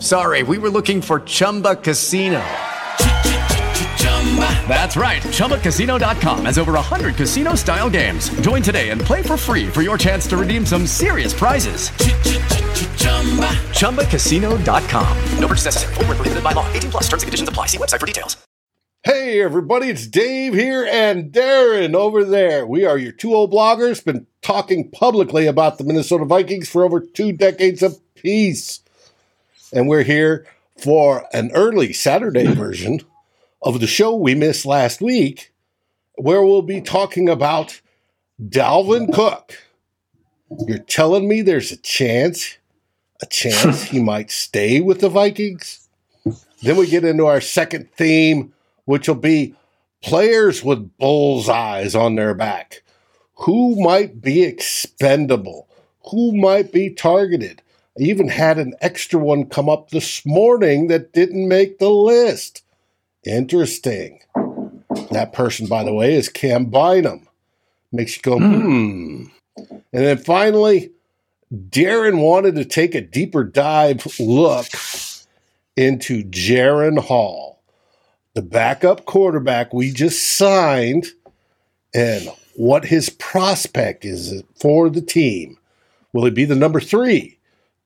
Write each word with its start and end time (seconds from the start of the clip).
sorry, 0.00 0.42
we 0.44 0.58
were 0.58 0.70
looking 0.70 1.02
for 1.02 1.20
Chumba 1.20 1.74
Casino. 1.74 2.40
That's 4.68 4.96
right. 4.96 5.20
ChumbaCasino.com 5.22 6.44
has 6.44 6.58
over 6.58 6.72
100 6.72 7.16
casino 7.16 7.56
style 7.56 7.90
games. 7.90 8.30
Join 8.40 8.62
today 8.62 8.90
and 8.90 9.00
play 9.00 9.22
for 9.22 9.36
free 9.36 9.66
for 9.66 9.82
your 9.82 9.98
chance 9.98 10.28
to 10.28 10.36
redeem 10.36 10.64
some 10.64 10.86
serious 10.86 11.34
prizes. 11.34 11.90
ChumbaCasino.com. 13.80 15.18
No 15.40 15.46
purchase 15.48 15.64
necessary. 15.64 15.94
Where 15.94 16.06
prohibited 16.06 16.44
by 16.44 16.52
law. 16.52 16.70
18 16.72 16.90
plus 16.92 17.04
terms 17.08 17.22
and 17.24 17.28
conditions 17.28 17.48
apply. 17.48 17.66
See 17.66 17.78
website 17.78 17.98
for 17.98 18.06
details. 18.06 18.36
Hey, 19.02 19.40
everybody, 19.40 19.86
it's 19.86 20.06
Dave 20.06 20.52
here 20.52 20.86
and 20.86 21.32
Darren 21.32 21.94
over 21.94 22.22
there. 22.22 22.66
We 22.66 22.84
are 22.84 22.98
your 22.98 23.12
two 23.12 23.34
old 23.34 23.50
bloggers, 23.50 24.04
been 24.04 24.26
talking 24.42 24.90
publicly 24.90 25.46
about 25.46 25.78
the 25.78 25.84
Minnesota 25.84 26.26
Vikings 26.26 26.68
for 26.68 26.84
over 26.84 27.00
two 27.00 27.32
decades 27.32 27.82
apiece. 27.82 28.80
And 29.72 29.88
we're 29.88 30.02
here 30.02 30.46
for 30.78 31.26
an 31.32 31.50
early 31.54 31.92
Saturday 31.92 32.46
version 32.54 33.00
of 33.62 33.80
the 33.80 33.86
show 33.86 34.14
we 34.14 34.34
missed 34.34 34.66
last 34.66 35.00
week, 35.00 35.52
where 36.16 36.42
we'll 36.42 36.62
be 36.62 36.80
talking 36.80 37.28
about 37.28 37.80
Dalvin 38.42 39.12
Cook. 39.12 39.54
You're 40.66 40.78
telling 40.78 41.28
me 41.28 41.42
there's 41.42 41.70
a 41.70 41.76
chance, 41.76 42.56
a 43.22 43.26
chance 43.26 43.82
he 43.84 44.00
might 44.00 44.30
stay 44.30 44.80
with 44.80 45.00
the 45.00 45.08
Vikings? 45.08 45.88
Then 46.62 46.76
we 46.76 46.86
get 46.86 47.04
into 47.04 47.26
our 47.26 47.40
second 47.40 47.90
theme, 47.92 48.52
which 48.84 49.08
will 49.08 49.14
be 49.14 49.54
players 50.02 50.64
with 50.64 50.96
bullseyes 50.98 51.94
on 51.94 52.16
their 52.16 52.34
back. 52.34 52.82
Who 53.34 53.80
might 53.80 54.20
be 54.20 54.42
expendable? 54.42 55.68
Who 56.10 56.36
might 56.36 56.72
be 56.72 56.90
targeted? 56.90 57.62
I 58.00 58.04
even 58.04 58.28
had 58.28 58.58
an 58.58 58.74
extra 58.80 59.20
one 59.20 59.44
come 59.44 59.68
up 59.68 59.90
this 59.90 60.24
morning 60.24 60.86
that 60.86 61.12
didn't 61.12 61.46
make 61.46 61.78
the 61.78 61.90
list. 61.90 62.64
Interesting. 63.24 64.20
That 65.10 65.34
person, 65.34 65.66
by 65.66 65.84
the 65.84 65.92
way, 65.92 66.14
is 66.14 66.30
Cam 66.30 66.66
Bynum. 66.66 67.28
Makes 67.92 68.16
you 68.16 68.22
go, 68.22 68.38
hmm. 68.38 69.24
And 69.56 69.82
then 69.92 70.16
finally, 70.16 70.92
Darren 71.52 72.22
wanted 72.22 72.54
to 72.54 72.64
take 72.64 72.94
a 72.94 73.02
deeper 73.02 73.44
dive 73.44 74.06
look 74.18 74.68
into 75.76 76.24
Jaren 76.24 76.98
Hall, 76.98 77.60
the 78.34 78.42
backup 78.42 79.04
quarterback 79.04 79.74
we 79.74 79.92
just 79.92 80.38
signed, 80.38 81.08
and 81.92 82.30
what 82.54 82.86
his 82.86 83.10
prospect 83.10 84.06
is 84.06 84.42
for 84.54 84.88
the 84.88 85.02
team. 85.02 85.58
Will 86.14 86.24
he 86.24 86.30
be 86.30 86.44
the 86.46 86.56
number 86.56 86.80
three? 86.80 87.36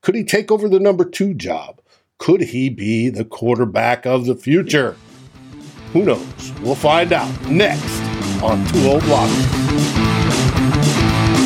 Could 0.05 0.13
he 0.13 0.23
take 0.23 0.51
over 0.51 0.69
the 0.69 0.79
number 0.79 1.03
two 1.03 1.33
job? 1.33 1.81
Could 2.19 2.41
he 2.41 2.69
be 2.69 3.09
the 3.09 3.25
quarterback 3.25 4.05
of 4.05 4.27
the 4.27 4.35
future? 4.35 4.95
Who 5.93 6.05
knows? 6.05 6.53
We'll 6.61 6.75
find 6.75 7.11
out 7.11 7.31
next 7.47 8.03
on 8.43 8.63
Two 8.67 8.87
Old 8.87 9.01
Bloggers. 9.01 9.45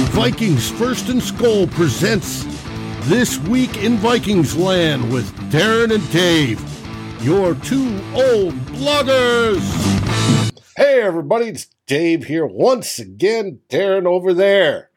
Vikings 0.09 0.69
First 0.71 1.07
and 1.07 1.23
Skull 1.23 1.67
presents 1.67 2.43
This 3.07 3.39
Week 3.39 3.77
in 3.77 3.95
Vikings 3.95 4.57
Land 4.57 5.09
with 5.09 5.33
Darren 5.49 5.95
and 5.95 6.11
Dave, 6.11 6.61
your 7.23 7.55
two 7.55 8.01
old 8.13 8.55
bloggers. 8.75 9.63
Hey, 10.75 11.01
everybody, 11.01 11.45
it's 11.45 11.67
Dave 11.87 12.25
here 12.25 12.45
once 12.45 12.99
again, 12.99 13.61
Darren 13.69 14.05
over 14.05 14.33
there. 14.33 14.88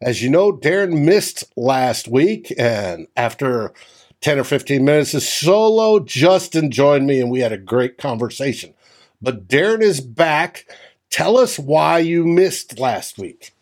As 0.00 0.22
you 0.22 0.30
know, 0.30 0.52
Darren 0.52 1.04
missed 1.04 1.44
last 1.56 2.06
week, 2.06 2.52
and 2.56 3.08
after 3.16 3.72
10 4.20 4.38
or 4.38 4.44
15 4.44 4.84
minutes 4.84 5.12
of 5.12 5.24
solo, 5.24 5.98
Justin 5.98 6.70
joined 6.70 7.06
me 7.06 7.20
and 7.20 7.30
we 7.30 7.40
had 7.40 7.52
a 7.52 7.58
great 7.58 7.98
conversation. 7.98 8.74
But 9.20 9.48
Darren 9.48 9.82
is 9.82 10.00
back. 10.00 10.66
Tell 11.10 11.36
us 11.36 11.58
why 11.58 11.98
you 11.98 12.24
missed 12.24 12.78
last 12.78 13.18
week. 13.18 13.52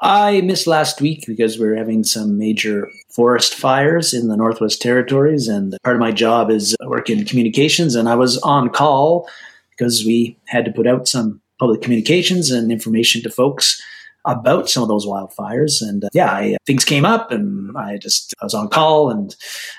I 0.00 0.40
missed 0.40 0.66
last 0.66 1.02
week 1.02 1.24
because 1.26 1.58
we 1.58 1.66
are 1.66 1.76
having 1.76 2.04
some 2.04 2.38
major 2.38 2.88
forest 3.10 3.54
fires 3.54 4.14
in 4.14 4.28
the 4.28 4.38
Northwest 4.38 4.80
Territories, 4.80 5.46
and 5.46 5.76
part 5.84 5.96
of 5.96 6.00
my 6.00 6.12
job 6.12 6.50
is 6.50 6.74
work 6.86 7.10
in 7.10 7.26
communications, 7.26 7.94
and 7.94 8.08
I 8.08 8.14
was 8.14 8.38
on 8.38 8.70
call 8.70 9.28
because 9.70 10.04
we 10.06 10.38
had 10.46 10.64
to 10.64 10.72
put 10.72 10.86
out 10.86 11.06
some 11.06 11.42
public 11.58 11.82
communications 11.82 12.50
and 12.50 12.72
information 12.72 13.22
to 13.22 13.30
folks 13.30 13.82
about 14.24 14.68
some 14.68 14.82
of 14.82 14.88
those 14.88 15.06
wildfires. 15.06 15.82
And 15.82 16.04
uh, 16.04 16.08
yeah, 16.12 16.30
I, 16.30 16.56
things 16.66 16.84
came 16.84 17.04
up, 17.04 17.30
and 17.30 17.76
I 17.76 17.98
just 17.98 18.34
I 18.40 18.44
was 18.44 18.54
on 18.54 18.68
call, 18.68 19.10
and 19.10 19.34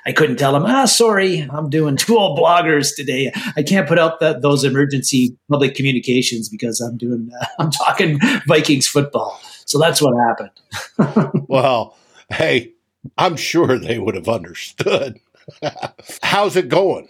I 0.05 0.11
couldn't 0.11 0.37
tell 0.37 0.53
them, 0.53 0.65
ah, 0.65 0.85
sorry, 0.85 1.47
I'm 1.49 1.69
doing 1.69 1.97
two 1.97 2.17
old 2.17 2.37
bloggers 2.37 2.95
today. 2.95 3.31
I 3.55 3.63
can't 3.63 3.87
put 3.87 3.99
out 3.99 4.19
that 4.19 4.41
those 4.41 4.63
emergency 4.63 5.37
public 5.49 5.75
communications 5.75 6.49
because 6.49 6.81
I'm 6.81 6.97
doing 6.97 7.29
uh, 7.41 7.45
I'm 7.59 7.71
talking 7.71 8.19
Vikings 8.47 8.87
football. 8.87 9.39
So 9.65 9.79
that's 9.79 10.01
what 10.01 10.15
happened. 10.27 11.45
well, 11.47 11.97
hey, 12.29 12.73
I'm 13.17 13.35
sure 13.35 13.77
they 13.77 13.99
would 13.99 14.15
have 14.15 14.29
understood. 14.29 15.19
How's 16.23 16.55
it 16.55 16.69
going? 16.69 17.09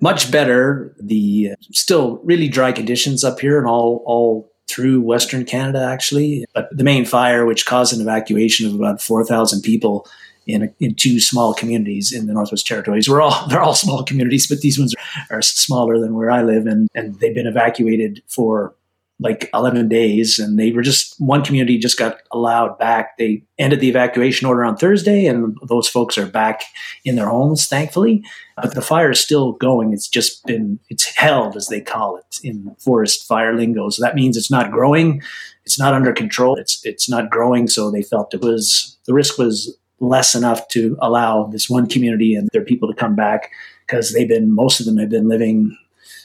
Much 0.00 0.30
better. 0.30 0.94
The 1.00 1.50
uh, 1.52 1.56
still 1.72 2.20
really 2.24 2.48
dry 2.48 2.72
conditions 2.72 3.24
up 3.24 3.40
here 3.40 3.58
and 3.58 3.66
all 3.66 4.02
all 4.06 4.50
through 4.68 5.00
Western 5.00 5.44
Canada, 5.44 5.82
actually. 5.82 6.44
But 6.54 6.68
the 6.76 6.84
main 6.84 7.04
fire, 7.04 7.44
which 7.46 7.66
caused 7.66 7.94
an 7.94 8.00
evacuation 8.00 8.66
of 8.66 8.74
about 8.74 9.00
four 9.00 9.24
thousand 9.24 9.62
people 9.62 10.06
in 10.46 10.72
in 10.80 10.94
two 10.94 11.20
small 11.20 11.54
communities 11.54 12.12
in 12.12 12.26
the 12.26 12.32
Northwest 12.34 12.66
Territories, 12.66 13.08
we're 13.08 13.20
all 13.20 13.46
they're 13.48 13.62
all 13.62 13.74
small 13.74 14.04
communities, 14.04 14.46
but 14.46 14.60
these 14.60 14.78
ones 14.78 14.94
are, 15.30 15.38
are 15.38 15.42
smaller 15.42 15.98
than 15.98 16.14
where 16.14 16.30
I 16.30 16.42
live, 16.42 16.66
and 16.66 16.88
and 16.94 17.18
they've 17.20 17.34
been 17.34 17.46
evacuated 17.46 18.22
for 18.26 18.74
like 19.20 19.50
11 19.52 19.88
days 19.88 20.38
and 20.38 20.58
they 20.58 20.70
were 20.70 20.82
just 20.82 21.14
one 21.20 21.44
community 21.44 21.76
just 21.76 21.98
got 21.98 22.18
allowed 22.30 22.78
back. 22.78 23.18
They 23.18 23.42
ended 23.58 23.80
the 23.80 23.88
evacuation 23.88 24.46
order 24.46 24.64
on 24.64 24.76
thursday 24.76 25.26
and 25.26 25.56
those 25.66 25.88
folks 25.88 26.16
are 26.16 26.26
back 26.26 26.62
in 27.04 27.16
their 27.16 27.28
homes 27.28 27.66
thankfully. 27.66 28.22
But 28.56 28.74
the 28.74 28.82
fire 28.82 29.10
is 29.10 29.20
still 29.20 29.52
going. 29.52 29.92
It's 29.92 30.08
just 30.08 30.44
been 30.46 30.78
it's 30.88 31.16
held 31.16 31.56
as 31.56 31.66
they 31.66 31.80
call 31.80 32.16
it 32.16 32.38
in 32.44 32.74
forest 32.78 33.26
fire 33.26 33.56
lingo. 33.56 33.88
So 33.90 34.02
that 34.02 34.14
means 34.14 34.36
it's 34.36 34.50
not 34.50 34.70
growing. 34.70 35.20
It's 35.64 35.78
not 35.78 35.94
under 35.94 36.12
control. 36.12 36.56
It's 36.56 36.84
it's 36.84 37.08
not 37.08 37.30
growing. 37.30 37.66
So 37.66 37.90
they 37.90 38.02
felt 38.02 38.34
it 38.34 38.40
was 38.40 38.98
the 39.06 39.14
risk 39.14 39.36
was 39.36 39.76
less 40.00 40.34
enough 40.34 40.68
to 40.68 40.96
allow 41.00 41.44
this 41.44 41.68
one 41.68 41.88
community 41.88 42.34
and 42.34 42.48
their 42.52 42.64
people 42.64 42.88
to 42.88 42.94
come 42.94 43.16
back 43.16 43.50
because 43.86 44.12
they've 44.12 44.28
been 44.28 44.54
most 44.54 44.78
of 44.78 44.86
them 44.86 44.98
have 44.98 45.10
been 45.10 45.28
living 45.28 45.76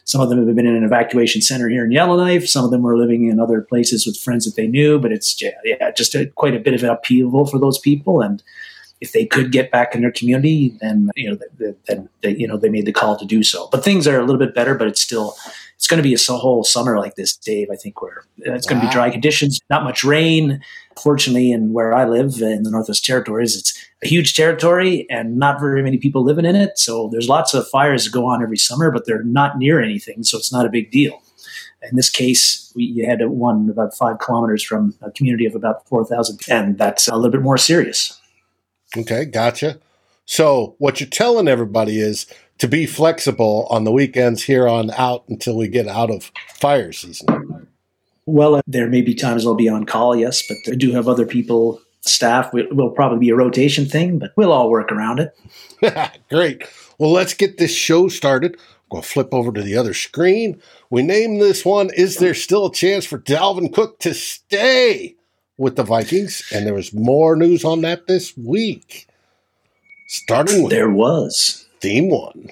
some 0.06 0.22
of 0.22 0.30
them 0.30 0.46
have 0.46 0.56
been 0.56 0.68
in 0.68 0.76
an 0.76 0.84
evacuation 0.84 1.42
center 1.42 1.70
here 1.70 1.86
in 1.86 1.92
Yellowknife. 1.92 2.48
Some 2.48 2.66
of 2.66 2.72
them 2.72 2.82
were 2.82 2.98
living 2.98 3.30
in 3.30 3.40
other 3.40 3.62
places 3.62 4.06
with 4.06 4.18
friends 4.18 4.46
that 4.46 4.56
they 4.56 4.68
knew. 4.68 5.00
But 5.00 5.12
it's 5.12 5.42
yeah, 5.42 5.92
just 5.92 6.14
a, 6.14 6.28
quite 6.28 6.56
a 6.56 6.60
bit 6.60 6.74
of 6.74 6.84
an 6.84 6.90
upheaval 6.90 7.46
for 7.46 7.58
those 7.58 7.80
people. 7.80 8.22
And 8.22 8.44
if 9.00 9.14
they 9.14 9.26
could 9.26 9.52
get 9.52 9.72
back 9.72 9.96
in 9.96 10.02
their 10.02 10.12
community, 10.12 10.78
then 10.82 11.10
you 11.16 11.32
know, 11.32 11.74
then 11.86 12.10
they, 12.22 12.36
you 12.36 12.48
know 12.48 12.58
they 12.58 12.70
made 12.70 12.86
the 12.86 12.92
call 12.92 13.18
to 13.18 13.26
do 13.26 13.44
so. 13.44 13.70
But 13.72 13.84
things 13.84 14.08
are 14.08 14.20
a 14.20 14.26
little 14.26 14.40
bit 14.40 14.54
better. 14.54 14.76
But 14.76 14.88
it's 14.88 15.02
still 15.02 15.36
it's 15.84 15.88
going 15.90 16.02
to 16.02 16.02
be 16.02 16.14
a 16.14 16.38
whole 16.38 16.64
summer 16.64 16.98
like 16.98 17.16
this, 17.16 17.36
Dave. 17.36 17.68
I 17.70 17.76
think 17.76 18.02
where 18.02 18.24
it's 18.38 18.66
going 18.66 18.80
to 18.80 18.88
be 18.88 18.94
dry 18.94 19.10
conditions, 19.10 19.60
not 19.70 19.84
much 19.84 20.02
rain. 20.02 20.62
Fortunately, 20.98 21.52
in 21.52 21.74
where 21.74 21.94
I 21.94 22.06
live 22.06 22.42
in 22.42 22.64
the 22.64 22.72
Northwest 22.72 23.04
Territories, 23.04 23.58
it's 23.58 23.78
a 24.02 24.08
huge 24.08 24.34
territory 24.34 25.06
and 25.10 25.38
not 25.38 25.60
very 25.60 25.84
many 25.84 25.98
people 25.98 26.24
living 26.24 26.46
in 26.46 26.56
it. 26.56 26.80
So 26.80 27.10
there's 27.12 27.28
lots 27.28 27.54
of 27.54 27.68
fires 27.68 28.06
that 28.06 28.14
go 28.14 28.26
on 28.26 28.42
every 28.42 28.56
summer, 28.56 28.92
but 28.92 29.06
they're 29.06 29.26
not 29.26 29.58
near 29.58 29.82
anything, 29.82 30.24
so 30.24 30.38
it's 30.38 30.54
not 30.54 30.66
a 30.66 30.70
big 30.70 30.90
deal. 30.90 31.22
In 31.82 31.98
this 31.98 32.10
case, 32.10 32.72
we 32.74 33.00
had 33.06 33.20
one 33.28 33.70
about 33.70 33.94
five 33.94 34.20
kilometers 34.20 34.64
from 34.64 34.96
a 35.02 35.12
community 35.12 35.46
of 35.46 35.54
about 35.54 35.86
4,000, 35.90 36.40
and 36.48 36.78
that's 36.78 37.10
a 37.10 37.16
little 37.18 37.30
bit 37.30 37.42
more 37.42 37.58
serious. 37.58 38.22
Okay, 38.96 39.26
gotcha. 39.26 39.82
So, 40.26 40.76
what 40.78 41.02
you're 41.02 41.10
telling 41.10 41.50
everybody 41.50 42.00
is 42.00 42.26
to 42.60 42.68
be 42.68 42.86
flexible 42.86 43.68
on 43.70 43.84
the 43.84 43.92
weekends 43.92 44.44
here 44.44 44.68
on 44.68 44.92
out 44.92 45.24
until 45.28 45.58
we 45.58 45.68
get 45.68 45.88
out 45.88 46.10
of 46.10 46.32
fire 46.56 46.92
season. 46.92 47.68
Well, 48.26 48.56
uh, 48.56 48.62
there 48.68 48.88
may 48.88 49.02
be 49.02 49.14
times 49.14 49.46
I'll 49.46 49.56
be 49.56 49.68
on 49.68 49.86
call, 49.86 50.16
yes, 50.16 50.44
but 50.48 50.58
I 50.72 50.76
do 50.76 50.92
have 50.92 51.08
other 51.08 51.26
people, 51.26 51.82
staff. 52.02 52.54
It 52.54 52.76
will 52.76 52.90
probably 52.90 53.20
be 53.20 53.30
a 53.30 53.36
rotation 53.36 53.86
thing, 53.86 54.20
but 54.20 54.32
we'll 54.36 54.52
all 54.52 54.70
work 54.70 54.92
around 54.92 55.20
it. 55.20 55.36
Great. 56.30 56.64
Well, 56.98 57.12
let's 57.12 57.34
get 57.34 57.58
this 57.58 57.74
show 57.74 58.08
started. 58.08 58.58
We'll 58.92 59.02
flip 59.02 59.34
over 59.34 59.52
to 59.52 59.62
the 59.62 59.76
other 59.76 59.94
screen. 59.94 60.62
We 60.90 61.02
name 61.02 61.40
this 61.40 61.66
one 61.66 61.90
Is 61.96 62.18
There 62.18 62.36
Still 62.36 62.68
a 62.68 62.74
Chance 62.74 63.06
for 63.06 63.18
Dalvin 63.18 63.74
Cook 63.74 64.00
to 64.00 64.14
Stay 64.14 65.16
with 65.58 65.76
the 65.76 65.84
Vikings? 65.84 66.44
And 66.54 66.68
there 66.68 66.76
was 66.76 66.94
more 66.94 67.36
news 67.36 67.66
on 67.66 67.82
that 67.82 68.06
this 68.08 68.38
week. 68.38 69.08
Starting 70.08 70.62
with 70.64 70.72
There 70.72 70.92
was. 70.92 71.63
Theme 71.84 72.10
one. 72.10 72.48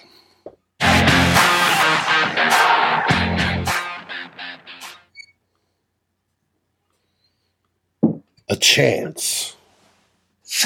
A 8.49 8.57
chance. 8.59 9.55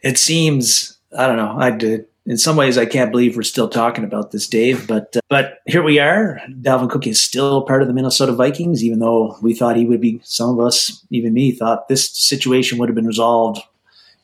it 0.00 0.16
seems 0.16 0.96
I 1.14 1.26
don't 1.26 1.36
know. 1.36 1.54
I 1.58 1.70
did. 1.70 2.06
In 2.24 2.38
some 2.38 2.56
ways, 2.56 2.78
I 2.78 2.86
can't 2.86 3.10
believe 3.10 3.36
we're 3.36 3.42
still 3.42 3.68
talking 3.68 4.04
about 4.04 4.30
this, 4.30 4.48
Dave. 4.48 4.86
But 4.88 5.14
uh, 5.14 5.20
but 5.28 5.58
here 5.66 5.82
we 5.82 5.98
are. 5.98 6.40
Dalvin 6.48 6.88
Cook 6.88 7.06
is 7.06 7.20
still 7.20 7.60
part 7.60 7.82
of 7.82 7.88
the 7.88 7.94
Minnesota 7.94 8.32
Vikings, 8.32 8.82
even 8.82 9.00
though 9.00 9.36
we 9.42 9.52
thought 9.52 9.76
he 9.76 9.84
would 9.84 10.00
be. 10.00 10.18
Some 10.24 10.58
of 10.58 10.64
us, 10.64 11.04
even 11.10 11.34
me, 11.34 11.52
thought 11.52 11.88
this 11.88 12.10
situation 12.10 12.78
would 12.78 12.88
have 12.88 12.96
been 12.96 13.06
resolved 13.06 13.60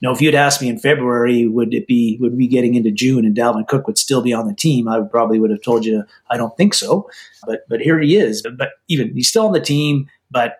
know, 0.08 0.12
if 0.12 0.20
you'd 0.20 0.34
asked 0.34 0.60
me 0.60 0.68
in 0.68 0.78
February, 0.78 1.46
would 1.46 1.72
it 1.72 1.86
be 1.86 2.18
would 2.20 2.36
we 2.36 2.48
getting 2.48 2.74
into 2.74 2.90
June 2.90 3.24
and 3.24 3.36
Dalvin 3.36 3.66
Cook 3.68 3.86
would 3.86 3.98
still 3.98 4.20
be 4.20 4.32
on 4.32 4.48
the 4.48 4.54
team? 4.54 4.88
I 4.88 5.00
probably 5.00 5.38
would 5.38 5.50
have 5.50 5.62
told 5.62 5.84
you 5.84 6.04
I 6.28 6.36
don't 6.36 6.56
think 6.56 6.74
so. 6.74 7.08
But 7.46 7.68
but 7.68 7.80
here 7.80 8.00
he 8.00 8.16
is. 8.16 8.42
But, 8.42 8.56
but 8.56 8.70
even 8.88 9.14
he's 9.14 9.28
still 9.28 9.46
on 9.46 9.52
the 9.52 9.60
team. 9.60 10.08
But 10.30 10.58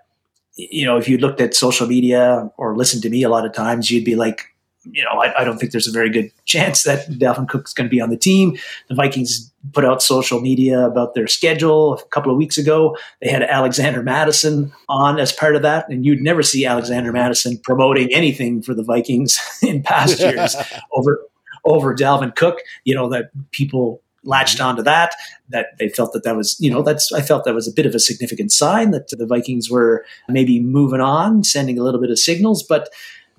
you 0.54 0.84
know, 0.84 0.96
if 0.96 1.08
you 1.08 1.18
looked 1.18 1.40
at 1.40 1.54
social 1.54 1.86
media 1.86 2.50
or 2.56 2.76
listened 2.76 3.02
to 3.02 3.10
me 3.10 3.22
a 3.22 3.28
lot 3.28 3.46
of 3.46 3.52
times, 3.52 3.90
you'd 3.90 4.04
be 4.04 4.14
like, 4.14 4.51
you 4.84 5.04
know, 5.04 5.10
I, 5.10 5.40
I, 5.40 5.44
don't 5.44 5.58
think 5.58 5.72
there's 5.72 5.86
a 5.86 5.92
very 5.92 6.10
good 6.10 6.30
chance 6.44 6.82
that 6.82 7.08
Dalvin 7.08 7.48
Cook's 7.48 7.72
going 7.72 7.88
to 7.88 7.90
be 7.90 8.00
on 8.00 8.10
the 8.10 8.16
team. 8.16 8.56
The 8.88 8.94
Vikings 8.94 9.52
put 9.72 9.84
out 9.84 10.02
social 10.02 10.40
media 10.40 10.84
about 10.84 11.14
their 11.14 11.26
schedule 11.26 11.94
a 11.94 12.04
couple 12.06 12.32
of 12.32 12.38
weeks 12.38 12.58
ago. 12.58 12.96
They 13.20 13.30
had 13.30 13.42
Alexander 13.42 14.02
Mattison 14.02 14.72
on 14.88 15.20
as 15.20 15.32
part 15.32 15.56
of 15.56 15.62
that, 15.62 15.88
and 15.88 16.04
you'd 16.04 16.20
never 16.20 16.42
see 16.42 16.64
Alexander 16.64 17.12
Mattison 17.12 17.58
promoting 17.58 18.12
anything 18.12 18.62
for 18.62 18.74
the 18.74 18.82
Vikings 18.82 19.38
in 19.62 19.82
past 19.82 20.20
years 20.20 20.56
over 20.92 21.20
over 21.64 21.94
Dalvin 21.94 22.34
Cook. 22.34 22.58
You 22.84 22.94
know 22.94 23.08
that 23.10 23.30
people 23.52 24.02
latched 24.24 24.58
mm-hmm. 24.58 24.66
onto 24.66 24.82
that 24.82 25.14
that 25.48 25.66
they 25.78 25.88
felt 25.88 26.12
that 26.12 26.22
that 26.22 26.36
was 26.36 26.56
you 26.60 26.70
know 26.70 26.80
that's 26.80 27.12
i 27.12 27.20
felt 27.20 27.44
that 27.44 27.54
was 27.54 27.66
a 27.66 27.72
bit 27.72 27.86
of 27.86 27.94
a 27.94 27.98
significant 27.98 28.52
sign 28.52 28.92
that 28.92 29.08
the 29.08 29.26
vikings 29.26 29.68
were 29.68 30.04
maybe 30.28 30.60
moving 30.60 31.00
on 31.00 31.42
sending 31.42 31.76
a 31.76 31.82
little 31.82 32.00
bit 32.00 32.08
of 32.08 32.16
signals 32.18 32.62
but 32.62 32.88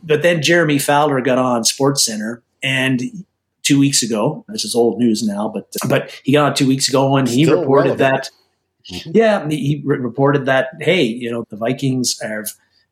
but 0.04 0.22
then 0.22 0.42
Jeremy 0.42 0.80
Fowler 0.80 1.22
got 1.22 1.38
on 1.38 1.64
SportsCenter 1.64 2.42
and 2.62 3.02
two 3.64 3.80
weeks 3.80 4.04
ago. 4.04 4.44
This 4.50 4.66
is 4.66 4.76
old 4.76 5.00
news 5.00 5.24
now, 5.24 5.50
but 5.54 5.74
but 5.88 6.12
he 6.24 6.34
got 6.34 6.46
on 6.46 6.54
two 6.56 6.68
weeks 6.68 6.88
ago 6.90 7.16
and 7.16 7.28
he 7.28 7.46
Still 7.46 7.62
reported 7.62 8.00
relevant. 8.00 8.00
that. 8.00 8.30
Yeah, 9.14 9.48
he 9.50 9.82
re- 9.86 9.98
reported 9.98 10.46
that 10.46 10.70
hey, 10.82 11.04
you 11.04 11.32
know, 11.32 11.46
the 11.50 11.56
Vikings 11.56 12.20
are 12.22 12.46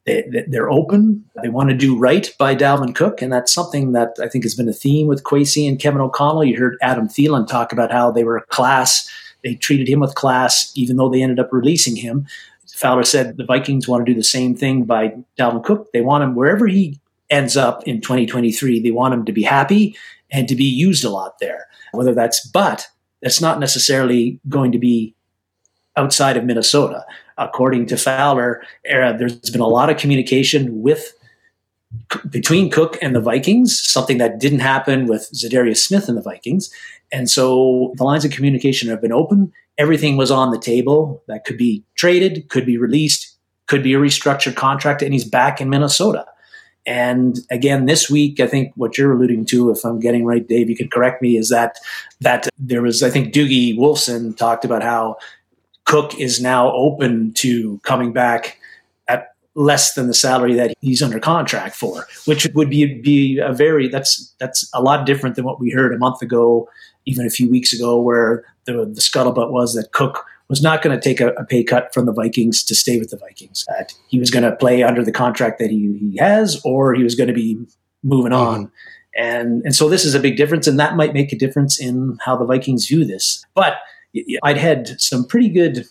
they, 0.05 0.23
they're 0.47 0.71
open. 0.71 1.25
They 1.43 1.49
want 1.49 1.69
to 1.69 1.75
do 1.75 1.97
right 1.97 2.33
by 2.39 2.55
Dalvin 2.55 2.95
Cook, 2.95 3.21
and 3.21 3.31
that's 3.31 3.53
something 3.53 3.91
that 3.91 4.15
I 4.21 4.27
think 4.29 4.45
has 4.45 4.55
been 4.55 4.69
a 4.69 4.73
theme 4.73 5.07
with 5.07 5.23
Kwesi 5.23 5.67
and 5.67 5.79
Kevin 5.79 6.01
O'Connell. 6.01 6.45
You 6.45 6.57
heard 6.57 6.77
Adam 6.81 7.07
Thielen 7.07 7.47
talk 7.47 7.71
about 7.73 7.91
how 7.91 8.09
they 8.09 8.23
were 8.23 8.37
a 8.37 8.45
class. 8.47 9.07
They 9.43 9.55
treated 9.55 9.89
him 9.89 9.99
with 9.99 10.15
class, 10.15 10.71
even 10.75 10.95
though 10.95 11.09
they 11.09 11.21
ended 11.21 11.39
up 11.39 11.49
releasing 11.51 11.97
him. 11.97 12.25
Fowler 12.73 13.03
said 13.03 13.35
the 13.37 13.45
Vikings 13.45 13.87
want 13.87 14.05
to 14.05 14.11
do 14.11 14.17
the 14.17 14.23
same 14.23 14.55
thing 14.55 14.85
by 14.85 15.13
Dalvin 15.37 15.63
Cook. 15.63 15.91
They 15.91 16.01
want 16.01 16.23
him 16.23 16.35
wherever 16.35 16.65
he 16.67 16.99
ends 17.31 17.57
up 17.57 17.81
in 17.87 18.01
2023. 18.01 18.79
They 18.79 18.91
want 18.91 19.15
him 19.15 19.25
to 19.25 19.31
be 19.31 19.41
happy 19.41 19.95
and 20.29 20.47
to 20.47 20.55
be 20.55 20.65
used 20.65 21.03
a 21.03 21.09
lot 21.09 21.39
there. 21.39 21.65
Whether 21.93 22.13
that's, 22.13 22.45
but 22.47 22.87
that's 23.23 23.41
not 23.41 23.59
necessarily 23.59 24.39
going 24.47 24.71
to 24.71 24.77
be 24.77 25.15
outside 25.97 26.37
of 26.37 26.45
Minnesota. 26.45 27.03
According 27.37 27.87
to 27.87 27.97
Fowler, 27.97 28.63
there's 28.83 29.49
been 29.49 29.61
a 29.61 29.67
lot 29.67 29.89
of 29.89 29.97
communication 29.97 30.81
with 30.81 31.13
between 32.29 32.69
Cook 32.69 32.97
and 33.01 33.13
the 33.13 33.19
Vikings, 33.19 33.77
something 33.77 34.17
that 34.19 34.39
didn't 34.39 34.59
happen 34.59 35.07
with 35.07 35.29
Za'Darius 35.33 35.77
Smith 35.77 36.07
and 36.07 36.17
the 36.17 36.21
Vikings. 36.21 36.73
And 37.11 37.29
so 37.29 37.93
the 37.97 38.05
lines 38.05 38.23
of 38.23 38.31
communication 38.31 38.87
have 38.89 39.01
been 39.01 39.11
open. 39.11 39.51
Everything 39.77 40.15
was 40.15 40.31
on 40.31 40.51
the 40.51 40.59
table 40.59 41.21
that 41.27 41.43
could 41.43 41.57
be 41.57 41.83
traded, 41.95 42.47
could 42.47 42.65
be 42.65 42.77
released, 42.77 43.35
could 43.67 43.83
be 43.83 43.93
a 43.93 43.99
restructured 43.99 44.55
contract, 44.55 45.01
and 45.01 45.11
he's 45.11 45.25
back 45.25 45.59
in 45.59 45.69
Minnesota. 45.69 46.25
And 46.85 47.39
again, 47.51 47.85
this 47.85 48.09
week, 48.09 48.39
I 48.39 48.47
think 48.47 48.73
what 48.75 48.97
you're 48.97 49.13
alluding 49.13 49.45
to, 49.45 49.69
if 49.69 49.85
I'm 49.85 49.99
getting 49.99 50.25
right, 50.25 50.47
Dave, 50.47 50.69
you 50.69 50.75
could 50.75 50.91
correct 50.91 51.21
me, 51.21 51.37
is 51.37 51.49
that 51.49 51.77
that 52.21 52.49
there 52.57 52.81
was, 52.81 53.03
I 53.03 53.09
think, 53.09 53.33
Doogie 53.33 53.77
Wolfson 53.77 54.35
talked 54.35 54.65
about 54.65 54.81
how 54.81 55.17
Cook 55.85 56.19
is 56.19 56.41
now 56.41 56.71
open 56.71 57.33
to 57.33 57.79
coming 57.83 58.13
back 58.13 58.57
at 59.07 59.35
less 59.55 59.93
than 59.93 60.07
the 60.07 60.13
salary 60.13 60.55
that 60.55 60.73
he's 60.81 61.03
under 61.03 61.19
contract 61.19 61.75
for, 61.75 62.07
which 62.25 62.47
would 62.55 62.69
be 62.69 62.99
be 62.99 63.37
a 63.37 63.53
very 63.53 63.87
that's 63.87 64.33
that's 64.39 64.69
a 64.73 64.81
lot 64.81 65.05
different 65.05 65.35
than 65.35 65.45
what 65.45 65.59
we 65.59 65.69
heard 65.69 65.93
a 65.93 65.99
month 65.99 66.21
ago, 66.21 66.67
even 67.05 67.27
a 67.27 67.29
few 67.29 67.49
weeks 67.49 67.73
ago, 67.73 68.01
where 68.01 68.43
the, 68.65 68.73
the 68.73 69.01
scuttlebutt 69.01 69.51
was 69.51 69.75
that 69.75 69.91
Cook 69.91 70.25
was 70.51 70.61
not 70.61 70.81
going 70.81 70.93
to 70.93 71.01
take 71.01 71.21
a, 71.21 71.29
a, 71.29 71.45
pay 71.45 71.63
cut 71.63 71.93
from 71.93 72.05
the 72.05 72.11
Vikings 72.11 72.61
to 72.65 72.75
stay 72.75 72.99
with 72.99 73.09
the 73.09 73.15
Vikings. 73.15 73.63
That 73.69 73.93
he 74.09 74.19
was 74.19 74.29
going 74.29 74.43
to 74.43 74.53
play 74.53 74.83
under 74.83 75.01
the 75.01 75.11
contract 75.11 75.59
that 75.59 75.71
he, 75.71 75.97
he 75.97 76.17
has, 76.17 76.61
or 76.65 76.93
he 76.93 77.03
was 77.03 77.15
going 77.15 77.29
to 77.29 77.33
be 77.33 77.57
moving 78.03 78.33
on. 78.33 78.65
Mm-hmm. 78.65 78.73
And 79.15 79.61
and 79.63 79.73
so 79.73 79.87
this 79.87 80.03
is 80.03 80.13
a 80.13 80.19
big 80.19 80.35
difference, 80.35 80.67
and 80.67 80.77
that 80.77 80.97
might 80.97 81.13
make 81.13 81.31
a 81.31 81.37
difference 81.37 81.79
in 81.79 82.17
how 82.23 82.35
the 82.35 82.45
Vikings 82.45 82.85
view 82.85 83.05
this. 83.05 83.45
But 83.55 83.77
I'd 84.43 84.57
had 84.57 84.99
some 85.01 85.25
pretty 85.25 85.49
good. 85.49 85.85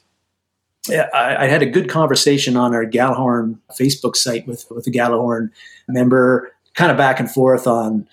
I, 0.91 1.47
had 1.47 1.61
a 1.61 1.67
good 1.67 1.91
conversation 1.91 2.57
on 2.57 2.75
our 2.75 2.87
Gallahorn 2.87 3.59
Facebook 3.79 4.17
site 4.17 4.47
with 4.47 4.67
with 4.71 4.87
a 4.87 4.91
Gallahorn 4.91 5.51
member, 5.89 6.53
kind 6.75 6.91
of 6.91 6.97
back 6.97 7.21
and 7.21 7.31
forth 7.31 7.67
on 7.67 8.09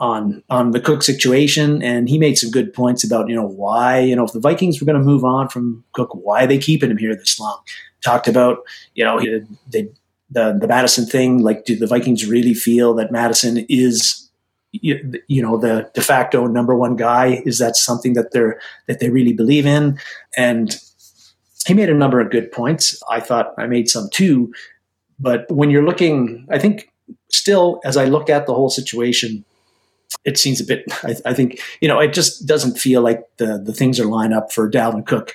on 0.00 0.42
on 0.50 0.70
the 0.72 0.80
Cook 0.80 1.02
situation, 1.02 1.82
and 1.82 2.08
he 2.08 2.18
made 2.18 2.36
some 2.38 2.50
good 2.50 2.72
points 2.72 3.04
about 3.04 3.28
you 3.28 3.34
know 3.34 3.46
why 3.46 3.98
you 4.00 4.14
know 4.16 4.24
if 4.24 4.32
the 4.32 4.40
Vikings 4.40 4.80
were 4.80 4.86
going 4.86 4.98
to 4.98 5.04
move 5.04 5.24
on 5.24 5.48
from 5.48 5.84
Cook, 5.92 6.10
why 6.12 6.46
they 6.46 6.58
keeping 6.58 6.90
him 6.90 6.98
here 6.98 7.14
this 7.14 7.38
long? 7.38 7.58
Talked 8.04 8.28
about 8.28 8.58
you 8.94 9.04
know 9.04 9.20
they, 9.70 9.88
the 10.30 10.56
the 10.60 10.66
Mattison 10.66 11.06
thing. 11.06 11.42
Like, 11.42 11.64
do 11.64 11.76
the 11.76 11.86
Vikings 11.86 12.26
really 12.26 12.54
feel 12.54 12.94
that 12.94 13.12
Mattison 13.12 13.64
is 13.68 14.30
you, 14.72 15.12
you 15.28 15.40
know 15.42 15.56
the 15.56 15.90
de 15.94 16.00
facto 16.00 16.46
number 16.46 16.74
one 16.74 16.96
guy? 16.96 17.42
Is 17.46 17.58
that 17.58 17.76
something 17.76 18.14
that 18.14 18.32
they're 18.32 18.60
that 18.88 19.00
they 19.00 19.10
really 19.10 19.32
believe 19.32 19.66
in? 19.66 19.98
And 20.36 20.76
he 21.66 21.74
made 21.74 21.88
a 21.88 21.94
number 21.94 22.20
of 22.20 22.30
good 22.30 22.52
points. 22.52 23.02
I 23.10 23.20
thought 23.20 23.54
I 23.56 23.66
made 23.66 23.88
some 23.88 24.08
too. 24.10 24.52
But 25.18 25.50
when 25.50 25.70
you're 25.70 25.84
looking, 25.84 26.46
I 26.50 26.58
think 26.58 26.90
still, 27.30 27.80
as 27.84 27.96
I 27.96 28.04
look 28.04 28.30
at 28.30 28.46
the 28.46 28.54
whole 28.54 28.70
situation, 28.70 29.44
it 30.24 30.38
seems 30.38 30.60
a 30.60 30.64
bit. 30.64 30.84
I, 31.02 31.16
I, 31.26 31.34
think 31.34 31.60
you 31.80 31.88
know 31.88 31.98
it 32.00 32.12
just 32.12 32.46
doesn't 32.46 32.78
feel 32.78 33.02
like 33.02 33.24
the 33.36 33.58
the 33.58 33.72
things 33.72 33.98
are 34.00 34.06
lined 34.06 34.34
up 34.34 34.52
for 34.52 34.70
Dalvin 34.70 35.06
Cook 35.06 35.34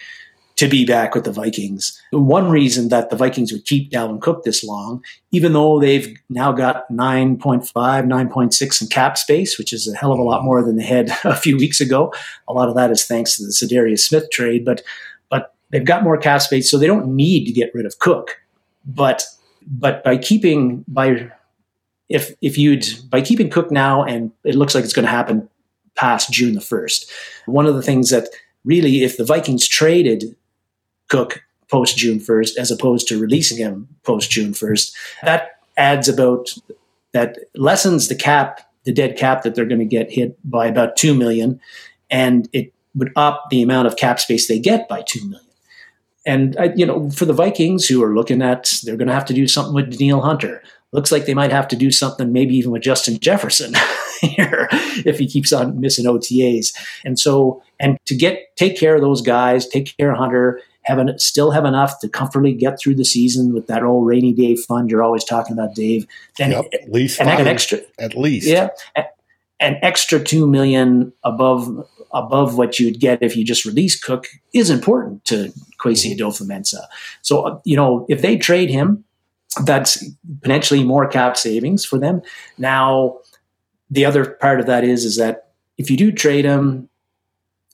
to 0.60 0.68
be 0.68 0.86
back 0.86 1.16
with 1.16 1.24
the 1.24 1.32
Vikings. 1.32 2.02
One 2.12 2.50
reason 2.50 2.90
that 2.90 3.10
the 3.10 3.16
Vikings 3.16 3.54
would 3.54 3.64
keep 3.64 3.92
Dalvin 3.92 4.22
Cook 4.22 4.44
this 4.44 4.62
long, 4.62 5.02
even 5.32 5.54
though 5.54 5.80
they've 5.80 6.18
now 6.30 6.52
got 6.52 6.84
9.5, 6.92 7.72
9.6 7.72 8.82
in 8.82 8.88
cap 8.90 9.18
space, 9.18 9.58
which 9.58 9.72
is 9.72 9.88
a 9.88 9.96
hell 9.96 10.12
of 10.12 10.20
a 10.20 10.24
lot 10.24 10.44
more 10.44 10.62
than 10.62 10.76
they 10.76 10.84
had 10.84 11.12
a 11.24 11.38
few 11.38 11.56
weeks 11.56 11.80
ago. 11.80 12.14
A 12.50 12.52
lot 12.52 12.68
of 12.68 12.76
that 12.76 12.92
is 12.92 13.06
thanks 13.06 13.38
to 13.38 13.44
the 13.44 13.52
Za'Darius 13.52 14.00
Smith 14.00 14.30
trade, 14.32 14.66
but 14.66 14.82
but 15.30 15.56
they've 15.70 15.86
got 15.86 16.04
more 16.04 16.18
cap 16.18 16.42
space, 16.42 16.70
so 16.70 16.78
they 16.78 16.88
don't 16.88 17.16
need 17.16 17.46
to 17.46 17.54
get 17.54 17.74
rid 17.74 17.86
of 17.86 18.00
Cook. 18.00 18.42
But 18.86 19.24
but 19.66 20.04
by 20.04 20.18
keeping 20.18 20.84
by 20.90 21.32
if 22.10 22.34
if 22.42 22.58
you'd 22.58 22.86
by 23.10 23.22
keeping 23.22 23.50
Cook 23.50 23.72
now, 23.72 24.04
and 24.04 24.32
it 24.44 24.56
looks 24.56 24.76
like 24.76 24.84
it's 24.84 24.94
going 24.94 25.06
to 25.06 25.12
happen 25.12 25.48
past 25.96 26.32
June 26.32 26.56
the 26.56 26.62
first. 26.62 27.10
One 27.46 27.66
of 27.66 27.76
the 27.76 27.84
things 27.84 28.10
that 28.10 28.30
really, 28.66 29.04
if 29.04 29.18
the 29.18 29.26
Vikings 29.26 29.68
traded 29.68 30.36
Cook 31.08 31.44
post 31.70 31.98
June 31.98 32.20
first, 32.20 32.58
as 32.58 32.72
opposed 32.72 33.08
to 33.08 33.20
releasing 33.20 33.58
him 33.58 33.88
post 34.04 34.32
June 34.32 34.54
first, 34.54 34.96
that 35.24 35.60
adds 35.78 36.10
about 36.10 36.54
that 37.14 37.38
lessens 37.56 38.08
the 38.08 38.16
cap, 38.16 38.62
the 38.84 38.94
dead 38.94 39.18
cap 39.18 39.44
that 39.44 39.56
they're 39.56 39.66
going 39.66 39.80
to 39.80 39.86
get 39.86 40.12
hit 40.12 40.38
by 40.50 40.68
about 40.68 40.98
two 40.98 41.14
million, 41.14 41.60
and 42.10 42.50
it 42.54 42.74
would 42.96 43.12
up 43.16 43.46
the 43.52 43.62
amount 43.62 43.88
of 43.88 43.96
cap 43.96 44.20
space 44.20 44.48
they 44.48 44.60
get 44.60 44.90
by 44.90 45.02
two 45.04 45.24
million. 45.30 45.46
And 46.26 46.58
you 46.76 46.86
know, 46.86 47.10
for 47.12 47.26
the 47.26 47.34
Vikings 47.34 47.88
who 47.88 48.04
are 48.04 48.14
looking 48.14 48.42
at, 48.42 48.74
they're 48.84 48.98
going 48.98 49.08
to 49.08 49.14
have 49.14 49.26
to 49.26 49.34
do 49.34 49.48
something 49.48 49.74
with 49.74 49.92
Danielle 49.92 50.22
Hunter 50.22 50.64
looks 50.92 51.12
like 51.12 51.26
they 51.26 51.34
might 51.34 51.52
have 51.52 51.68
to 51.70 51.76
do 51.76 51.92
something 51.92 52.32
maybe 52.32 52.56
even 52.56 52.72
with 52.72 52.82
Justin 52.82 53.20
Jefferson 53.20 53.74
here 54.22 54.68
if 55.06 55.20
he 55.20 55.28
keeps 55.28 55.54
on 55.54 55.80
missing 55.80 56.06
OTAs. 56.06 56.74
And 57.06 57.20
so, 57.20 57.62
and 57.80 57.98
to 58.06 58.16
get 58.16 58.56
take 58.56 58.78
care 58.78 58.96
of 58.96 59.02
those 59.02 59.22
guys, 59.22 59.68
take 59.68 59.96
care 59.98 60.12
of 60.12 60.18
Hunter, 60.18 60.62
have 60.84 60.98
an, 60.98 61.18
still 61.20 61.52
have 61.52 61.66
enough 61.66 62.00
to 62.00 62.10
comfortably 62.10 62.54
get 62.54 62.80
through 62.80 62.96
the 62.96 63.06
season 63.06 63.54
with 63.54 63.68
that 63.68 63.84
old 63.84 64.08
rainy 64.08 64.34
day 64.34 64.56
fund 64.56 64.90
you're 64.90 65.04
always 65.04 65.24
talking 65.24 65.54
about, 65.54 65.76
Dave. 65.76 66.08
Then 66.38 66.52
yep, 66.52 66.66
at 66.74 66.92
least 66.92 67.20
an 67.20 67.28
extra, 67.28 67.80
at 68.00 68.16
least, 68.16 68.48
yeah, 68.48 68.70
an 69.60 69.78
extra 69.82 70.20
two 70.24 70.48
million 70.48 71.14
above 71.24 71.88
above 72.12 72.58
what 72.58 72.80
you'd 72.80 73.00
get 73.00 73.22
if 73.22 73.36
you 73.36 73.46
just 73.46 73.66
release 73.66 74.00
Cook 74.00 74.26
is 74.52 74.72
important 74.72 75.24
to 75.26 75.54
Kwesi 75.80 76.16
mm-hmm. 76.16 76.26
Adofo-Mensah. 76.26 76.86
So 77.22 77.62
you 77.66 77.76
know 77.76 78.06
if 78.10 78.22
they 78.22 78.38
trade 78.38 78.70
him 78.70 79.04
that's 79.64 80.04
potentially 80.42 80.84
more 80.84 81.08
cap 81.08 81.38
savings 81.38 81.84
for 81.86 81.98
them. 81.98 82.22
Now, 82.58 83.20
the 83.90 84.06
other 84.06 84.32
part 84.32 84.60
of 84.60 84.66
that 84.68 84.84
is 84.84 85.06
is 85.06 85.18
that 85.18 85.52
if 85.78 85.90
you 85.90 85.98
do 85.98 86.12
trade 86.12 86.46
him, 86.46 86.90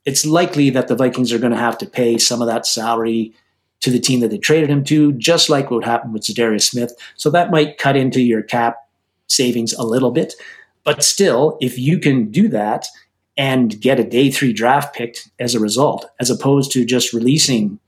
it's 0.05 0.25
likely 0.25 0.69
that 0.69 0.87
the 0.87 0.95
Vikings 0.95 1.33
are 1.33 1.39
going 1.39 1.51
to 1.51 1.57
have 1.57 1.77
to 1.79 1.85
pay 1.85 2.17
some 2.17 2.41
of 2.41 2.47
that 2.47 2.65
salary 2.65 3.33
to 3.81 3.91
the 3.91 3.99
team 3.99 4.19
that 4.19 4.29
they 4.29 4.37
traded 4.37 4.69
him 4.69 4.83
to, 4.85 5.11
just 5.13 5.49
like 5.49 5.69
what 5.69 5.83
happened 5.83 6.13
with 6.13 6.23
Za'Darius 6.23 6.61
Smith. 6.61 6.93
So 7.15 7.29
that 7.31 7.51
might 7.51 7.77
cut 7.77 7.95
into 7.95 8.21
your 8.21 8.41
cap 8.41 8.77
savings 9.27 9.73
a 9.73 9.83
little 9.83 10.11
bit. 10.11 10.33
But 10.83 11.03
still, 11.03 11.57
if 11.61 11.77
you 11.77 11.99
can 11.99 12.31
do 12.31 12.47
that 12.49 12.87
and 13.37 13.79
get 13.81 13.99
a 13.99 14.03
day 14.03 14.31
three 14.31 14.53
draft 14.53 14.95
pick 14.95 15.17
as 15.39 15.55
a 15.55 15.59
result, 15.59 16.05
as 16.19 16.29
opposed 16.29 16.71
to 16.71 16.85
just 16.85 17.11
releasing 17.11 17.79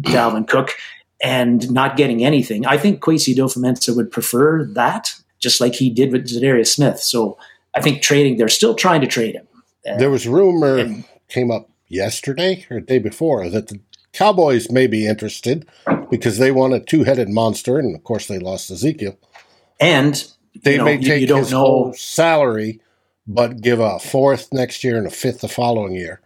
Dalvin 0.00 0.46
Cook 0.46 0.74
and 1.22 1.70
not 1.70 1.96
getting 1.96 2.24
anything. 2.24 2.66
I 2.66 2.76
think 2.76 3.00
Kwesi 3.00 3.34
Adofo-Mensah 3.34 3.94
would 3.94 4.10
prefer 4.10 4.64
that, 4.64 5.14
just 5.38 5.60
like 5.60 5.74
he 5.74 5.88
did 5.88 6.12
with 6.12 6.26
Za'Darius 6.26 6.66
Smith. 6.66 6.98
So 6.98 7.38
I 7.74 7.80
think 7.80 8.02
trading, 8.02 8.36
they're 8.36 8.48
still 8.48 8.74
trying 8.74 9.00
to 9.02 9.06
trade 9.06 9.36
him. 9.36 9.46
And, 9.84 10.00
there 10.00 10.10
was 10.10 10.26
rumor 10.26 10.78
and, 10.78 11.04
came 11.28 11.50
up 11.50 11.70
yesterday 11.88 12.66
or 12.70 12.80
the 12.80 12.86
day 12.86 12.98
before 12.98 13.48
that 13.48 13.68
the 13.68 13.80
Cowboys 14.12 14.70
may 14.70 14.86
be 14.86 15.06
interested 15.06 15.66
because 16.10 16.38
they 16.38 16.52
want 16.52 16.74
a 16.74 16.80
two-headed 16.80 17.30
monster, 17.30 17.78
and 17.78 17.94
of 17.94 18.04
course 18.04 18.26
they 18.26 18.38
lost 18.38 18.70
Ezekiel. 18.70 19.16
And 19.80 20.22
they 20.62 20.72
you 20.72 20.78
know, 20.78 20.84
may 20.84 20.98
take 20.98 21.22
you, 21.22 21.28
you 21.28 21.36
his 21.36 21.52
know. 21.52 21.58
whole 21.58 21.92
salary, 21.94 22.80
but 23.26 23.62
give 23.62 23.80
a 23.80 23.98
fourth 23.98 24.52
next 24.52 24.84
year 24.84 24.98
and 24.98 25.06
a 25.06 25.10
fifth 25.10 25.40
the 25.40 25.48
following 25.48 25.94
year 25.94 26.20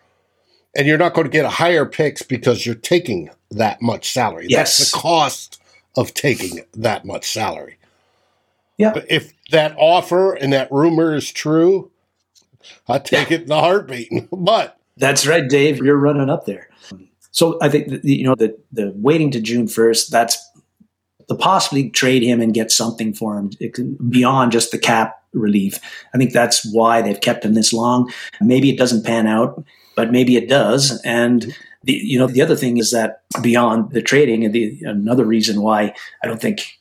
and 0.76 0.87
you're 0.87 0.99
not 0.99 1.14
going 1.14 1.25
to 1.25 1.30
get 1.30 1.45
a 1.45 1.50
higher 1.50 1.87
picks 1.87 2.23
because 2.23 2.66
you're 2.66 2.75
taking 2.75 3.30
that 3.50 3.80
much 3.80 4.12
salary. 4.12 4.47
Yes. 4.49 4.76
That's 4.76 4.90
the 4.92 4.99
cost 4.99 5.62
of 5.97 6.12
taking 6.12 6.61
that 6.75 7.04
much 7.04 7.30
salary. 7.30 7.78
Yeah. 8.76 8.92
But 8.92 9.06
if 9.11 9.33
that 9.50 9.75
offer 9.78 10.35
and 10.35 10.52
that 10.52 10.71
rumor 10.71 11.14
is 11.14 11.33
true, 11.33 11.90
I 12.87 12.99
take 12.99 13.30
it 13.30 13.42
in 13.42 13.50
a 13.50 13.61
heartbeat. 13.61 14.28
but 14.33 14.78
that's 14.99 15.26
right, 15.26 15.49
Dave. 15.49 15.78
You're 15.78 15.97
running 15.97 16.28
up 16.28 16.45
there. 16.45 16.68
So 17.30 17.59
I 17.61 17.68
think 17.68 18.02
you 18.02 18.25
know 18.25 18.35
the 18.35 18.56
the 18.73 18.92
waiting 18.97 19.30
to 19.33 19.40
June 19.40 19.68
first. 19.68 20.11
That's 20.11 20.38
the 21.28 21.35
possibly 21.35 21.90
trade 21.90 22.23
him 22.23 22.40
and 22.40 22.54
get 22.54 22.71
something 22.71 23.12
for 23.12 23.38
him 23.38 23.50
beyond 24.09 24.52
just 24.52 24.71
the 24.71 24.78
cap 24.78 25.23
relief. 25.33 25.78
I 26.14 26.18
think 26.18 26.33
that's 26.33 26.64
why 26.73 27.02
they've 27.02 27.21
kept 27.21 27.45
him 27.45 27.54
this 27.54 27.73
long. 27.73 28.11
Maybe 28.40 28.71
it 28.71 28.78
doesn't 28.78 29.04
pan 29.04 29.26
out 29.26 29.64
but 29.96 30.12
maybe 30.12 30.36
it 30.36 30.48
does. 30.48 31.00
And 31.04 31.56
the, 31.82 31.94
you 31.94 32.18
know, 32.18 32.28
the 32.28 32.42
other 32.42 32.54
thing 32.54 32.76
is 32.76 32.92
that 32.92 33.22
beyond 33.42 33.90
the 33.90 34.02
trading, 34.02 34.44
and 34.44 34.54
the 34.54 34.80
another 34.84 35.24
reason 35.24 35.62
why 35.62 35.94
I 36.22 36.28
don't 36.28 36.40
think 36.40 36.78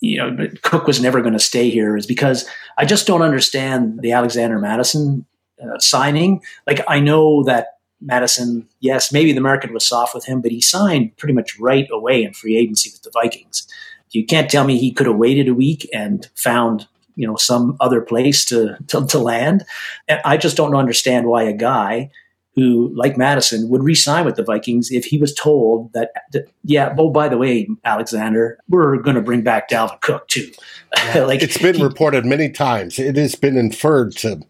you 0.00 0.18
know 0.18 0.48
Cook 0.62 0.86
was 0.86 1.00
never 1.00 1.22
going 1.22 1.32
to 1.32 1.38
stay 1.38 1.70
here 1.70 1.96
is 1.96 2.06
because 2.06 2.46
I 2.76 2.84
just 2.84 3.06
don't 3.06 3.22
understand 3.22 4.00
the 4.02 4.12
Alexander 4.12 4.58
Mattison 4.58 5.24
uh, 5.62 5.78
signing. 5.78 6.42
Like 6.66 6.80
I 6.88 7.00
know 7.00 7.44
that 7.44 7.78
Mattison, 8.00 8.68
yes, 8.80 9.12
maybe 9.12 9.32
the 9.32 9.40
market 9.40 9.72
was 9.72 9.86
soft 9.86 10.14
with 10.14 10.24
him, 10.24 10.40
but 10.40 10.50
he 10.50 10.60
signed 10.60 11.16
pretty 11.16 11.34
much 11.34 11.58
right 11.58 11.88
away 11.92 12.24
in 12.24 12.32
free 12.32 12.56
agency 12.56 12.90
with 12.92 13.02
the 13.02 13.10
Vikings. 13.12 13.68
You 14.10 14.26
can't 14.26 14.50
tell 14.50 14.64
me 14.64 14.76
he 14.76 14.92
could 14.92 15.06
have 15.06 15.16
waited 15.16 15.48
a 15.48 15.54
week 15.54 15.88
and 15.94 16.28
found 16.34 16.86
you 17.14 17.26
know 17.26 17.36
some 17.36 17.76
other 17.80 18.00
place 18.00 18.44
to, 18.46 18.76
to, 18.88 19.06
to 19.06 19.18
land. 19.18 19.64
And 20.08 20.20
I 20.24 20.36
just 20.36 20.56
don't 20.56 20.74
understand 20.74 21.26
why 21.26 21.44
a 21.44 21.52
guy 21.52 22.10
who, 22.54 22.92
like 22.94 23.16
Mattison, 23.16 23.68
would 23.70 23.82
re-sign 23.82 24.24
with 24.24 24.36
the 24.36 24.42
Vikings 24.42 24.90
if 24.90 25.06
he 25.06 25.18
was 25.18 25.34
told 25.34 25.92
that, 25.94 26.12
that 26.32 26.50
yeah, 26.64 26.94
oh, 26.98 27.10
by 27.10 27.28
the 27.28 27.38
way, 27.38 27.68
Alexander, 27.84 28.58
we're 28.68 28.96
going 28.98 29.16
to 29.16 29.22
bring 29.22 29.42
back 29.42 29.70
Dalvin 29.70 30.00
Cook 30.02 30.28
too. 30.28 30.50
like 31.14 31.42
it's 31.42 31.58
been 31.58 31.76
he, 31.76 31.82
reported 31.82 32.26
many 32.26 32.50
times. 32.50 32.98
It 32.98 33.16
has 33.16 33.34
been 33.34 33.56
inferred 33.56 34.14
to 34.16 34.42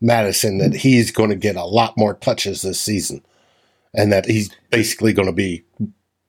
Mattison 0.00 0.58
that 0.58 0.74
he's 0.74 1.10
going 1.10 1.30
to 1.30 1.36
get 1.36 1.56
a 1.56 1.64
lot 1.64 1.96
more 1.96 2.14
touches 2.14 2.62
this 2.62 2.80
season, 2.80 3.24
and 3.92 4.12
that 4.12 4.26
he's 4.26 4.54
basically 4.70 5.12
going 5.12 5.26
to 5.26 5.32
be 5.32 5.64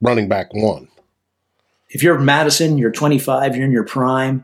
running 0.01 0.27
back 0.27 0.53
one. 0.53 0.87
If 1.89 2.03
you're 2.03 2.19
Mattison, 2.19 2.77
you're 2.77 2.91
25, 2.91 3.55
you're 3.55 3.65
in 3.65 3.71
your 3.71 3.85
prime, 3.85 4.43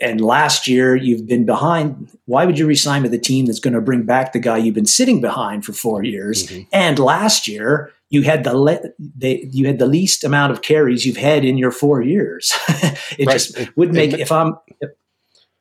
and 0.00 0.20
last 0.20 0.66
year 0.66 0.94
you've 0.94 1.26
been 1.26 1.44
behind. 1.44 2.08
Why 2.26 2.44
would 2.44 2.58
you 2.58 2.66
resign 2.66 3.02
with 3.02 3.12
a 3.14 3.18
team 3.18 3.46
that's 3.46 3.60
going 3.60 3.74
to 3.74 3.80
bring 3.80 4.02
back 4.02 4.32
the 4.32 4.38
guy 4.38 4.58
you've 4.58 4.74
been 4.74 4.86
sitting 4.86 5.20
behind 5.20 5.64
for 5.64 5.72
four 5.72 6.04
years? 6.04 6.46
Mm-hmm. 6.46 6.62
And 6.72 6.98
last 6.98 7.48
year 7.48 7.92
you 8.10 8.22
had 8.22 8.44
the, 8.44 8.56
le- 8.56 8.80
they, 8.98 9.48
you 9.50 9.66
had 9.66 9.78
the 9.78 9.86
least 9.86 10.24
amount 10.24 10.52
of 10.52 10.62
carries 10.62 11.04
you've 11.04 11.16
had 11.16 11.44
in 11.44 11.58
your 11.58 11.70
four 11.70 12.02
years. 12.02 12.52
it 12.68 13.26
right. 13.26 13.32
just 13.32 13.56
it, 13.58 13.76
would 13.76 13.92
make 13.92 14.12
it, 14.12 14.20
if 14.20 14.32
I'm 14.32 14.56
if, 14.80 14.90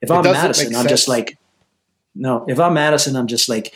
if 0.02 0.12
I'm 0.12 0.24
Mattison, 0.24 0.76
I'm 0.76 0.88
just 0.88 1.08
like 1.08 1.38
no. 2.14 2.46
If 2.48 2.60
I'm 2.60 2.74
Mattison, 2.74 3.16
I'm 3.16 3.28
just 3.28 3.50
like 3.50 3.74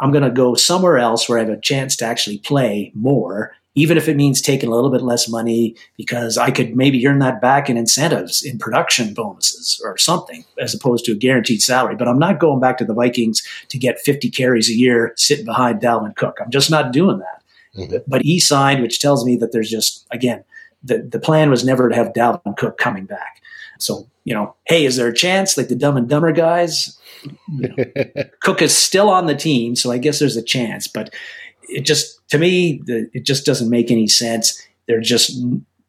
I'm 0.00 0.10
going 0.10 0.24
to 0.24 0.30
go 0.30 0.54
somewhere 0.54 0.98
else 0.98 1.28
where 1.28 1.38
I 1.38 1.42
have 1.42 1.50
a 1.50 1.60
chance 1.60 1.96
to 1.96 2.04
actually 2.04 2.38
play 2.38 2.92
more 2.94 3.52
even 3.78 3.96
if 3.96 4.08
it 4.08 4.16
means 4.16 4.40
taking 4.40 4.68
a 4.68 4.74
little 4.74 4.90
bit 4.90 5.02
less 5.02 5.28
money 5.28 5.76
because 5.96 6.36
I 6.36 6.50
could 6.50 6.74
maybe 6.74 7.06
earn 7.06 7.20
that 7.20 7.40
back 7.40 7.70
in 7.70 7.76
incentives, 7.76 8.42
in 8.42 8.58
production 8.58 9.14
bonuses 9.14 9.80
or 9.84 9.96
something, 9.96 10.44
as 10.58 10.74
opposed 10.74 11.04
to 11.04 11.12
a 11.12 11.16
guaranteed 11.16 11.62
salary. 11.62 11.94
But 11.94 12.08
I'm 12.08 12.18
not 12.18 12.40
going 12.40 12.60
back 12.60 12.78
to 12.78 12.84
the 12.84 12.94
Vikings 12.94 13.46
to 13.68 13.78
get 13.78 14.00
50 14.00 14.30
carries 14.30 14.68
a 14.68 14.74
year 14.74 15.12
sitting 15.16 15.44
behind 15.44 15.80
Dalvin 15.80 16.16
Cook. 16.16 16.38
I'm 16.40 16.50
just 16.50 16.70
not 16.70 16.92
doing 16.92 17.18
that. 17.18 17.42
Mm-hmm. 17.76 17.96
But 18.08 18.22
he 18.22 18.40
signed, 18.40 18.82
which 18.82 19.00
tells 19.00 19.24
me 19.24 19.36
that 19.36 19.52
there's 19.52 19.70
just, 19.70 20.06
again, 20.10 20.42
the, 20.82 20.98
the 20.98 21.20
plan 21.20 21.48
was 21.48 21.64
never 21.64 21.88
to 21.88 21.94
have 21.94 22.12
Dalvin 22.12 22.56
Cook 22.56 22.78
coming 22.78 23.04
back. 23.04 23.40
So, 23.78 24.08
you 24.24 24.34
know, 24.34 24.56
hey, 24.66 24.84
is 24.84 24.96
there 24.96 25.08
a 25.08 25.14
chance 25.14 25.56
like 25.56 25.68
the 25.68 25.76
dumb 25.76 25.96
and 25.96 26.08
dumber 26.08 26.32
guys? 26.32 26.98
You 27.48 27.68
know, 27.76 28.24
Cook 28.40 28.60
is 28.60 28.76
still 28.76 29.08
on 29.08 29.26
the 29.26 29.36
team, 29.36 29.76
so 29.76 29.92
I 29.92 29.98
guess 29.98 30.18
there's 30.18 30.36
a 30.36 30.42
chance. 30.42 30.88
But 30.88 31.14
it 31.68 31.82
just 31.82 32.17
to 32.28 32.38
me 32.38 32.82
the, 32.84 33.10
it 33.12 33.24
just 33.24 33.44
doesn't 33.46 33.70
make 33.70 33.90
any 33.90 34.06
sense. 34.06 34.60
They're 34.86 35.00
just 35.00 35.38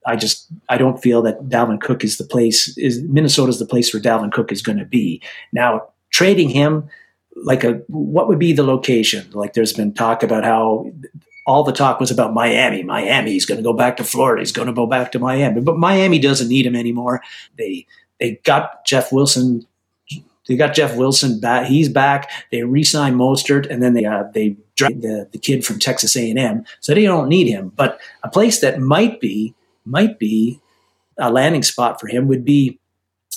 I 0.05 0.15
just 0.15 0.47
I 0.69 0.77
don't 0.77 1.01
feel 1.01 1.21
that 1.23 1.49
Dalvin 1.49 1.81
Cook 1.81 2.03
is 2.03 2.17
the 2.17 2.23
place 2.23 2.77
is 2.77 3.01
Minnesota's 3.03 3.59
the 3.59 3.65
place 3.65 3.93
where 3.93 4.01
Dalvin 4.01 4.31
Cook 4.31 4.51
is 4.51 4.61
going 4.61 4.77
to 4.77 4.85
be. 4.85 5.21
Now 5.51 5.89
trading 6.11 6.49
him 6.49 6.89
like 7.35 7.63
a 7.63 7.81
what 7.87 8.27
would 8.27 8.39
be 8.39 8.53
the 8.53 8.63
location? 8.63 9.29
Like 9.31 9.53
there's 9.53 9.73
been 9.73 9.93
talk 9.93 10.23
about 10.23 10.43
how 10.43 10.91
all 11.45 11.63
the 11.63 11.71
talk 11.71 11.99
was 11.99 12.11
about 12.11 12.33
Miami. 12.33 12.83
Miami, 12.83 13.31
he's 13.31 13.45
going 13.45 13.57
to 13.57 13.63
go 13.63 13.73
back 13.73 13.97
to 13.97 14.03
Florida. 14.03 14.41
He's 14.41 14.51
going 14.51 14.67
to 14.67 14.73
go 14.73 14.85
back 14.85 15.11
to 15.13 15.19
Miami. 15.19 15.61
But 15.61 15.77
Miami 15.77 16.19
doesn't 16.19 16.47
need 16.47 16.65
him 16.65 16.75
anymore. 16.75 17.21
They 17.57 17.87
they 18.19 18.39
got 18.43 18.85
Jeff 18.85 19.11
Wilson. 19.11 19.65
They 20.49 20.57
got 20.57 20.73
Jeff 20.73 20.97
Wilson 20.97 21.39
back. 21.39 21.67
He's 21.67 21.87
back. 21.87 22.29
They 22.51 22.63
re-signed 22.63 23.15
Mostert, 23.15 23.69
and 23.69 23.83
then 23.83 23.93
they 23.93 24.03
uh, 24.03 24.23
they 24.33 24.57
dragged 24.75 25.03
the, 25.03 25.29
the 25.31 25.37
kid 25.37 25.63
from 25.63 25.77
Texas 25.77 26.17
A 26.17 26.27
and 26.27 26.39
M. 26.39 26.65
So 26.79 26.93
they 26.95 27.03
don't 27.03 27.29
need 27.29 27.47
him. 27.47 27.71
But 27.75 27.99
a 28.23 28.29
place 28.29 28.59
that 28.61 28.79
might 28.79 29.21
be 29.21 29.53
might 29.85 30.17
be 30.17 30.59
a 31.19 31.31
landing 31.31 31.63
spot 31.63 32.01
for 32.01 32.07
him 32.07 32.27
would 32.27 32.43
be 32.43 32.79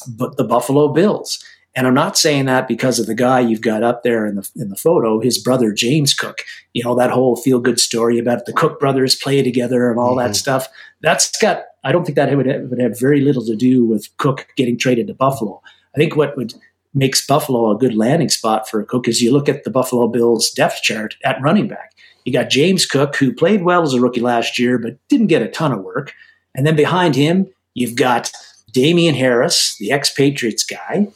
the 0.09 0.45
Buffalo 0.45 0.89
Bills. 0.89 1.45
And 1.75 1.87
I'm 1.87 1.95
not 1.95 2.19
saying 2.19 2.47
that 2.47 2.69
because 2.69 2.99
of 2.99 3.07
the 3.07 3.15
guy 3.15 3.41
you've 3.41 3.63
got 3.63 3.83
up 3.83 4.03
there 4.03 4.27
in 4.27 4.37
the 4.37 4.51
in 4.57 4.71
the 4.71 4.77
photo, 4.77 5.21
his 5.21 5.37
brother 5.37 5.73
James 5.73 6.15
Cook. 6.15 6.43
You 6.73 6.85
know 6.85 6.95
that 6.95 7.11
whole 7.11 7.37
feel 7.37 7.61
good 7.61 7.79
story 7.79 8.19
about 8.19 8.47
the 8.47 8.53
Cook 8.55 8.81
brothers 8.81 9.15
play 9.15 9.43
together 9.43 9.91
and 9.91 9.99
all 10.01 10.17
mm-hmm. 10.17 10.29
that 10.29 10.37
stuff. 10.37 10.67
That's 11.03 11.37
got. 11.39 11.65
I 11.85 11.93
don't 11.93 12.05
think 12.05 12.17
that 12.17 12.35
would 12.35 12.47
have, 12.47 12.63
would 12.71 12.81
have 12.81 12.99
very 12.99 13.21
little 13.21 13.45
to 13.45 13.57
do 13.57 13.85
with 13.85 14.09
Cook 14.17 14.47
getting 14.57 14.79
traded 14.79 15.09
to 15.09 15.15
Buffalo. 15.15 15.61
I 15.95 15.99
think 15.99 16.17
what 16.17 16.37
would 16.37 16.55
makes 16.95 17.25
Buffalo 17.27 17.71
a 17.71 17.79
good 17.79 17.95
landing 17.95 18.29
spot 18.29 18.69
for 18.69 18.83
Cook 18.85 19.09
is 19.09 19.23
you 19.23 19.33
look 19.33 19.49
at 19.49 19.65
the 19.65 19.71
Buffalo 19.71 20.09
Bills 20.09 20.51
depth 20.51 20.83
chart 20.83 21.17
at 21.25 21.41
running 21.41 21.69
back. 21.69 21.93
You 22.25 22.33
got 22.33 22.51
James 22.51 22.87
Cook, 22.87 23.17
who 23.17 23.33
played 23.33 23.63
well 23.63 23.83
as 23.83 23.95
a 23.95 24.01
rookie 24.01 24.21
last 24.21 24.59
year, 24.59 24.79
but 24.79 24.97
didn't 25.09 25.27
get 25.27 25.43
a 25.43 25.49
ton 25.49 25.73
of 25.73 25.83
work. 25.83 26.13
And 26.55 26.67
then 26.67 26.77
behind 26.77 27.17
him, 27.17 27.49
you've 27.75 27.97
got 27.97 28.31
Damien 28.73 29.15
Harris, 29.15 29.77
the 29.79 29.91
ex 29.91 30.13
Patriots 30.13 30.65
guy. 30.65 31.09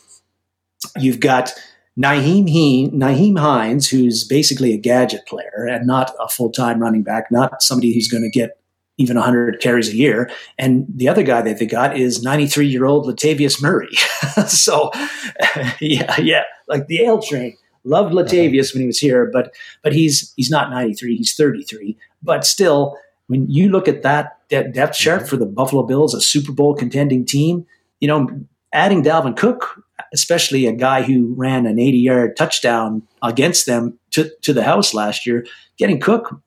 You've 0.98 1.20
got 1.20 1.52
Nyheim, 1.98 2.48
he- 2.48 2.90
Nyheim 2.90 3.38
Hines, 3.38 3.88
who's 3.88 4.24
basically 4.24 4.72
a 4.72 4.78
gadget 4.78 5.26
player 5.26 5.66
and 5.70 5.86
not 5.86 6.14
a 6.20 6.28
full 6.28 6.50
time 6.50 6.80
running 6.80 7.02
back, 7.02 7.30
not 7.30 7.62
somebody 7.62 7.94
who's 7.94 8.08
going 8.08 8.22
to 8.22 8.30
get 8.30 8.58
even 8.98 9.16
100 9.16 9.60
carries 9.60 9.88
a 9.88 9.96
year. 9.96 10.30
And 10.58 10.86
the 10.88 11.08
other 11.08 11.22
guy 11.22 11.42
that 11.42 11.58
they 11.58 11.66
got 11.66 11.96
is 11.96 12.22
93 12.22 12.66
year 12.66 12.84
old 12.84 13.06
Latavius 13.06 13.62
Murray. 13.62 13.92
so, 14.46 14.90
yeah, 15.80 16.18
yeah, 16.20 16.42
like 16.68 16.86
the 16.86 17.04
L 17.04 17.20
train. 17.20 17.56
Loved 17.84 18.12
Latavius 18.12 18.74
when 18.74 18.80
he 18.80 18.86
was 18.86 18.98
here, 18.98 19.30
but 19.32 19.54
but 19.84 19.92
he's 19.92 20.32
he's 20.34 20.50
not 20.50 20.70
93, 20.70 21.16
he's 21.16 21.36
33. 21.36 21.96
But 22.20 22.44
still, 22.44 22.98
when 23.28 23.48
you 23.48 23.68
look 23.68 23.86
at 23.86 24.02
that, 24.02 24.38
that 24.50 24.72
depth 24.72 24.96
chart 24.96 25.20
mm-hmm. 25.20 25.28
for 25.28 25.36
the 25.36 25.46
Buffalo 25.46 25.84
Bills, 25.84 26.12
a 26.12 26.20
Super 26.20 26.50
Bowl 26.50 26.74
contending 26.74 27.24
team, 27.24 27.64
you 28.00 28.08
know, 28.08 28.28
adding 28.72 29.04
Dalvin 29.04 29.36
Cook 29.36 29.84
especially 30.12 30.66
a 30.66 30.72
guy 30.72 31.02
who 31.02 31.34
ran 31.36 31.66
an 31.66 31.78
80 31.78 31.98
yard 31.98 32.36
touchdown 32.36 33.02
against 33.22 33.66
them 33.66 33.98
to, 34.10 34.30
to 34.42 34.52
the 34.52 34.62
house 34.62 34.94
last 34.94 35.26
year, 35.26 35.46
getting 35.78 36.00
Cook, 36.00 36.40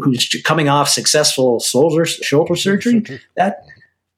who's 0.00 0.28
coming 0.44 0.68
off 0.68 0.88
successful 0.88 1.60
shoulder, 1.60 2.04
shoulder 2.04 2.56
surgery, 2.56 3.04
that, 3.36 3.64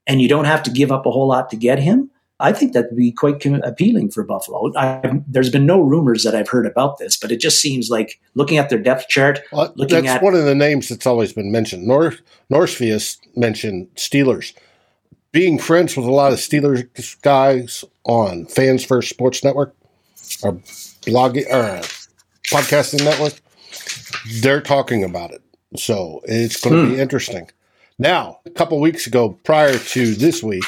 and 0.06 0.20
you 0.20 0.28
don't 0.28 0.44
have 0.44 0.62
to 0.64 0.70
give 0.70 0.92
up 0.92 1.06
a 1.06 1.10
whole 1.10 1.28
lot 1.28 1.50
to 1.50 1.56
get 1.56 1.78
him. 1.78 2.10
I 2.40 2.52
think 2.52 2.72
that 2.72 2.86
would 2.90 2.96
be 2.96 3.12
quite 3.12 3.44
appealing 3.46 4.10
for 4.10 4.24
Buffalo. 4.24 4.72
I, 4.76 5.20
there's 5.26 5.50
been 5.50 5.66
no 5.66 5.80
rumors 5.80 6.24
that 6.24 6.34
I've 6.34 6.48
heard 6.48 6.66
about 6.66 6.98
this, 6.98 7.16
but 7.16 7.30
it 7.30 7.40
just 7.40 7.60
seems 7.60 7.90
like 7.90 8.20
looking 8.34 8.58
at 8.58 8.70
their 8.70 8.78
depth 8.78 9.08
chart, 9.08 9.40
well, 9.52 9.72
looking 9.76 10.02
that's 10.02 10.16
at 10.16 10.22
one 10.22 10.34
of 10.34 10.44
the 10.44 10.54
names 10.54 10.88
that's 10.88 11.06
always 11.06 11.32
been 11.32 11.52
mentioned. 11.52 11.86
North 11.86 12.20
Northfius 12.50 13.18
mentioned 13.36 13.88
Steelers 13.94 14.52
being 15.34 15.58
friends 15.58 15.96
with 15.96 16.06
a 16.06 16.12
lot 16.12 16.32
of 16.32 16.38
Steelers 16.38 17.20
guys 17.20 17.84
on 18.04 18.46
Fans 18.46 18.84
First 18.84 19.08
Sports 19.08 19.42
Network, 19.42 19.74
or 20.44 20.52
blogging 21.02 21.46
or 21.50 21.82
podcasting 22.52 23.04
network, 23.04 23.34
they're 24.40 24.60
talking 24.60 25.02
about 25.02 25.32
it. 25.32 25.42
So 25.76 26.20
it's 26.24 26.60
going 26.60 26.76
to 26.76 26.88
hmm. 26.88 26.94
be 26.94 27.00
interesting. 27.00 27.50
Now, 27.98 28.40
a 28.44 28.50
couple 28.50 28.80
weeks 28.80 29.06
ago, 29.06 29.38
prior 29.44 29.76
to 29.78 30.14
this 30.14 30.42
week, 30.42 30.64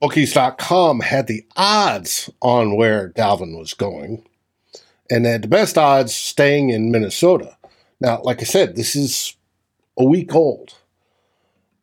bookies.com 0.00 1.00
had 1.00 1.26
the 1.26 1.44
odds 1.56 2.30
on 2.40 2.76
where 2.76 3.10
Dalvin 3.10 3.58
was 3.58 3.74
going, 3.74 4.24
and 5.10 5.24
they 5.24 5.30
had 5.30 5.42
the 5.42 5.48
best 5.48 5.76
odds 5.76 6.14
staying 6.14 6.70
in 6.70 6.90
Minnesota. 6.90 7.56
Now, 8.00 8.20
like 8.22 8.40
I 8.40 8.44
said, 8.44 8.76
this 8.76 8.94
is 8.94 9.36
a 9.98 10.04
week 10.04 10.34
old. 10.34 10.74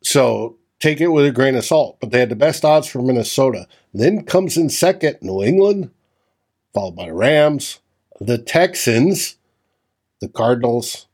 So 0.02 0.58
take 0.80 1.02
it 1.02 1.08
with 1.08 1.26
a 1.26 1.32
grain 1.32 1.56
of 1.56 1.66
salt. 1.66 1.98
But 2.00 2.12
they 2.12 2.20
had 2.20 2.30
the 2.30 2.36
best 2.36 2.64
odds 2.66 2.88
for 2.88 3.02
Minnesota. 3.02 3.68
Then 3.94 4.24
comes 4.24 4.58
in 4.58 4.70
second 4.70 5.18
New 5.22 5.44
England, 5.44 5.92
followed 6.74 6.96
by 6.96 7.06
the 7.08 7.14
Rams, 7.14 7.80
the 8.20 8.38
Texans, 8.38 9.36
the 10.22 10.30
Cardinals, 10.30 11.07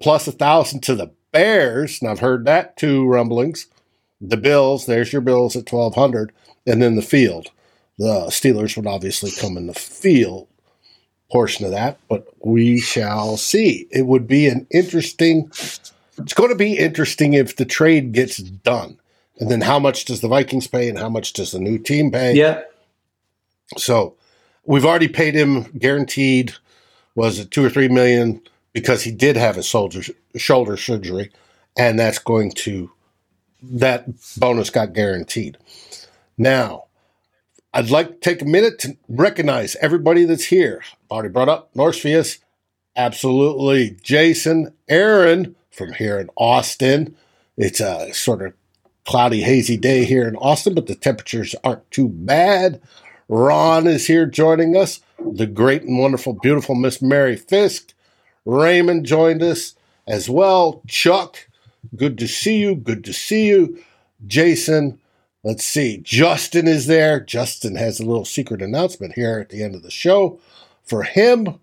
plus 0.00 0.26
a 0.26 0.32
thousand 0.32 0.82
to 0.82 0.94
the 0.94 1.10
Bears. 1.32 2.00
And 2.00 2.10
I've 2.10 2.20
heard 2.20 2.44
that 2.44 2.76
two 2.76 3.06
rumblings. 3.06 3.66
The 4.20 4.36
Bills, 4.36 4.86
there's 4.86 5.12
your 5.12 5.22
Bills 5.22 5.56
at 5.56 5.70
1200. 5.70 6.32
And 6.66 6.80
then 6.80 6.94
the 6.96 7.02
field. 7.02 7.50
The 7.98 8.26
Steelers 8.28 8.76
would 8.76 8.86
obviously 8.86 9.30
come 9.30 9.56
in 9.56 9.66
the 9.66 9.74
field 9.74 10.48
portion 11.30 11.64
of 11.64 11.72
that, 11.72 11.98
but 12.08 12.28
we 12.44 12.80
shall 12.80 13.36
see. 13.36 13.86
It 13.90 14.06
would 14.06 14.26
be 14.26 14.46
an 14.46 14.66
interesting 14.70 15.50
it's 16.18 16.34
going 16.34 16.50
to 16.50 16.56
be 16.56 16.78
interesting 16.78 17.34
if 17.34 17.56
the 17.56 17.64
trade 17.64 18.12
gets 18.12 18.38
done. 18.38 18.98
And 19.40 19.50
then 19.50 19.60
how 19.60 19.78
much 19.78 20.04
does 20.04 20.20
the 20.20 20.28
Vikings 20.28 20.68
pay 20.68 20.88
and 20.88 20.98
how 20.98 21.08
much 21.08 21.32
does 21.32 21.50
the 21.50 21.58
new 21.58 21.78
team 21.78 22.12
pay? 22.12 22.34
Yeah. 22.34 22.62
So 23.76 24.16
we've 24.64 24.84
already 24.84 25.08
paid 25.08 25.34
him 25.34 25.64
guaranteed, 25.76 26.54
was 27.16 27.40
it 27.40 27.50
two 27.50 27.64
or 27.64 27.70
three 27.70 27.88
million 27.88 28.40
because 28.74 29.02
he 29.02 29.10
did 29.10 29.36
have 29.36 29.56
a 29.56 29.62
shoulder, 29.62 30.02
shoulder 30.36 30.76
surgery. 30.76 31.32
And 31.78 31.98
that's 31.98 32.18
going 32.18 32.52
to, 32.52 32.90
that 33.62 34.06
bonus 34.36 34.68
got 34.68 34.92
guaranteed. 34.92 35.56
Now, 36.36 36.84
I'd 37.72 37.90
like 37.90 38.08
to 38.08 38.16
take 38.16 38.42
a 38.42 38.44
minute 38.44 38.78
to 38.80 38.96
recognize 39.08 39.74
everybody 39.76 40.24
that's 40.24 40.44
here. 40.44 40.82
Already 41.10 41.30
brought 41.30 41.48
up 41.48 41.72
Northfius. 41.74 42.38
Absolutely. 42.94 43.96
Jason, 44.02 44.74
Aaron, 44.88 45.56
from 45.70 45.92
here 45.94 46.20
in 46.20 46.28
Austin. 46.36 47.16
It's 47.56 47.80
a 47.80 48.12
sort 48.12 48.42
of 48.42 48.52
cloudy, 49.04 49.42
hazy 49.42 49.76
day 49.76 50.04
here 50.04 50.28
in 50.28 50.36
Austin, 50.36 50.74
but 50.74 50.86
the 50.86 50.94
temperatures 50.94 51.54
aren't 51.64 51.90
too 51.90 52.08
bad. 52.08 52.80
Ron 53.28 53.86
is 53.86 54.06
here 54.06 54.26
joining 54.26 54.76
us. 54.76 55.00
The 55.18 55.46
great 55.46 55.82
and 55.82 55.98
wonderful, 55.98 56.34
beautiful 56.34 56.74
Miss 56.74 57.00
Mary 57.00 57.36
Fisk. 57.36 57.93
Raymond 58.44 59.06
joined 59.06 59.42
us 59.42 59.74
as 60.06 60.28
well. 60.28 60.82
Chuck, 60.86 61.48
good 61.96 62.18
to 62.18 62.28
see 62.28 62.58
you. 62.58 62.74
Good 62.74 63.04
to 63.04 63.12
see 63.12 63.46
you. 63.48 63.82
Jason, 64.26 64.98
let's 65.42 65.64
see. 65.64 65.98
Justin 65.98 66.66
is 66.66 66.86
there. 66.86 67.20
Justin 67.20 67.76
has 67.76 68.00
a 68.00 68.06
little 68.06 68.24
secret 68.24 68.62
announcement 68.62 69.14
here 69.14 69.38
at 69.38 69.48
the 69.50 69.62
end 69.62 69.74
of 69.74 69.82
the 69.82 69.90
show 69.90 70.38
for 70.82 71.02
him. 71.02 71.58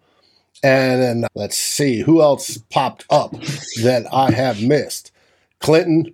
And 0.64 1.02
then 1.02 1.26
let's 1.34 1.58
see 1.58 2.02
who 2.02 2.22
else 2.22 2.58
popped 2.70 3.06
up 3.10 3.32
that 3.82 4.06
I 4.12 4.32
have 4.32 4.62
missed. 4.62 5.12
Clinton, 5.60 6.14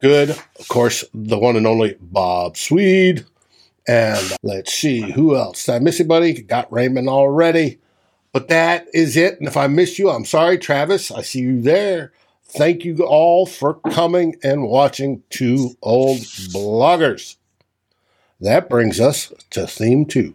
good. 0.00 0.30
Of 0.30 0.68
course, 0.68 1.04
the 1.14 1.38
one 1.38 1.56
and 1.56 1.66
only 1.66 1.96
Bob 2.00 2.56
Swede. 2.56 3.24
And 3.86 4.36
let's 4.42 4.72
see 4.72 5.00
who 5.00 5.36
else. 5.36 5.64
Did 5.64 5.76
I 5.76 5.78
miss 5.78 6.00
anybody? 6.00 6.42
Got 6.42 6.72
Raymond 6.72 7.08
already. 7.08 7.78
But 8.32 8.48
that 8.48 8.86
is 8.92 9.16
it. 9.16 9.38
And 9.38 9.48
if 9.48 9.56
I 9.56 9.66
miss 9.66 9.98
you, 9.98 10.10
I'm 10.10 10.24
sorry, 10.24 10.58
Travis. 10.58 11.10
I 11.10 11.22
see 11.22 11.40
you 11.40 11.60
there. 11.60 12.12
Thank 12.44 12.84
you 12.84 13.04
all 13.04 13.46
for 13.46 13.74
coming 13.74 14.36
and 14.42 14.68
watching 14.68 15.22
Two 15.30 15.76
Old 15.82 16.18
Bloggers. 16.18 17.36
That 18.40 18.68
brings 18.68 19.00
us 19.00 19.32
to 19.50 19.66
theme 19.66 20.06
two. 20.06 20.34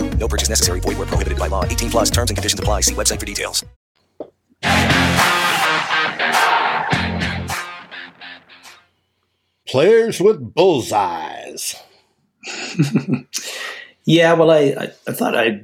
No 0.21 0.27
purchase 0.27 0.47
necessary. 0.47 0.79
Void 0.79 0.97
where 0.97 1.07
prohibited 1.07 1.37
by 1.39 1.47
law. 1.47 1.65
18 1.65 1.89
plus 1.89 2.09
terms 2.09 2.29
and 2.29 2.37
conditions 2.37 2.59
apply. 2.59 2.81
See 2.81 2.93
website 2.93 3.19
for 3.19 3.25
details. 3.25 3.65
Players 9.67 10.21
with 10.21 10.53
bullseyes. 10.53 11.75
Yeah, 14.05 14.33
well, 14.33 14.49
I, 14.49 14.75
I, 14.77 14.91
I 15.07 15.11
thought 15.13 15.35
I 15.37 15.61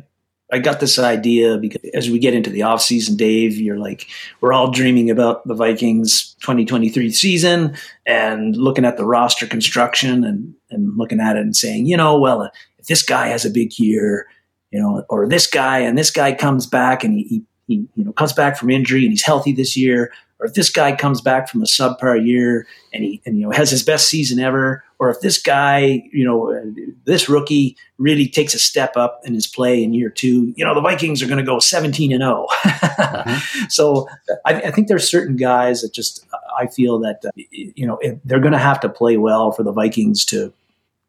I 0.51 0.59
got 0.59 0.79
this 0.79 0.97
idea 0.97 1.57
because 1.57 1.81
as 1.93 2.09
we 2.09 2.19
get 2.19 2.33
into 2.33 2.49
the 2.49 2.61
off 2.61 2.81
season, 2.81 3.17
Dave, 3.17 3.57
you're 3.57 3.79
like 3.79 4.07
we're 4.39 4.53
all 4.53 4.71
dreaming 4.71 5.09
about 5.09 5.45
the 5.47 5.55
Vikings 5.55 6.35
2023 6.41 7.11
season 7.11 7.75
and 8.05 8.55
looking 8.55 8.85
at 8.85 8.95
the 8.95 9.05
roster 9.05 9.47
construction 9.47 10.23
and 10.23 10.53
and 10.69 10.95
looking 10.97 11.19
at 11.19 11.35
it 11.35 11.41
and 11.41 11.55
saying, 11.55 11.87
you 11.87 11.97
know, 11.97 12.17
well, 12.17 12.49
if 12.77 12.85
this 12.85 13.03
guy 13.03 13.27
has 13.27 13.43
a 13.43 13.49
big 13.49 13.77
year, 13.79 14.27
you 14.71 14.79
know, 14.79 15.03
or 15.09 15.27
this 15.27 15.47
guy 15.47 15.79
and 15.79 15.97
this 15.97 16.11
guy 16.11 16.33
comes 16.33 16.65
back 16.65 17.03
and 17.03 17.13
he, 17.13 17.43
he, 17.67 17.87
you 17.95 18.03
know 18.03 18.11
comes 18.13 18.33
back 18.33 18.57
from 18.57 18.69
injury 18.69 19.03
and 19.03 19.11
he's 19.11 19.23
healthy 19.23 19.51
this 19.51 19.77
year, 19.77 20.11
or 20.39 20.45
if 20.45 20.53
this 20.53 20.69
guy 20.69 20.95
comes 20.95 21.21
back 21.21 21.49
from 21.49 21.61
a 21.61 21.65
subpar 21.65 22.23
year 22.25 22.67
and 22.93 23.03
he 23.03 23.21
and 23.25 23.37
you 23.37 23.43
know 23.43 23.51
has 23.51 23.71
his 23.71 23.83
best 23.83 24.09
season 24.09 24.39
ever, 24.39 24.83
or 24.99 25.09
if 25.09 25.19
this 25.21 25.41
guy, 25.41 26.03
you 26.11 26.25
know, 26.25 26.73
this 27.05 27.29
rookie 27.29 27.77
really 27.97 28.27
takes 28.27 28.53
a 28.53 28.59
step 28.59 28.97
up 28.97 29.21
in 29.25 29.33
his 29.33 29.47
play 29.47 29.83
in 29.83 29.93
year 29.93 30.09
two, 30.09 30.53
you 30.57 30.65
know, 30.65 30.73
the 30.73 30.81
Vikings 30.81 31.21
are 31.21 31.27
going 31.27 31.37
to 31.37 31.43
go 31.43 31.59
17 31.59 32.11
and 32.11 32.21
0. 32.21 32.47
Mm-hmm. 32.63 33.65
so 33.69 34.07
I, 34.45 34.55
I, 34.61 34.71
think 34.71 34.87
there's 34.87 35.09
certain 35.09 35.35
guys 35.35 35.81
that 35.81 35.93
just 35.93 36.25
I 36.57 36.67
feel 36.67 36.99
that 36.99 37.23
uh, 37.25 37.29
you 37.35 37.85
know 37.85 37.99
they're 38.25 38.39
going 38.39 38.53
to 38.53 38.59
have 38.59 38.79
to 38.81 38.89
play 38.89 39.17
well 39.17 39.51
for 39.51 39.63
the 39.63 39.71
Vikings 39.71 40.25
to 40.25 40.53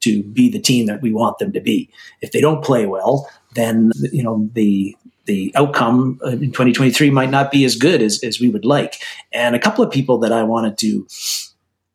to 0.01 0.23
be 0.23 0.49
the 0.49 0.61
team 0.61 0.87
that 0.87 1.03
we 1.03 1.13
want 1.13 1.39
them 1.39 1.53
to 1.53 1.61
be. 1.61 1.91
If 2.21 2.33
they 2.33 2.41
don't 2.41 2.63
play 2.63 2.87
well, 2.87 3.29
then 3.59 3.91
you 4.13 4.23
know 4.23 4.49
the 4.53 4.97
the 5.27 5.53
outcome 5.55 6.19
in 6.25 6.53
2023 6.53 7.11
might 7.11 7.31
not 7.31 7.51
be 7.51 7.65
as 7.65 7.77
good 7.77 8.01
as, 8.01 8.25
as 8.25 8.41
we 8.41 8.49
would 8.49 8.65
like. 8.65 9.03
And 9.31 9.55
a 9.55 9.59
couple 9.59 9.85
of 9.85 9.93
people 9.93 10.17
that 10.21 10.33
I 10.33 10.43
wanted 10.43 10.79
to, 10.79 11.07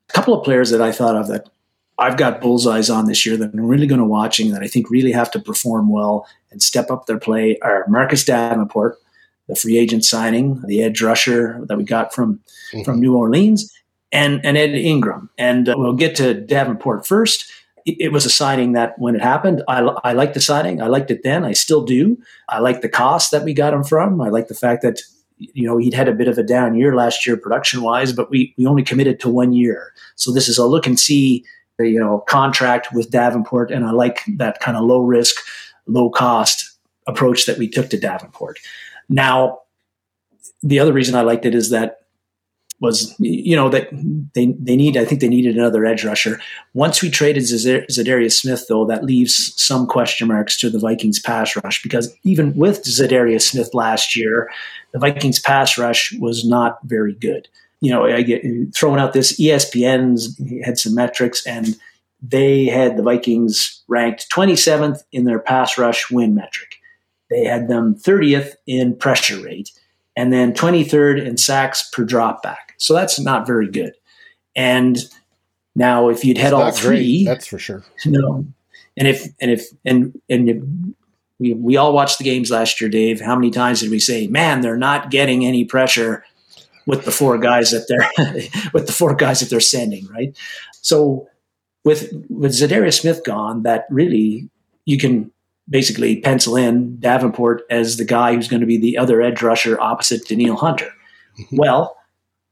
a 0.08 0.14
couple 0.14 0.36
of 0.36 0.46
players 0.46 0.70
that 0.70 0.82
I 0.82 0.92
thought 0.92 1.16
of 1.16 1.28
that 1.30 1.50
I've 1.98 2.18
got 2.18 2.42
bullseyes 2.42 2.90
on 2.90 3.06
this 3.06 3.26
year 3.26 3.36
that 3.38 3.54
I'm 3.54 3.66
really 3.66 3.88
going 3.88 4.00
to 4.00 4.06
watching 4.06 4.52
that 4.52 4.62
I 4.62 4.68
think 4.68 4.90
really 4.90 5.12
have 5.12 5.32
to 5.32 5.40
perform 5.40 5.90
well 5.90 6.28
and 6.52 6.62
step 6.62 6.92
up 6.92 7.06
their 7.06 7.20
play 7.20 7.58
are 7.62 7.86
Marcus 7.88 8.24
Davenport, 8.24 8.98
the 9.48 9.56
free 9.56 9.78
agent 9.78 10.06
signing, 10.06 10.62
the 10.68 10.84
edge 10.84 11.02
rusher 11.02 11.60
that 11.68 11.78
we 11.78 11.84
got 11.84 12.14
from 12.14 12.40
mm-hmm. 12.72 12.84
from 12.84 13.00
New 13.00 13.16
Orleans, 13.16 13.72
and 14.12 14.46
and 14.46 14.58
Ed 14.58 14.76
Ingram. 14.76 15.30
And 15.38 15.70
uh, 15.70 15.76
we'll 15.78 15.94
get 15.94 16.16
to 16.18 16.34
Davenport 16.34 17.06
first 17.06 17.52
it 17.86 18.12
was 18.12 18.26
a 18.26 18.30
signing 18.30 18.74
that 18.74 18.98
when 18.98 19.16
it 19.16 19.22
happened, 19.22 19.64
I, 19.68 19.80
I 20.04 20.14
liked 20.14 20.34
the 20.34 20.42
signing. 20.42 20.82
I 20.82 20.88
liked 20.88 21.12
it 21.12 21.24
then. 21.24 21.44
I 21.44 21.54
still 21.54 21.84
do. 21.84 22.18
I 22.50 22.60
like 22.60 22.82
the 22.82 22.90
cost 22.90 23.32
that 23.32 23.44
we 23.44 23.54
got 23.54 23.74
him 23.74 23.84
from. 23.84 24.22
I 24.22 24.30
like 24.30 24.48
the 24.48 24.54
fact 24.54 24.82
that, 24.84 25.02
you 25.38 25.68
know, 25.68 25.78
he'd 25.78 25.94
had 25.94 26.08
a 26.08 26.14
bit 26.14 26.28
of 26.28 26.38
a 26.38 26.44
down 26.44 26.76
year 26.76 26.96
last 26.96 27.26
year 27.26 27.36
production 27.36 27.82
wise, 27.82 28.14
but 28.14 28.30
we, 28.30 28.54
we 28.58 28.66
only 28.66 28.84
committed 28.84 29.20
to 29.20 29.30
one 29.30 29.54
year. 29.54 29.94
So 30.16 30.32
this 30.32 30.48
is 30.48 30.58
a 30.58 30.66
look 30.66 30.88
and 30.88 31.00
see, 31.00 31.44
you 31.80 32.00
know, 32.00 32.20
contract 32.28 32.94
with 32.94 33.12
Davenport. 33.12 33.72
And 33.72 33.86
I 33.86 33.92
like 33.92 34.22
that 34.38 34.60
kind 34.60 34.78
of 34.78 34.84
low 34.84 35.02
risk, 35.02 35.36
low 35.88 36.10
cost 36.10 36.78
approach 37.08 37.46
that 37.46 37.58
we 37.58 37.68
took 37.68 37.90
to 37.90 38.00
Davenport. 38.00 38.60
Now, 39.10 39.60
the 40.62 40.80
other 40.80 40.94
reason 40.94 41.16
I 41.16 41.22
liked 41.22 41.46
it 41.46 41.54
is 41.54 41.70
that 41.72 42.03
was 42.84 43.16
you 43.18 43.56
know 43.56 43.70
that 43.70 43.88
they 44.34 44.48
they 44.60 44.76
need 44.76 44.98
I 44.98 45.06
think 45.06 45.22
they 45.22 45.30
needed 45.30 45.56
another 45.56 45.86
edge 45.86 46.04
rusher. 46.04 46.40
Once 46.74 47.02
we 47.02 47.10
traded 47.10 47.44
Za'Darius 47.44 48.34
Smith, 48.34 48.66
though, 48.68 48.86
that 48.86 49.06
leaves 49.06 49.54
some 49.56 49.88
question 49.88 50.28
marks 50.28 50.58
to 50.60 50.70
the 50.70 50.78
Vikings 50.78 51.20
pass 51.20 51.56
rush 51.56 51.82
because 51.82 52.14
even 52.24 52.54
with 52.56 52.84
Za'Darius 52.84 53.44
Smith 53.44 53.74
last 53.74 54.16
year, 54.16 54.52
the 54.92 55.00
Vikings 55.00 55.40
pass 55.40 55.78
rush 55.78 56.14
was 56.20 56.46
not 56.46 56.78
very 56.84 57.14
good. 57.14 57.48
You 57.80 57.92
know, 57.92 58.06
I 58.06 58.22
get 58.22 58.44
throwing 58.76 59.00
out 59.00 59.14
this 59.14 59.40
ESPN's 59.40 60.40
had 60.66 60.78
some 60.78 60.94
metrics 60.94 61.46
and 61.48 61.78
they 62.22 62.66
had 62.66 62.98
the 62.98 63.04
Vikings 63.04 63.82
ranked 63.88 64.30
27th 64.30 65.04
in 65.12 65.24
their 65.24 65.40
pass 65.40 65.78
rush 65.78 66.12
win 66.12 66.36
metric. 66.36 66.76
They 67.30 67.46
had 67.46 67.70
them 67.70 67.96
30th 67.96 68.56
in 68.68 68.96
pressure 68.96 69.42
rate 69.42 69.72
and 70.16 70.32
then 70.32 70.54
23rd 70.54 71.26
in 71.26 71.38
sacks 71.38 71.90
per 71.90 72.06
dropback. 72.06 72.63
So 72.84 72.94
that's 72.94 73.20
not 73.20 73.48
very 73.48 73.70
good. 73.70 73.94
And 74.56 74.98
now 75.76 76.10
if 76.10 76.24
you'd 76.24 76.38
had 76.38 76.54
all 76.54 76.72
three, 76.72 77.24
great, 77.24 77.26
that's 77.26 77.48
for 77.48 77.58
sure. 77.58 77.84
Know, 78.06 78.46
and 78.98 79.08
if 79.08 79.28
and 79.42 79.52
if 79.52 79.68
and 79.86 80.20
and 80.30 80.50
if 80.50 80.64
we 81.40 81.54
we 81.54 81.78
all 81.78 81.94
watched 81.94 82.18
the 82.18 82.24
games 82.24 82.52
last 82.52 82.80
year, 82.80 82.90
Dave. 82.90 83.20
How 83.20 83.36
many 83.36 83.52
times 83.52 83.80
did 83.82 83.90
we 83.90 84.00
say, 84.00 84.28
"Man, 84.28 84.62
they're 84.62 84.78
not 84.78 85.10
getting 85.10 85.46
any 85.46 85.66
pressure 85.66 86.24
with 86.86 87.06
the 87.06 87.12
four 87.12 87.38
guys 87.38 87.72
that 87.72 87.86
they're 87.88 88.70
with 88.74 88.88
the 88.88 88.94
four 88.94 89.16
guys 89.16 89.40
that 89.40 89.50
they're 89.50 89.60
sending?" 89.60 90.06
Right. 90.08 90.38
So 90.82 91.28
with 91.84 92.12
with 92.30 92.52
Za'Darius 92.52 93.02
Smith 93.02 93.24
gone, 93.26 93.64
that 93.64 93.86
really 93.90 94.50
you 94.86 94.98
can 94.98 95.32
basically 95.70 96.20
pencil 96.20 96.56
in 96.56 97.00
Davenport 97.00 97.64
as 97.70 97.98
the 97.98 98.06
guy 98.06 98.36
who's 98.36 98.48
going 98.48 98.62
to 98.62 98.68
be 98.68 98.78
the 98.78 98.98
other 98.98 99.22
edge 99.22 99.42
rusher 99.42 99.80
opposite 99.80 100.28
Danielle 100.28 100.58
Hunter. 100.58 100.92
Mm-hmm. 101.40 101.58
Well, 101.58 101.98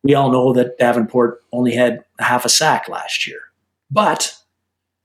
we 0.03 0.15
all 0.15 0.31
know 0.31 0.53
that 0.53 0.77
Davenport 0.77 1.43
only 1.51 1.73
had 1.73 2.03
half 2.19 2.45
a 2.45 2.49
sack 2.49 2.89
last 2.89 3.27
year, 3.27 3.39
but 3.89 4.35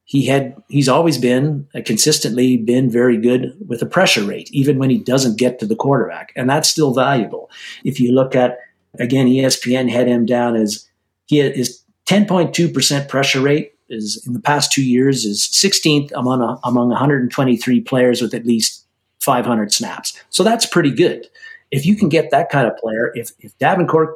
he 0.04 0.26
had 0.26 0.56
he's 0.68 0.88
always 0.88 1.18
been 1.18 1.68
uh, 1.74 1.80
consistently 1.84 2.56
been 2.56 2.90
very 2.90 3.18
good 3.18 3.56
with 3.66 3.82
a 3.82 3.86
pressure 3.86 4.24
rate, 4.24 4.48
even 4.52 4.78
when 4.78 4.90
he 4.90 4.98
doesn't 4.98 5.38
get 5.38 5.58
to 5.58 5.66
the 5.66 5.76
quarterback, 5.76 6.32
and 6.36 6.48
that's 6.48 6.68
still 6.68 6.94
valuable. 6.94 7.50
If 7.84 8.00
you 8.00 8.12
look 8.12 8.34
at 8.34 8.58
again, 8.98 9.26
ESPN 9.26 9.90
had 9.90 10.06
him 10.06 10.24
down 10.24 10.56
as 10.56 10.88
he 11.26 11.40
is 11.40 11.82
10.2 12.06 12.72
percent 12.72 13.08
pressure 13.08 13.40
rate 13.40 13.72
is 13.88 14.24
in 14.26 14.32
the 14.32 14.40
past 14.40 14.72
two 14.72 14.84
years 14.84 15.24
is 15.24 15.42
16th 15.42 16.10
among 16.12 16.58
among 16.64 16.88
123 16.88 17.80
players 17.82 18.20
with 18.20 18.34
at 18.34 18.46
least 18.46 18.84
500 19.20 19.72
snaps. 19.72 20.20
So 20.30 20.42
that's 20.42 20.66
pretty 20.66 20.90
good. 20.90 21.28
If 21.70 21.84
you 21.84 21.96
can 21.96 22.08
get 22.08 22.30
that 22.30 22.48
kind 22.50 22.66
of 22.66 22.76
player, 22.76 23.12
if 23.14 23.32
if 23.40 23.56
Davenport 23.58 24.14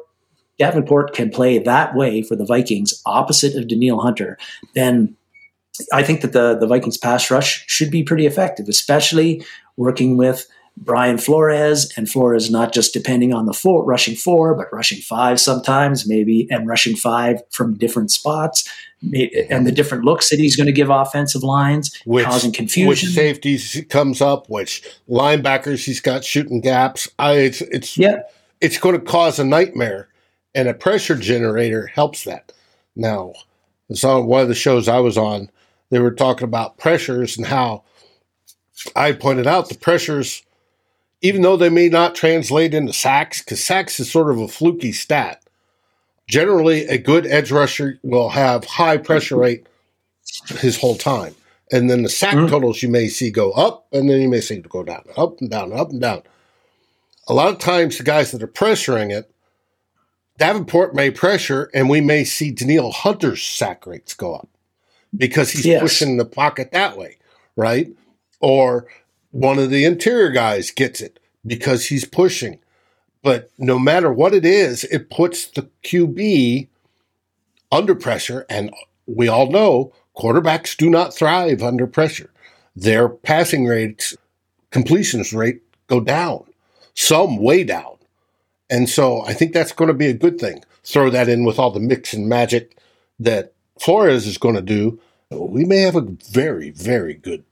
Davenport 0.61 1.13
can 1.13 1.31
play 1.31 1.57
that 1.57 1.95
way 1.95 2.21
for 2.21 2.35
the 2.35 2.45
Vikings, 2.45 3.01
opposite 3.05 3.55
of 3.55 3.67
Danielle 3.67 3.99
Hunter, 3.99 4.37
then 4.75 5.15
I 5.91 6.03
think 6.03 6.21
that 6.21 6.33
the 6.33 6.55
the 6.55 6.67
Vikings 6.67 6.97
pass 6.97 7.31
rush 7.31 7.63
should 7.67 7.89
be 7.89 8.03
pretty 8.03 8.25
effective, 8.27 8.67
especially 8.69 9.43
working 9.75 10.17
with 10.17 10.47
Brian 10.77 11.17
Flores 11.17 11.91
and 11.97 12.09
Flores 12.09 12.51
not 12.51 12.73
just 12.73 12.93
depending 12.93 13.33
on 13.33 13.45
the 13.45 13.53
four 13.53 13.83
rushing 13.83 14.15
four, 14.15 14.55
but 14.55 14.67
rushing 14.71 14.99
five 14.99 15.39
sometimes, 15.39 16.07
maybe, 16.07 16.47
and 16.49 16.67
rushing 16.67 16.95
five 16.95 17.41
from 17.49 17.77
different 17.77 18.11
spots 18.11 18.69
and 19.49 19.65
the 19.65 19.71
different 19.71 20.05
looks 20.05 20.29
that 20.29 20.39
he's 20.39 20.55
going 20.55 20.67
to 20.67 20.71
give 20.71 20.89
offensive 20.91 21.41
lines, 21.43 21.99
which, 22.05 22.25
causing 22.25 22.51
confusion. 22.51 22.87
Which 22.87 23.05
safeties 23.05 23.83
comes 23.89 24.21
up, 24.21 24.47
which 24.49 24.83
linebackers 25.09 25.85
he's 25.85 25.99
got 26.01 26.23
shooting 26.23 26.61
gaps. 26.61 27.09
I, 27.17 27.33
it's 27.33 27.61
it's 27.61 27.97
yeah. 27.97 28.21
it's 28.59 28.77
going 28.77 28.93
to 28.93 29.01
cause 29.01 29.39
a 29.39 29.43
nightmare, 29.43 30.07
and 30.53 30.67
a 30.67 30.73
pressure 30.73 31.15
generator 31.15 31.87
helps 31.87 32.23
that. 32.23 32.51
Now, 32.95 33.33
it's 33.89 34.03
on 34.03 34.27
one 34.27 34.41
of 34.41 34.47
the 34.47 34.55
shows 34.55 34.87
I 34.87 34.99
was 34.99 35.17
on. 35.17 35.49
They 35.89 35.99
were 35.99 36.11
talking 36.11 36.45
about 36.45 36.77
pressures 36.77 37.37
and 37.37 37.47
how 37.47 37.83
I 38.95 39.11
pointed 39.11 39.47
out 39.47 39.69
the 39.69 39.75
pressures, 39.75 40.43
even 41.21 41.41
though 41.41 41.57
they 41.57 41.69
may 41.69 41.89
not 41.89 42.15
translate 42.15 42.73
into 42.73 42.93
sacks, 42.93 43.41
because 43.41 43.63
sacks 43.63 43.99
is 43.99 44.11
sort 44.11 44.31
of 44.31 44.39
a 44.39 44.47
fluky 44.47 44.91
stat 44.91 45.41
generally 46.31 46.85
a 46.85 46.97
good 46.97 47.27
edge 47.27 47.51
rusher 47.51 47.99
will 48.03 48.29
have 48.29 48.63
high 48.63 48.97
pressure 48.97 49.35
rate 49.35 49.67
his 50.59 50.79
whole 50.79 50.95
time. 50.95 51.35
And 51.73 51.89
then 51.89 52.03
the 52.03 52.09
sack 52.09 52.35
mm-hmm. 52.35 52.47
totals 52.47 52.81
you 52.81 52.89
may 52.89 53.09
see 53.09 53.29
go 53.29 53.51
up 53.51 53.85
and 53.91 54.09
then 54.09 54.21
you 54.21 54.29
may 54.29 54.39
see 54.39 54.57
go 54.57 54.83
down, 54.83 55.03
up 55.17 55.41
and 55.41 55.49
down, 55.49 55.73
up 55.73 55.89
and 55.89 56.01
down. 56.01 56.23
A 57.27 57.33
lot 57.33 57.51
of 57.51 57.59
times 57.59 57.97
the 57.97 58.03
guys 58.03 58.31
that 58.31 58.41
are 58.41 58.47
pressuring 58.47 59.11
it, 59.11 59.29
Davenport 60.41 60.95
may 60.95 61.11
pressure 61.11 61.69
and 61.71 61.87
we 61.87 62.01
may 62.01 62.23
see 62.23 62.49
Danielle 62.49 62.89
Hunter's 62.91 63.43
sack 63.43 63.85
rates 63.85 64.15
go 64.15 64.33
up 64.33 64.49
because 65.15 65.51
he's 65.51 65.67
yes. 65.67 65.79
pushing 65.79 66.17
the 66.17 66.25
pocket 66.25 66.71
that 66.71 66.97
way, 66.97 67.19
right? 67.55 67.95
Or 68.39 68.87
one 69.29 69.59
of 69.59 69.69
the 69.69 69.85
interior 69.85 70.31
guys 70.31 70.71
gets 70.71 70.99
it 70.99 71.19
because 71.45 71.85
he's 71.85 72.05
pushing. 72.05 72.57
But 73.21 73.51
no 73.59 73.77
matter 73.77 74.11
what 74.11 74.33
it 74.33 74.43
is, 74.43 74.83
it 74.85 75.11
puts 75.11 75.45
the 75.45 75.69
QB 75.83 76.69
under 77.71 77.93
pressure. 77.93 78.47
And 78.49 78.73
we 79.05 79.27
all 79.27 79.51
know 79.51 79.93
quarterbacks 80.17 80.75
do 80.75 80.89
not 80.89 81.13
thrive 81.13 81.61
under 81.61 81.85
pressure. 81.85 82.31
Their 82.75 83.09
passing 83.09 83.67
rates, 83.67 84.17
completions 84.71 85.33
rate 85.33 85.61
go 85.85 85.99
down. 85.99 86.45
some 86.95 87.37
way 87.37 87.63
down. 87.63 87.97
And 88.71 88.89
so 88.89 89.21
I 89.25 89.33
think 89.33 89.53
that's 89.53 89.73
going 89.73 89.89
to 89.89 89.93
be 89.93 90.07
a 90.07 90.13
good 90.13 90.39
thing. 90.39 90.63
Throw 90.83 91.09
that 91.09 91.29
in 91.29 91.43
with 91.43 91.59
all 91.59 91.69
the 91.69 91.79
mix 91.79 92.13
and 92.13 92.27
magic 92.27 92.77
that 93.19 93.53
Flores 93.79 94.25
is 94.25 94.37
going 94.37 94.55
to 94.55 94.61
do. 94.61 94.99
We 95.29 95.65
may 95.65 95.81
have 95.81 95.95
a 95.95 96.07
very, 96.31 96.71
very 96.71 97.13
good 97.13 97.43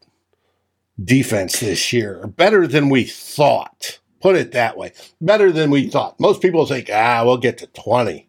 defense 1.01 1.59
this 1.59 1.93
year, 1.93 2.25
better 2.25 2.65
than 2.65 2.89
we 2.89 3.03
thought. 3.03 3.99
Put 4.21 4.35
it 4.35 4.53
that 4.53 4.77
way. 4.77 4.93
Better 5.21 5.51
than 5.51 5.69
we 5.69 5.89
thought. 5.89 6.19
Most 6.19 6.41
people 6.41 6.65
think, 6.65 6.89
ah, 6.91 7.21
we'll 7.25 7.37
get 7.37 7.57
to 7.59 7.67
20. 7.67 8.27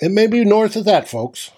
It 0.00 0.10
may 0.10 0.26
be 0.26 0.44
north 0.44 0.76
of 0.76 0.84
that, 0.84 1.08
folks. 1.08 1.50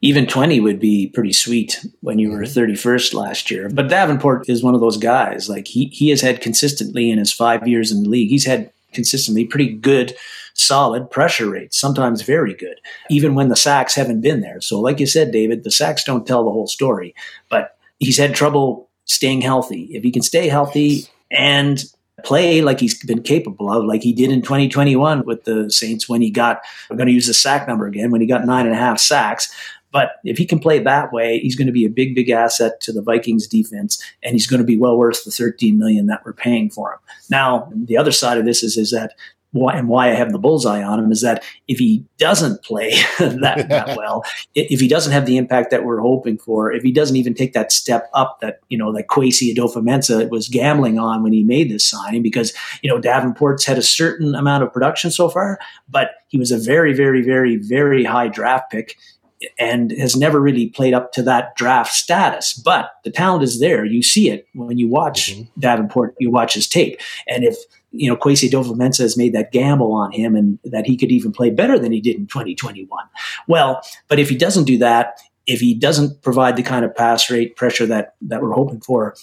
Even 0.00 0.26
20 0.26 0.60
would 0.60 0.78
be 0.78 1.08
pretty 1.08 1.32
sweet 1.32 1.84
when 2.00 2.18
you 2.18 2.30
were 2.30 2.40
31st 2.40 3.14
last 3.14 3.50
year. 3.50 3.70
But 3.70 3.88
Davenport 3.88 4.48
is 4.48 4.62
one 4.62 4.74
of 4.74 4.80
those 4.80 4.98
guys. 4.98 5.48
Like 5.48 5.66
he, 5.68 5.86
he 5.86 6.10
has 6.10 6.20
had 6.20 6.42
consistently 6.42 7.10
in 7.10 7.18
his 7.18 7.32
five 7.32 7.66
years 7.66 7.90
in 7.90 8.02
the 8.02 8.08
league, 8.08 8.28
he's 8.28 8.44
had 8.44 8.70
consistently 8.94 9.44
pretty 9.44 9.72
good, 9.72 10.14
solid 10.54 11.10
pressure 11.10 11.50
rates, 11.50 11.78
sometimes 11.78 12.22
very 12.22 12.54
good, 12.54 12.80
even 13.10 13.34
when 13.34 13.48
the 13.48 13.56
sacks 13.56 13.94
haven't 13.94 14.20
been 14.20 14.40
there. 14.40 14.60
So, 14.60 14.80
like 14.80 15.00
you 15.00 15.06
said, 15.06 15.32
David, 15.32 15.64
the 15.64 15.70
sacks 15.70 16.04
don't 16.04 16.26
tell 16.26 16.44
the 16.44 16.50
whole 16.50 16.66
story. 16.66 17.14
But 17.48 17.76
he's 17.98 18.18
had 18.18 18.34
trouble 18.34 18.88
staying 19.04 19.42
healthy. 19.42 19.90
If 19.92 20.02
he 20.02 20.10
can 20.10 20.22
stay 20.22 20.48
healthy 20.48 21.06
and 21.30 21.84
play 22.24 22.62
like 22.62 22.80
he's 22.80 23.02
been 23.04 23.22
capable 23.22 23.70
of, 23.70 23.84
like 23.84 24.02
he 24.02 24.12
did 24.12 24.30
in 24.30 24.40
2021 24.40 25.24
with 25.26 25.44
the 25.44 25.70
Saints 25.70 26.08
when 26.08 26.22
he 26.22 26.30
got, 26.30 26.62
I'm 26.90 26.96
going 26.96 27.08
to 27.08 27.12
use 27.12 27.26
the 27.26 27.34
sack 27.34 27.68
number 27.68 27.86
again, 27.86 28.10
when 28.10 28.20
he 28.20 28.26
got 28.26 28.46
nine 28.46 28.66
and 28.66 28.74
a 28.74 28.78
half 28.78 28.98
sacks. 28.98 29.52
But 29.94 30.16
if 30.24 30.36
he 30.38 30.44
can 30.44 30.58
play 30.58 30.80
that 30.80 31.12
way, 31.12 31.38
he's 31.38 31.54
going 31.54 31.68
to 31.68 31.72
be 31.72 31.84
a 31.84 31.88
big, 31.88 32.16
big 32.16 32.28
asset 32.28 32.80
to 32.80 32.92
the 32.92 33.00
Vikings 33.00 33.46
defense, 33.46 34.02
and 34.24 34.32
he's 34.32 34.48
going 34.48 34.58
to 34.58 34.66
be 34.66 34.76
well 34.76 34.98
worth 34.98 35.24
the 35.24 35.30
13 35.30 35.78
million 35.78 36.06
that 36.06 36.24
we're 36.24 36.32
paying 36.32 36.68
for 36.68 36.94
him. 36.94 36.98
Now, 37.30 37.70
the 37.72 37.96
other 37.96 38.10
side 38.10 38.36
of 38.36 38.44
this 38.44 38.64
is, 38.64 38.76
is 38.76 38.90
that 38.90 39.12
why, 39.52 39.76
and 39.76 39.88
why 39.88 40.10
I 40.10 40.14
have 40.14 40.32
the 40.32 40.38
bullseye 40.38 40.82
on 40.82 40.98
him 40.98 41.12
is 41.12 41.20
that 41.20 41.44
if 41.68 41.78
he 41.78 42.04
doesn't 42.18 42.64
play 42.64 42.90
that, 43.20 43.68
that 43.68 43.96
well, 43.96 44.24
if 44.56 44.80
he 44.80 44.88
doesn't 44.88 45.12
have 45.12 45.26
the 45.26 45.36
impact 45.36 45.70
that 45.70 45.84
we're 45.84 46.00
hoping 46.00 46.38
for, 46.38 46.72
if 46.72 46.82
he 46.82 46.90
doesn't 46.90 47.14
even 47.14 47.34
take 47.34 47.52
that 47.52 47.70
step 47.70 48.10
up 48.14 48.40
that, 48.40 48.58
you 48.68 48.76
know, 48.76 48.92
that 48.92 49.06
Kwesi 49.06 49.54
Adofo-Mensah 49.54 50.28
was 50.28 50.48
gambling 50.48 50.98
on 50.98 51.22
when 51.22 51.32
he 51.32 51.44
made 51.44 51.70
this 51.70 51.84
signing, 51.84 52.20
because, 52.20 52.52
you 52.82 52.90
know, 52.90 53.00
Davenport's 53.00 53.64
had 53.64 53.78
a 53.78 53.82
certain 53.82 54.34
amount 54.34 54.64
of 54.64 54.72
production 54.72 55.12
so 55.12 55.28
far, 55.28 55.60
but 55.88 56.10
he 56.26 56.36
was 56.36 56.50
a 56.50 56.58
very, 56.58 56.92
very, 56.92 57.22
very, 57.22 57.54
very 57.54 58.02
high 58.02 58.26
draft 58.26 58.72
pick 58.72 58.96
and 59.58 59.90
has 59.92 60.16
never 60.16 60.40
really 60.40 60.68
played 60.68 60.94
up 60.94 61.12
to 61.12 61.22
that 61.22 61.56
draft 61.56 61.92
status. 61.92 62.52
But 62.52 62.90
the 63.04 63.10
talent 63.10 63.42
is 63.42 63.60
there. 63.60 63.84
You 63.84 64.02
see 64.02 64.30
it 64.30 64.46
when 64.54 64.78
you 64.78 64.88
watch 64.88 65.32
mm-hmm. 65.32 65.60
Davenport, 65.60 66.14
you 66.18 66.30
watch 66.30 66.54
his 66.54 66.68
tape. 66.68 67.00
And 67.28 67.44
if 67.44 67.56
you 67.94 68.10
know, 68.10 68.16
Kwesi 68.16 68.50
Adofo-Mensah 68.50 68.98
has 68.98 69.16
made 69.16 69.34
that 69.34 69.52
gamble 69.52 69.92
on 69.92 70.10
him 70.10 70.34
and 70.34 70.58
that 70.64 70.84
he 70.84 70.96
could 70.96 71.12
even 71.12 71.30
play 71.30 71.50
better 71.50 71.78
than 71.78 71.92
he 71.92 72.00
did 72.00 72.16
in 72.16 72.26
2021. 72.26 72.88
Well, 73.46 73.82
but 74.08 74.18
if 74.18 74.28
he 74.28 74.36
doesn't 74.36 74.64
do 74.64 74.78
that, 74.78 75.20
if 75.46 75.60
he 75.60 75.74
doesn't 75.74 76.22
provide 76.22 76.56
the 76.56 76.62
kind 76.62 76.84
of 76.84 76.94
pass 76.94 77.30
rate 77.30 77.54
pressure 77.54 77.86
that, 77.86 78.16
that 78.22 78.42
we're 78.42 78.52
hoping 78.52 78.80
for, 78.80 79.14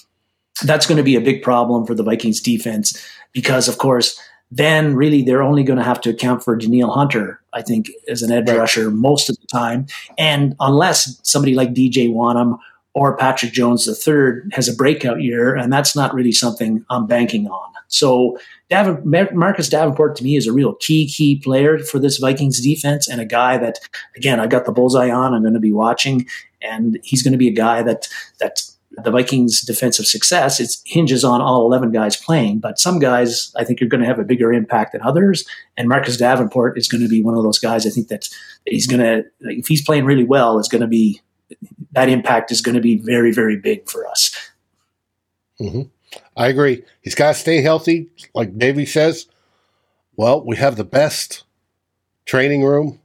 that's 0.64 0.86
going 0.86 0.98
to 0.98 1.04
be 1.04 1.16
a 1.16 1.22
big 1.22 1.42
problem 1.42 1.86
for 1.86 1.94
the 1.94 2.04
Vikings 2.04 2.40
defense 2.40 2.98
because, 3.34 3.68
of 3.68 3.78
course, 3.78 4.20
then 4.52 4.96
really 4.96 5.24
they're 5.24 5.42
only 5.42 5.64
going 5.64 5.80
to 5.80 5.86
have 5.86 6.02
to 6.02 6.10
account 6.10 6.44
for 6.44 6.56
Danielle 6.56 6.92
Hunter, 6.92 7.40
I 7.54 7.62
think, 7.62 7.90
as 8.10 8.22
an 8.22 8.32
edge 8.32 8.50
rusher 8.50 8.92
most 8.92 9.30
of 9.30 9.38
the 9.40 9.48
time. 9.48 9.88
And 10.18 10.56
unless 10.60 11.20
somebody 11.24 11.56
like 11.56 11.74
DJ 11.74 12.10
Wonnum 12.10 12.60
or 12.94 13.16
Patrick 13.16 13.54
Jones 13.54 13.88
III 13.88 14.42
has 14.52 14.68
a 14.68 14.76
breakout 14.76 15.22
year, 15.22 15.56
and 15.56 15.72
that's 15.72 15.96
not 15.96 16.14
really 16.14 16.34
something 16.34 16.86
I'm 16.90 17.08
banking 17.08 17.48
on. 17.48 17.72
So 17.88 18.38
Marcus 18.70 19.70
Davenport 19.70 20.16
to 20.18 20.24
me 20.24 20.36
is 20.36 20.48
a 20.48 20.54
real 20.54 20.76
key, 20.76 21.08
key 21.08 21.38
player 21.38 21.80
for 21.80 22.00
this 22.00 22.18
Vikings 22.18 22.62
defense 22.62 23.08
and 23.08 23.20
a 23.20 23.26
guy 23.26 23.58
that, 23.58 23.80
again, 24.16 24.40
I 24.40 24.48
got 24.48 24.66
the 24.66 24.72
bullseye 24.72 25.10
on. 25.10 25.34
I'm 25.34 25.42
going 25.42 25.54
to 25.54 25.60
be 25.60 25.74
watching, 25.74 26.26
and 26.62 26.98
he's 27.04 27.24
going 27.24 27.34
to 27.34 27.38
be 27.38 27.50
a 27.50 27.54
guy 27.54 27.84
that 27.84 28.08
that 28.40 28.62
the 28.92 29.12
Vikings' 29.12 29.62
defensive 29.62 30.06
success 30.06 30.60
it 30.60 30.76
hinges 30.86 31.24
on 31.24 31.42
all 31.42 31.66
11 31.66 31.92
guys 31.92 32.18
playing. 32.18 32.60
But 32.60 32.80
some 32.80 33.00
guys 33.00 33.54
I 33.58 33.64
think 33.64 33.82
are 33.82 33.86
going 33.88 34.02
to 34.02 34.08
have 34.08 34.20
a 34.20 34.24
bigger 34.24 34.52
impact 34.52 34.92
than 34.92 35.02
others, 35.02 35.46
and 35.78 35.88
Marcus 35.88 36.18
Davenport 36.18 36.78
is 36.78 36.88
going 36.88 37.02
to 37.02 37.10
be 37.10 37.22
one 37.22 37.36
of 37.36 37.44
those 37.44 37.60
guys. 37.60 37.86
I 37.86 37.90
think 37.90 38.10
that 38.10 38.30
he's 38.66 38.88
going 38.88 39.02
to, 39.02 39.24
if 39.42 39.68
he's 39.68 39.84
playing 39.84 40.06
really 40.06 40.26
well, 40.26 40.60
is 40.60 40.68
going 40.68 40.82
to 40.82 40.88
be 40.88 41.22
that 41.94 42.10
impact 42.10 42.52
is 42.52 42.62
going 42.62 42.76
to 42.76 42.82
be 42.82 42.98
very, 42.98 43.34
very 43.34 43.58
big 43.58 43.90
for 43.90 44.08
us. 44.08 44.36
Mm-hmm. 45.60 45.82
I 46.36 46.48
agree. 46.48 46.84
He's 47.02 47.16
got 47.16 47.34
to 47.34 47.40
stay 47.40 47.62
healthy, 47.62 48.10
like 48.34 48.58
Davey 48.58 48.86
says. 48.86 49.28
Well, 50.16 50.44
we 50.44 50.58
have 50.58 50.76
the 50.76 50.84
best 50.84 51.44
training 52.26 52.64
room 52.64 53.00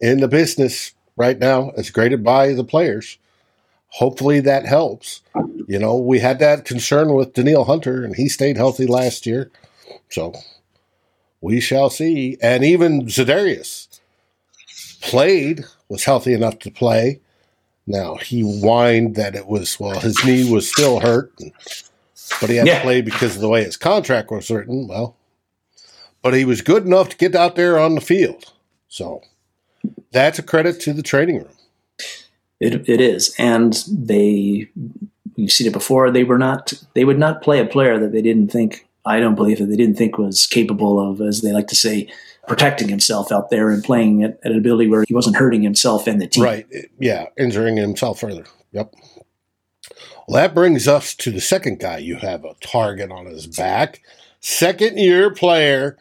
in 0.00 0.20
the 0.20 0.28
business 0.28 0.92
right 1.16 1.38
now, 1.38 1.70
as 1.76 1.90
graded 1.90 2.22
by 2.22 2.52
the 2.52 2.64
players. 2.64 3.18
Hopefully 3.88 4.40
that 4.40 4.66
helps. 4.66 5.22
You 5.66 5.78
know, 5.78 5.96
we 5.96 6.18
had 6.18 6.38
that 6.40 6.64
concern 6.64 7.14
with 7.14 7.32
Danielle 7.32 7.64
Hunter, 7.64 8.04
and 8.04 8.14
he 8.14 8.28
stayed 8.28 8.56
healthy 8.56 8.86
last 8.86 9.26
year. 9.26 9.50
So 10.10 10.34
we 11.40 11.60
shall 11.60 11.90
see. 11.90 12.36
And 12.42 12.64
even 12.64 13.06
Za'Darius 13.06 14.00
played, 15.00 15.64
was 15.88 16.04
healthy 16.04 16.32
enough 16.32 16.58
to 16.60 16.70
play. 16.70 17.20
Now 17.86 18.16
he 18.16 18.40
whined 18.40 19.14
that 19.14 19.36
it 19.36 19.46
was 19.46 19.78
well, 19.78 20.00
his 20.00 20.24
knee 20.24 20.50
was 20.50 20.70
still 20.70 21.00
hurt, 21.00 21.32
but 22.40 22.50
he 22.50 22.56
had 22.56 22.66
yeah. 22.66 22.78
to 22.78 22.82
play 22.82 23.00
because 23.00 23.36
of 23.36 23.40
the 23.40 23.48
way 23.48 23.62
his 23.64 23.76
contract 23.76 24.30
was 24.30 24.50
written. 24.50 24.88
Well, 24.88 25.16
but 26.22 26.34
he 26.34 26.44
was 26.44 26.60
good 26.60 26.84
enough 26.84 27.10
to 27.10 27.16
get 27.16 27.36
out 27.36 27.54
there 27.54 27.78
on 27.78 27.94
the 27.94 28.00
field. 28.00 28.52
So 28.88 29.22
that's 30.10 30.40
a 30.40 30.42
credit 30.42 30.80
to 30.80 30.92
the 30.92 31.02
training 31.02 31.36
room. 31.36 31.48
It, 32.60 32.88
it 32.88 33.00
is, 33.00 33.34
and 33.38 33.84
they 33.90 34.68
you've 35.36 35.52
seen 35.52 35.66
it 35.66 35.72
before. 35.72 36.10
They 36.10 36.24
were 36.24 36.38
not 36.38 36.72
they 36.94 37.04
would 37.04 37.18
not 37.18 37.42
play 37.42 37.60
a 37.60 37.66
player 37.66 37.98
that 37.98 38.12
they 38.12 38.22
didn't 38.22 38.48
think. 38.48 38.86
I 39.04 39.20
don't 39.20 39.36
believe 39.36 39.58
that 39.58 39.66
they 39.66 39.76
didn't 39.76 39.96
think 39.96 40.18
was 40.18 40.46
capable 40.46 40.98
of, 40.98 41.20
as 41.20 41.40
they 41.40 41.52
like 41.52 41.68
to 41.68 41.76
say, 41.76 42.08
protecting 42.48 42.88
himself 42.88 43.30
out 43.30 43.50
there 43.50 43.70
and 43.70 43.84
playing 43.84 44.24
at, 44.24 44.40
at 44.44 44.52
an 44.52 44.58
ability 44.58 44.88
where 44.88 45.04
he 45.06 45.14
wasn't 45.14 45.36
hurting 45.36 45.62
himself 45.62 46.06
and 46.06 46.20
the 46.20 46.26
team. 46.26 46.42
Right. 46.42 46.66
Yeah. 46.98 47.26
Injuring 47.38 47.76
himself 47.76 48.20
further. 48.20 48.46
Yep. 48.72 48.94
Well, 50.26 50.42
that 50.42 50.54
brings 50.54 50.88
us 50.88 51.14
to 51.16 51.30
the 51.30 51.40
second 51.40 51.78
guy 51.78 51.98
you 51.98 52.16
have 52.16 52.44
a 52.44 52.54
target 52.60 53.12
on 53.12 53.26
his 53.26 53.46
back. 53.46 54.02
Second 54.40 54.98
year 54.98 55.30
player, 55.30 55.96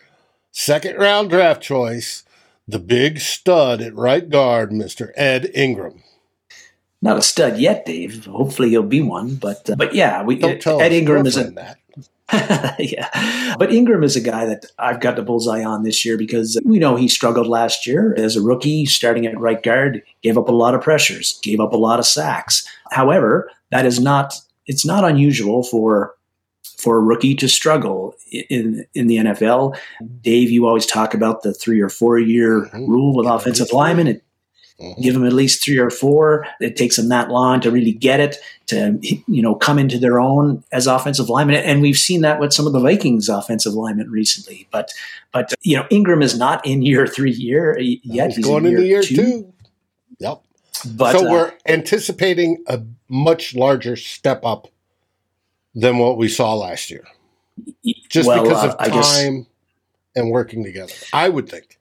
second 0.51 0.97
round 0.97 1.29
draft 1.29 1.61
choice, 1.61 2.23
the 2.67 2.79
big 2.79 3.19
stud 3.19 3.81
at 3.81 3.95
right 3.95 4.27
guard, 4.27 4.71
Mr. 4.71 5.11
Ed 5.15 5.51
Ingram. 5.53 6.01
Not 7.01 7.17
a 7.17 7.21
stud 7.21 7.57
yet, 7.57 7.85
Dave. 7.85 8.25
Hopefully 8.25 8.69
he'll 8.69 8.83
be 8.83 9.01
one, 9.01 9.35
but 9.35 9.69
uh, 9.69 9.75
but 9.75 9.93
yeah, 9.93 10.23
we, 10.23 10.41
Ed 10.41 10.91
Ingram 10.91 11.25
is 11.25 11.37
a 11.37 11.51
that. 11.51 11.77
yeah. 12.79 13.55
But 13.57 13.71
Ingram 13.71 14.03
is 14.03 14.15
a 14.15 14.21
guy 14.21 14.45
that 14.45 14.65
I've 14.79 14.99
got 14.99 15.15
the 15.15 15.21
bullseye 15.21 15.63
on 15.63 15.83
this 15.83 16.03
year 16.03 16.17
because 16.17 16.59
we 16.65 16.79
know 16.79 16.95
he 16.95 17.07
struggled 17.07 17.47
last 17.47 17.85
year 17.85 18.15
as 18.17 18.35
a 18.35 18.41
rookie, 18.41 18.85
starting 18.85 19.27
at 19.27 19.39
right 19.39 19.61
guard, 19.61 20.01
gave 20.23 20.37
up 20.37 20.49
a 20.49 20.53
lot 20.53 20.73
of 20.73 20.81
pressures, 20.81 21.39
gave 21.43 21.59
up 21.59 21.71
a 21.71 21.77
lot 21.77 21.99
of 21.99 22.05
sacks. 22.05 22.67
However, 22.91 23.51
that 23.69 23.85
is 23.85 23.99
not 23.99 24.33
it's 24.65 24.85
not 24.85 25.03
unusual 25.03 25.63
for 25.63 26.15
for 26.77 26.97
a 26.97 27.01
rookie 27.01 27.35
to 27.35 27.47
struggle 27.47 28.15
in 28.49 28.85
in 28.95 29.07
the 29.07 29.17
NFL. 29.17 29.77
Dave, 30.21 30.49
you 30.49 30.65
always 30.65 30.87
talk 30.87 31.13
about 31.13 31.43
the 31.43 31.53
three 31.53 31.79
or 31.79 31.89
four 31.89 32.17
year 32.17 32.61
mm-hmm. 32.61 32.89
rule 32.89 33.15
with 33.15 33.27
offensive 33.27 33.71
linemen. 33.71 34.07
It 34.07 34.23
Mm-hmm. 34.79 35.01
Give 35.01 35.13
them 35.13 35.25
at 35.25 35.31
least 35.31 35.63
three 35.63 35.77
or 35.77 35.89
four. 35.89 36.45
It 36.59 36.75
takes 36.75 36.97
them 36.97 37.07
that 37.07 37.29
long 37.29 37.61
to 37.61 37.71
really 37.71 37.93
get 37.93 38.19
it, 38.19 38.35
to 38.67 38.99
you 39.01 39.41
know 39.41 39.55
come 39.55 39.79
into 39.79 39.97
their 39.97 40.19
own 40.19 40.63
as 40.73 40.85
offensive 40.85 41.29
linemen. 41.29 41.55
And 41.55 41.81
we've 41.81 41.97
seen 41.97 42.21
that 42.21 42.41
with 42.41 42.51
some 42.51 42.67
of 42.67 42.73
the 42.73 42.81
Vikings 42.81 43.29
offensive 43.29 43.73
linemen 43.73 44.11
recently. 44.11 44.67
But 44.71 44.91
but 45.31 45.53
you 45.61 45.77
know 45.77 45.87
Ingram 45.89 46.21
is 46.21 46.37
not 46.37 46.65
in 46.65 46.81
year 46.81 47.07
three 47.07 47.31
year 47.31 47.79
yet. 47.79 48.27
He's, 48.27 48.35
He's 48.37 48.45
going 48.45 48.65
in 48.65 48.73
into 48.73 48.85
year 48.85 49.01
two. 49.01 49.15
two. 49.15 49.53
Yep. 50.19 50.41
But, 50.93 51.17
so 51.17 51.25
uh, 51.25 51.31
we're 51.31 51.53
anticipating 51.67 52.63
a 52.67 52.81
much 53.07 53.55
larger 53.55 53.95
step 53.95 54.43
up 54.43 54.67
than 55.73 55.99
what 55.99 56.17
we 56.17 56.27
saw 56.27 56.53
last 56.53 56.91
year, 56.91 57.05
just 58.09 58.27
well, 58.27 58.43
because 58.43 58.63
uh, 58.63 58.67
of 58.67 58.77
time 58.77 58.91
guess, 58.91 59.45
and 60.17 60.31
working 60.31 60.65
together. 60.65 60.93
I 61.13 61.29
would 61.29 61.47
think. 61.47 61.79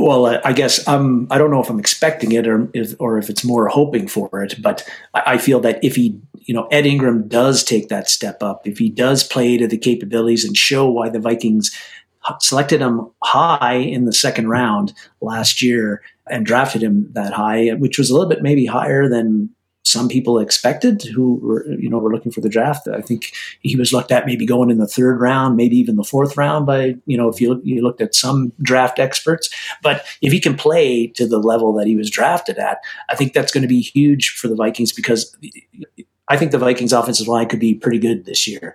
Well, 0.00 0.40
I 0.44 0.52
guess 0.52 0.86
um, 0.86 1.26
I 1.28 1.38
don't 1.38 1.50
know 1.50 1.60
if 1.60 1.68
I'm 1.68 1.80
expecting 1.80 2.30
it 2.30 2.46
or 2.46 2.70
if, 2.72 2.94
or 3.00 3.18
if 3.18 3.28
it's 3.28 3.44
more 3.44 3.66
hoping 3.66 4.06
for 4.06 4.44
it, 4.44 4.54
but 4.62 4.88
I 5.12 5.38
feel 5.38 5.58
that 5.60 5.82
if 5.82 5.96
he, 5.96 6.20
you 6.36 6.54
know, 6.54 6.68
Ed 6.68 6.86
Ingram 6.86 7.26
does 7.26 7.64
take 7.64 7.88
that 7.88 8.08
step 8.08 8.40
up, 8.40 8.64
if 8.64 8.78
he 8.78 8.90
does 8.90 9.24
play 9.24 9.56
to 9.56 9.66
the 9.66 9.76
capabilities 9.76 10.44
and 10.44 10.56
show 10.56 10.88
why 10.88 11.08
the 11.08 11.18
Vikings 11.18 11.76
selected 12.40 12.80
him 12.80 13.10
high 13.24 13.74
in 13.74 14.04
the 14.04 14.12
second 14.12 14.48
round 14.48 14.94
last 15.20 15.62
year 15.62 16.00
and 16.30 16.46
drafted 16.46 16.80
him 16.80 17.10
that 17.14 17.32
high, 17.32 17.70
which 17.70 17.98
was 17.98 18.08
a 18.08 18.12
little 18.12 18.28
bit 18.28 18.40
maybe 18.40 18.66
higher 18.66 19.08
than 19.08 19.50
some 19.88 20.08
people 20.08 20.38
expected 20.38 21.02
who 21.02 21.36
were 21.36 21.66
you 21.72 21.88
know 21.88 21.98
were 21.98 22.12
looking 22.12 22.32
for 22.32 22.40
the 22.40 22.48
draft. 22.48 22.86
I 22.88 23.00
think 23.00 23.32
he 23.60 23.76
was 23.76 23.92
looked 23.92 24.12
at 24.12 24.26
maybe 24.26 24.46
going 24.46 24.70
in 24.70 24.78
the 24.78 24.86
third 24.86 25.20
round, 25.20 25.56
maybe 25.56 25.76
even 25.76 25.96
the 25.96 26.04
fourth 26.04 26.36
round 26.36 26.66
by 26.66 26.96
you 27.06 27.16
know 27.16 27.28
if 27.28 27.40
you 27.40 27.60
you 27.64 27.82
looked 27.82 28.00
at 28.00 28.14
some 28.14 28.52
draft 28.62 28.98
experts. 28.98 29.48
But 29.82 30.04
if 30.22 30.32
he 30.32 30.40
can 30.40 30.56
play 30.56 31.06
to 31.08 31.26
the 31.26 31.38
level 31.38 31.72
that 31.74 31.86
he 31.86 31.96
was 31.96 32.10
drafted 32.10 32.58
at, 32.58 32.78
I 33.08 33.14
think 33.14 33.32
that's 33.32 33.52
going 33.52 33.62
to 33.62 33.68
be 33.68 33.80
huge 33.80 34.30
for 34.30 34.48
the 34.48 34.56
Vikings 34.56 34.92
because 34.92 35.36
I 36.28 36.36
think 36.36 36.52
the 36.52 36.58
Vikings 36.58 36.92
offensive 36.92 37.28
line 37.28 37.48
could 37.48 37.60
be 37.60 37.74
pretty 37.74 37.98
good 37.98 38.26
this 38.26 38.46
year. 38.46 38.74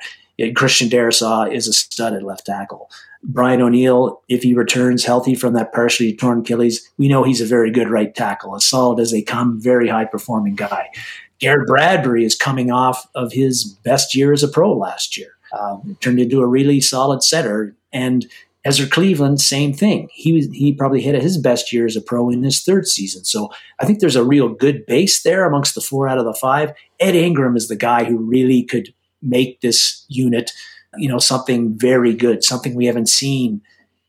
Christian 0.55 0.89
Darrisaw 0.89 1.51
is 1.53 1.67
a 1.67 1.73
stud 1.73 2.13
at 2.13 2.23
left 2.23 2.45
tackle. 2.45 2.89
Brian 3.23 3.61
O'Neill, 3.61 4.21
if 4.27 4.43
he 4.43 4.53
returns 4.53 5.05
healthy 5.05 5.33
from 5.33 5.53
that 5.53 5.73
partially 5.73 6.13
torn 6.13 6.39
Achilles, 6.39 6.89
we 6.97 7.07
know 7.07 7.23
he's 7.23 7.41
a 7.41 7.45
very 7.45 7.71
good 7.71 7.89
right 7.89 8.13
tackle, 8.13 8.55
as 8.55 8.65
solid 8.65 8.99
as 8.99 9.11
they 9.11 9.21
come, 9.21 9.59
very 9.61 9.87
high 9.87 10.05
performing 10.05 10.55
guy. 10.55 10.89
Garrett 11.39 11.67
Bradbury 11.67 12.25
is 12.25 12.35
coming 12.35 12.71
off 12.71 13.07
of 13.15 13.31
his 13.31 13.63
best 13.63 14.15
year 14.15 14.33
as 14.33 14.43
a 14.43 14.47
pro 14.47 14.73
last 14.73 15.17
year, 15.17 15.31
um, 15.57 15.97
turned 16.01 16.19
into 16.19 16.41
a 16.41 16.47
really 16.47 16.81
solid 16.81 17.23
center. 17.23 17.75
And 17.91 18.25
Ezra 18.65 18.87
Cleveland, 18.87 19.41
same 19.41 19.73
thing. 19.73 20.09
He 20.13 20.31
was, 20.31 20.47
he 20.51 20.73
probably 20.73 21.01
hit 21.01 21.21
his 21.21 21.37
best 21.37 21.73
year 21.73 21.85
as 21.85 21.95
a 21.95 22.01
pro 22.01 22.29
in 22.29 22.43
his 22.43 22.61
third 22.61 22.87
season. 22.87 23.25
So 23.25 23.51
I 23.79 23.85
think 23.85 23.99
there's 23.99 24.15
a 24.15 24.23
real 24.23 24.49
good 24.49 24.85
base 24.85 25.21
there 25.21 25.45
amongst 25.45 25.75
the 25.75 25.81
four 25.81 26.07
out 26.07 26.17
of 26.17 26.25
the 26.25 26.33
five. 26.33 26.73
Ed 26.99 27.15
Ingram 27.15 27.57
is 27.57 27.67
the 27.67 27.75
guy 27.75 28.05
who 28.05 28.17
really 28.17 28.63
could 28.63 28.93
make 29.21 29.61
this 29.61 30.05
unit 30.07 30.51
you 30.97 31.09
know, 31.09 31.19
something 31.19 31.77
very 31.77 32.13
good, 32.13 32.43
something 32.43 32.75
we 32.75 32.85
haven't 32.85 33.09
seen 33.09 33.61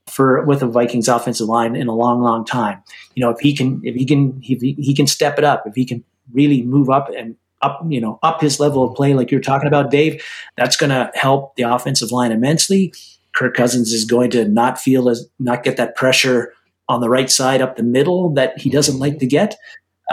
for 0.07 0.45
with 0.45 0.61
the 0.61 0.67
Vikings 0.67 1.09
offensive 1.09 1.49
line 1.49 1.77
in 1.77 1.89
a 1.89 1.95
long, 1.95 2.23
long 2.23 2.45
time. 2.45 2.83
You 3.15 3.23
know, 3.23 3.31
if 3.31 3.41
he 3.41 3.55
can, 3.55 3.81
if 3.85 3.95
he 3.95 4.05
can, 4.05 4.41
if 4.43 4.61
he, 4.61 4.75
he 4.79 4.95
can 4.95 5.07
step 5.07 5.39
it 5.39 5.45
up, 5.45 5.65
if 5.67 5.75
he 5.75 5.85
can 5.85 6.05
really 6.33 6.63
move 6.63 6.91
up 6.91 7.09
and 7.17 7.37
up, 7.63 7.81
you 7.89 8.01
know, 8.01 8.19
up 8.23 8.41
his 8.41 8.61
level 8.61 8.85
of 8.85 8.95
play, 8.95 9.15
like 9.15 9.31
you're 9.31 9.41
talking 9.41 9.69
about, 9.69 9.91
Dave, 9.91 10.23
that's 10.57 10.77
going 10.77 10.91
to 10.91 11.11
help 11.15 11.57
the 11.57 11.63
offensive 11.63 12.13
line 12.13 12.33
immensely. 12.33 12.93
Kirk 13.35 13.55
Cousins 13.55 13.93
is 13.93 14.05
going 14.05 14.31
to 14.31 14.47
not 14.47 14.79
feel 14.79 15.09
as 15.09 15.27
not 15.39 15.65
get 15.65 15.77
that 15.77 15.97
pressure 15.97 16.53
on 16.89 17.01
the 17.01 17.09
right 17.09 17.31
side 17.31 17.63
up 17.63 17.77
the 17.77 17.83
middle 17.83 18.33
that 18.35 18.59
he 18.59 18.71
doesn't 18.71 18.99
like 18.99 19.19
to 19.19 19.27
get, 19.27 19.57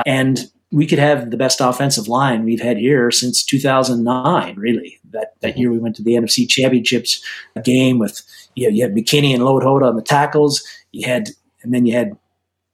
and 0.05 0.45
we 0.71 0.87
could 0.87 0.99
have 0.99 1.29
the 1.29 1.37
best 1.37 1.59
offensive 1.59 2.07
line 2.07 2.45
we've 2.45 2.61
had 2.61 2.77
here 2.77 3.11
since 3.11 3.43
2009. 3.45 4.55
Really, 4.55 4.99
that 5.11 5.33
that 5.41 5.57
year 5.57 5.71
we 5.71 5.79
went 5.79 5.95
to 5.97 6.03
the 6.03 6.13
NFC 6.13 6.47
Championships 6.47 7.23
game 7.63 7.99
with 7.99 8.21
you, 8.55 8.67
know, 8.67 8.75
you 8.75 8.83
had 8.83 8.93
McKinnie 8.93 9.33
and 9.33 9.43
Loadholt 9.43 9.87
on 9.87 9.95
the 9.95 10.01
tackles. 10.01 10.63
You 10.91 11.07
had 11.07 11.29
and 11.63 11.73
then 11.73 11.85
you 11.85 11.93
had 11.93 12.17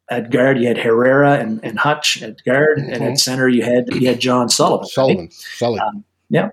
at 0.09 0.31
guard 0.31 0.57
you 0.57 0.67
had 0.67 0.77
Herrera 0.77 1.33
and, 1.33 1.59
and 1.63 1.77
Hutch 1.77 2.21
at 2.21 2.43
guard, 2.43 2.79
mm-hmm. 2.79 2.93
and 2.93 3.03
at 3.03 3.19
center 3.19 3.47
you 3.47 3.63
had 3.63 3.93
you 3.93 4.07
had 4.07 4.19
John 4.19 4.49
Sullivan. 4.49 4.87
Sullivan, 4.87 5.25
right? 5.25 5.33
Sullivan. 5.33 5.87
Um, 5.87 6.03
yeah, 6.29 6.49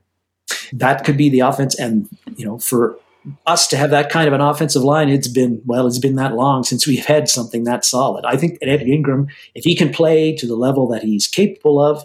that 0.72 1.04
could 1.04 1.16
be 1.16 1.28
the 1.28 1.40
offense, 1.40 1.78
and 1.78 2.08
you 2.36 2.44
know 2.44 2.58
for 2.58 2.98
us 3.46 3.66
to 3.68 3.76
have 3.76 3.90
that 3.90 4.10
kind 4.10 4.28
of 4.28 4.34
an 4.34 4.40
offensive 4.40 4.82
line, 4.82 5.08
it's 5.08 5.28
been 5.28 5.62
well, 5.64 5.86
it's 5.86 5.98
been 5.98 6.16
that 6.16 6.34
long 6.34 6.64
since 6.64 6.86
we've 6.86 7.06
had 7.06 7.28
something 7.28 7.64
that 7.64 7.84
solid. 7.84 8.24
I 8.24 8.36
think 8.36 8.58
Ed 8.60 8.82
Ingram, 8.82 9.28
if 9.54 9.64
he 9.64 9.76
can 9.76 9.92
play 9.92 10.34
to 10.36 10.46
the 10.46 10.56
level 10.56 10.86
that 10.88 11.02
he's 11.02 11.26
capable 11.26 11.80
of, 11.80 12.04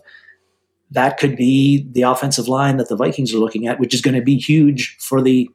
that 0.92 1.18
could 1.18 1.36
be 1.36 1.88
the 1.92 2.02
offensive 2.02 2.48
line 2.48 2.78
that 2.78 2.90
the 2.90 2.96
Vikings 2.96 3.34
are 3.34 3.38
looking 3.38 3.68
at, 3.68 3.80
which 3.80 3.94
is 3.94 4.02
going 4.02 4.16
to 4.16 4.22
be 4.22 4.38
huge 4.38 4.98
for 5.00 5.22
the 5.22 5.50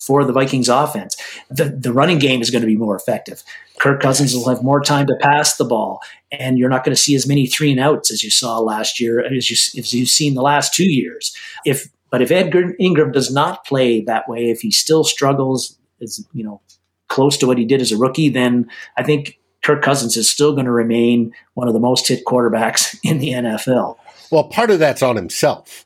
for 0.00 0.24
the 0.24 0.32
Vikings 0.32 0.70
offense. 0.70 1.14
The, 1.50 1.64
the 1.66 1.92
running 1.92 2.18
game 2.18 2.40
is 2.40 2.50
going 2.50 2.62
to 2.62 2.66
be 2.66 2.76
more 2.76 2.96
effective. 2.96 3.42
Kirk 3.78 4.00
Cousins 4.00 4.34
will 4.34 4.48
have 4.48 4.62
more 4.62 4.80
time 4.80 5.06
to 5.06 5.16
pass 5.20 5.56
the 5.56 5.64
ball, 5.64 6.00
and 6.32 6.58
you're 6.58 6.70
not 6.70 6.84
going 6.84 6.94
to 6.94 7.00
see 7.00 7.14
as 7.14 7.26
many 7.26 7.46
three 7.46 7.70
and 7.70 7.80
outs 7.80 8.10
as 8.10 8.24
you 8.24 8.30
saw 8.30 8.58
last 8.58 8.98
year, 8.98 9.22
as, 9.24 9.50
you, 9.50 9.56
as 9.78 9.92
you've 9.92 10.08
seen 10.08 10.34
the 10.34 10.42
last 10.42 10.74
two 10.74 10.90
years. 10.90 11.36
If 11.64 11.88
but 12.10 12.22
if 12.22 12.30
Edgar 12.30 12.74
Ingram 12.80 13.12
does 13.12 13.32
not 13.32 13.64
play 13.64 14.00
that 14.02 14.28
way, 14.28 14.50
if 14.50 14.62
he 14.62 14.72
still 14.72 15.04
struggles, 15.04 15.78
is 16.00 16.26
you 16.32 16.44
know 16.44 16.60
close 17.08 17.36
to 17.38 17.46
what 17.46 17.58
he 17.58 17.64
did 17.64 17.80
as 17.80 17.92
a 17.92 17.98
rookie, 17.98 18.28
then 18.28 18.68
I 18.96 19.02
think 19.02 19.38
Kirk 19.62 19.82
Cousins 19.82 20.16
is 20.16 20.28
still 20.28 20.52
going 20.52 20.64
to 20.64 20.72
remain 20.72 21.32
one 21.54 21.68
of 21.68 21.74
the 21.74 21.80
most 21.80 22.08
hit 22.08 22.24
quarterbacks 22.24 22.98
in 23.04 23.18
the 23.18 23.30
NFL. 23.30 23.96
Well, 24.30 24.44
part 24.44 24.70
of 24.70 24.78
that's 24.78 25.02
on 25.02 25.16
himself 25.16 25.84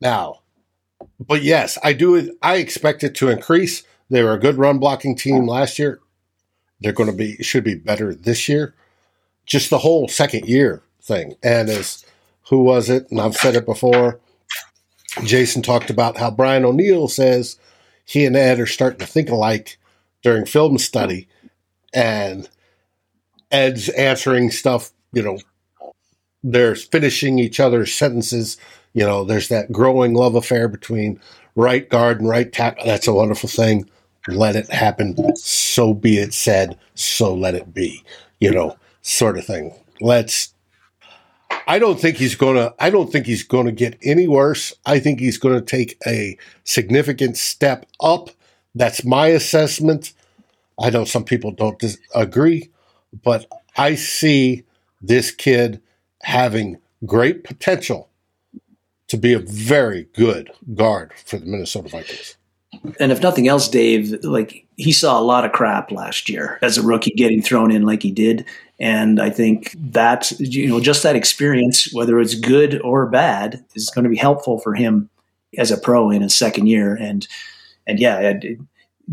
now. 0.00 0.40
But 1.20 1.42
yes, 1.42 1.78
I 1.82 1.92
do. 1.92 2.36
I 2.42 2.56
expect 2.56 3.04
it 3.04 3.14
to 3.16 3.28
increase. 3.28 3.82
They 4.10 4.22
were 4.22 4.34
a 4.34 4.40
good 4.40 4.56
run 4.56 4.78
blocking 4.78 5.16
team 5.16 5.46
last 5.46 5.78
year. 5.78 6.00
They're 6.80 6.92
going 6.92 7.10
to 7.10 7.16
be 7.16 7.36
should 7.42 7.64
be 7.64 7.74
better 7.74 8.14
this 8.14 8.48
year. 8.48 8.74
Just 9.46 9.70
the 9.70 9.78
whole 9.78 10.08
second 10.08 10.46
year 10.46 10.82
thing. 11.00 11.36
And 11.42 11.68
as 11.68 12.04
who 12.48 12.62
was 12.62 12.90
it? 12.90 13.10
And 13.10 13.20
I've 13.20 13.36
said 13.36 13.54
it 13.54 13.64
before. 13.64 14.20
Jason 15.24 15.62
talked 15.62 15.88
about 15.88 16.18
how 16.18 16.30
Brian 16.30 16.64
O'Neill 16.64 17.08
says 17.08 17.58
he 18.04 18.24
and 18.24 18.36
Ed 18.36 18.60
are 18.60 18.66
starting 18.66 19.00
to 19.00 19.06
think 19.06 19.30
alike 19.30 19.78
during 20.22 20.44
film 20.44 20.78
study, 20.78 21.28
and 21.94 22.48
Ed's 23.50 23.88
answering 23.90 24.50
stuff, 24.50 24.92
you 25.12 25.22
know, 25.22 25.38
they're 26.46 26.76
finishing 26.76 27.38
each 27.38 27.58
other's 27.58 27.92
sentences. 27.92 28.56
You 28.92 29.04
know, 29.04 29.24
there's 29.24 29.48
that 29.48 29.72
growing 29.72 30.14
love 30.14 30.36
affair 30.36 30.68
between 30.68 31.20
right 31.56 31.88
guard 31.88 32.20
and 32.20 32.28
right 32.28 32.50
tackle. 32.50 32.86
That's 32.86 33.08
a 33.08 33.12
wonderful 33.12 33.48
thing. 33.48 33.90
Let 34.28 34.56
it 34.56 34.70
happen. 34.70 35.36
So 35.36 35.92
be 35.92 36.18
it 36.18 36.32
said. 36.32 36.78
So 36.94 37.34
let 37.34 37.54
it 37.54 37.74
be. 37.74 38.02
You 38.40 38.52
know, 38.52 38.76
sort 39.02 39.38
of 39.38 39.44
thing. 39.44 39.74
Let's. 40.00 40.54
I 41.66 41.78
don't 41.78 41.98
think 42.00 42.16
he's 42.16 42.36
gonna. 42.36 42.74
I 42.78 42.90
don't 42.90 43.10
think 43.10 43.26
he's 43.26 43.42
gonna 43.42 43.72
get 43.72 43.98
any 44.02 44.28
worse. 44.28 44.72
I 44.84 45.00
think 45.00 45.18
he's 45.20 45.38
gonna 45.38 45.60
take 45.60 45.98
a 46.06 46.38
significant 46.64 47.36
step 47.36 47.86
up. 48.00 48.30
That's 48.74 49.04
my 49.04 49.28
assessment. 49.28 50.12
I 50.78 50.90
know 50.90 51.04
some 51.04 51.24
people 51.24 51.50
don't 51.50 51.78
dis- 51.78 51.98
agree, 52.14 52.70
but 53.24 53.46
I 53.76 53.94
see 53.94 54.64
this 55.00 55.30
kid 55.30 55.80
having 56.26 56.76
great 57.04 57.44
potential 57.44 58.08
to 59.06 59.16
be 59.16 59.32
a 59.32 59.38
very 59.38 60.08
good 60.12 60.50
guard 60.74 61.12
for 61.24 61.38
the 61.38 61.46
Minnesota 61.46 61.88
Vikings. 61.88 62.36
And 62.98 63.12
if 63.12 63.22
nothing 63.22 63.46
else, 63.46 63.68
Dave, 63.68 64.12
like 64.24 64.66
he 64.74 64.90
saw 64.90 65.20
a 65.20 65.22
lot 65.22 65.44
of 65.44 65.52
crap 65.52 65.92
last 65.92 66.28
year 66.28 66.58
as 66.62 66.76
a 66.76 66.82
rookie 66.82 67.12
getting 67.12 67.42
thrown 67.42 67.70
in 67.70 67.82
like 67.82 68.02
he 68.02 68.10
did. 68.10 68.44
And 68.80 69.22
I 69.22 69.30
think 69.30 69.72
that, 69.76 70.32
you 70.40 70.66
know, 70.66 70.80
just 70.80 71.04
that 71.04 71.14
experience, 71.14 71.94
whether 71.94 72.18
it's 72.18 72.34
good 72.34 72.80
or 72.80 73.06
bad, 73.06 73.64
is 73.76 73.88
going 73.90 74.02
to 74.02 74.10
be 74.10 74.16
helpful 74.16 74.58
for 74.58 74.74
him 74.74 75.08
as 75.56 75.70
a 75.70 75.78
pro 75.78 76.10
in 76.10 76.22
his 76.22 76.36
second 76.36 76.66
year. 76.66 76.96
And, 76.96 77.24
and 77.86 78.00
yeah, 78.00 78.32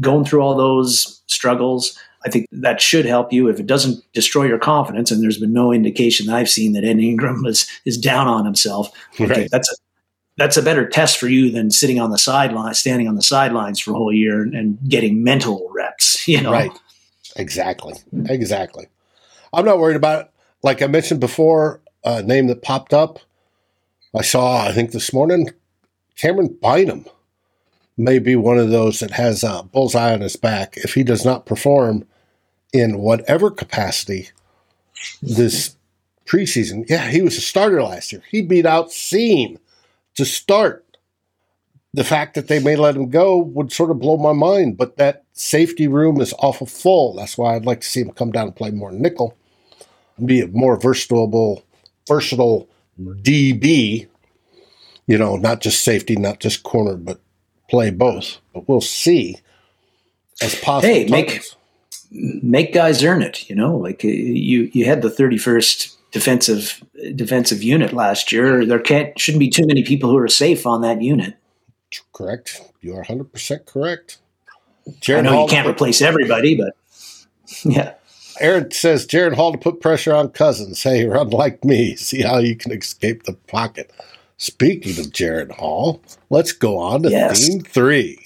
going 0.02 0.26
through 0.26 0.42
all 0.42 0.56
those 0.56 1.22
struggles, 1.28 1.96
I 2.26 2.30
think 2.30 2.48
that 2.52 2.82
should 2.82 3.06
help 3.06 3.34
you 3.34 3.50
if 3.50 3.60
it 3.60 3.68
doesn't 3.68 4.04
destroy 4.14 4.46
your 4.46 4.60
confidence. 4.60 5.12
And 5.12 5.22
there's 5.22 5.40
been 5.40 5.54
no 5.54 5.72
indication 5.72 6.28
that 6.28 6.36
I've 6.36 6.50
seen 6.50 6.74
that 6.74 6.84
Ed 6.84 7.00
Ingram 7.00 7.46
is 7.46 7.68
is 7.86 7.98
down 7.98 8.28
on 8.28 8.46
himself. 8.46 8.92
Okay, 9.20 9.48
that's 9.52 9.72
a 9.72 9.76
that's 10.38 10.58
a 10.58 10.64
better 10.64 10.88
test 10.88 11.18
for 11.18 11.28
you 11.28 11.52
than 11.52 11.70
sitting 11.70 12.00
on 12.00 12.10
the 12.10 12.18
sideline, 12.18 12.74
standing 12.74 13.08
on 13.08 13.16
the 13.16 13.22
sidelines 13.22 13.80
for 13.80 13.92
a 13.92 13.96
whole 13.96 14.14
year 14.14 14.42
and, 14.42 14.56
and 14.56 14.78
getting 14.88 15.24
mental 15.24 15.70
reps. 15.74 16.12
You 16.28 16.42
know, 16.42 16.54
right? 16.54 16.72
Exactly, 17.36 17.96
exactly. 18.30 18.88
I'm 19.52 19.66
not 19.66 19.78
worried 19.78 19.98
about 19.98 20.22
it. 20.22 20.32
Like 20.64 20.82
I 20.82 20.88
mentioned 20.88 21.20
before, 21.20 21.82
a 22.06 22.24
name 22.24 22.48
that 22.48 22.62
popped 22.62 22.94
up. 22.94 23.20
I 24.16 24.22
saw, 24.22 24.64
I 24.64 24.72
think 24.72 24.92
this 24.92 25.12
morning, 25.12 25.50
Camryn 26.18 26.60
Bynum 26.62 27.06
may 27.98 28.20
be 28.20 28.36
one 28.36 28.58
of 28.58 28.70
those 28.70 29.00
that 29.00 29.12
has 29.12 29.44
a 29.44 29.64
bullseye 29.64 30.14
on 30.14 30.22
his 30.22 30.36
back. 30.36 30.78
If 30.78 30.94
he 30.94 31.04
does 31.04 31.26
not 31.26 31.46
perform 31.46 32.06
in 32.74 33.00
whatever 33.00 33.52
capacity 33.52 34.30
this 35.22 35.76
preseason. 36.26 36.90
Yeah, 36.90 37.10
he 37.10 37.22
was 37.22 37.38
a 37.38 37.42
starter 37.42 37.82
last 37.84 38.12
year. 38.12 38.24
He 38.30 38.42
beat 38.42 38.66
out 38.66 38.90
Cine 38.90 39.60
to 40.16 40.26
start. 40.26 40.80
The 41.94 42.04
fact 42.04 42.34
that 42.34 42.48
they 42.48 42.60
may 42.60 42.76
let 42.76 42.96
him 42.96 43.12
go 43.12 43.38
would 43.38 43.72
sort 43.72 43.92
of 43.92 44.00
blow 44.00 44.18
my 44.18 44.34
mind, 44.34 44.78
but 44.78 44.98
that 44.98 45.24
safety 45.34 45.88
room 45.88 46.20
is 46.20 46.34
awful 46.40 46.66
full. 46.66 47.14
That's 47.14 47.38
why 47.38 47.56
I'd 47.56 47.66
like 47.66 47.82
to 47.82 47.88
see 47.88 48.02
him 48.02 48.10
come 48.12 48.32
down 48.32 48.48
and 48.48 48.56
play 48.56 48.72
more 48.72 48.92
nickel, 48.92 49.38
be 50.26 50.42
a 50.42 50.48
more 50.48 50.80
versatile, 50.80 51.64
versatile 52.08 52.68
DB. 53.00 54.08
You 55.06 55.18
know, 55.18 55.36
not 55.36 55.62
just 55.62 55.84
safety, 55.84 56.16
not 56.16 56.40
just 56.40 56.64
corner, 56.64 56.96
but 56.96 57.20
play 57.70 57.92
both. 57.92 58.40
But 58.54 58.68
we'll 58.68 58.82
see 58.82 59.38
as 60.42 60.56
possible. 60.56 60.94
Hey, 60.94 61.06
make 61.06 61.44
make 62.14 62.74
guys 62.74 63.04
earn 63.04 63.22
it. 63.22 63.50
You 63.50 63.56
know, 63.56 63.76
like 63.76 64.04
uh, 64.06 64.08
you 64.08 64.70
you 64.74 64.86
had 64.86 65.02
the 65.02 65.10
thirty 65.10 65.38
first 65.38 65.98
defensive 66.12 66.84
defensive 67.16 67.64
unit 67.64 67.94
last 67.94 68.32
year. 68.32 68.66
There 68.66 68.80
can't 68.80 69.18
shouldn't 69.20 69.40
be 69.40 69.50
too 69.50 69.66
many 69.66 69.84
people 69.84 70.10
who 70.10 70.18
are 70.18 70.28
safe 70.28 70.66
on 70.66 70.82
that 70.82 71.02
unit. 71.02 71.36
Correct. 72.14 72.62
You 72.82 72.96
are 72.96 73.04
hundred 73.04 73.32
percent 73.32 73.66
correct. 73.66 74.20
Jared 75.00 75.26
I 75.26 75.30
know 75.30 75.36
Hall 75.36 75.44
you 75.46 75.50
can't 75.50 75.68
replace 75.68 76.02
everybody, 76.02 76.56
but 76.56 76.74
yeah. 77.64 77.94
Aaron 78.40 78.72
says 78.72 79.06
Jaren 79.06 79.36
Hall 79.36 79.52
to 79.52 79.58
put 79.60 79.80
pressure 79.80 80.14
on 80.14 80.30
Cousins. 80.30 80.82
Hey, 80.82 81.06
run 81.06 81.30
like 81.30 81.64
me. 81.64 81.96
See 81.96 82.22
how 82.22 82.40
you 82.40 82.56
can 82.56 82.72
escape 82.72 83.24
the 83.24 83.34
pocket. 83.34 83.92
Speaking 84.38 85.00
of 85.00 85.12
Jaren 85.12 85.52
Hall, 85.52 86.02
let's 86.32 86.52
go 86.52 86.78
on 86.78 87.04
to 87.04 87.12
Yes. 87.12 87.48
theme 87.48 87.62
three. 87.62 88.26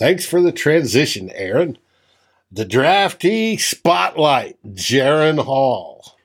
Thanks 0.00 0.24
for 0.24 0.40
the 0.40 0.50
transition, 0.50 1.28
Aaron. 1.34 1.76
The 2.50 2.64
draftee 2.64 3.60
spotlight, 3.60 4.56
Jaren 4.66 5.44
Hall. 5.44 6.16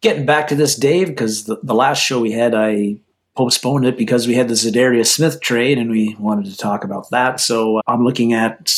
Getting 0.00 0.26
back 0.26 0.48
to 0.48 0.56
this, 0.56 0.74
Dave, 0.74 1.06
because 1.06 1.44
the, 1.44 1.60
the 1.62 1.72
last 1.72 2.02
show 2.02 2.18
we 2.18 2.32
had, 2.32 2.56
I 2.56 2.98
postponed 3.36 3.86
it 3.86 3.96
because 3.96 4.26
we 4.26 4.34
had 4.34 4.48
the 4.48 4.54
Za'Darius 4.54 5.06
Smith 5.06 5.40
trade 5.40 5.78
and 5.78 5.92
we 5.92 6.16
wanted 6.18 6.46
to 6.46 6.56
talk 6.56 6.82
about 6.82 7.08
that. 7.10 7.38
So 7.38 7.76
uh, 7.76 7.82
I'm 7.86 8.04
looking 8.04 8.32
at, 8.32 8.74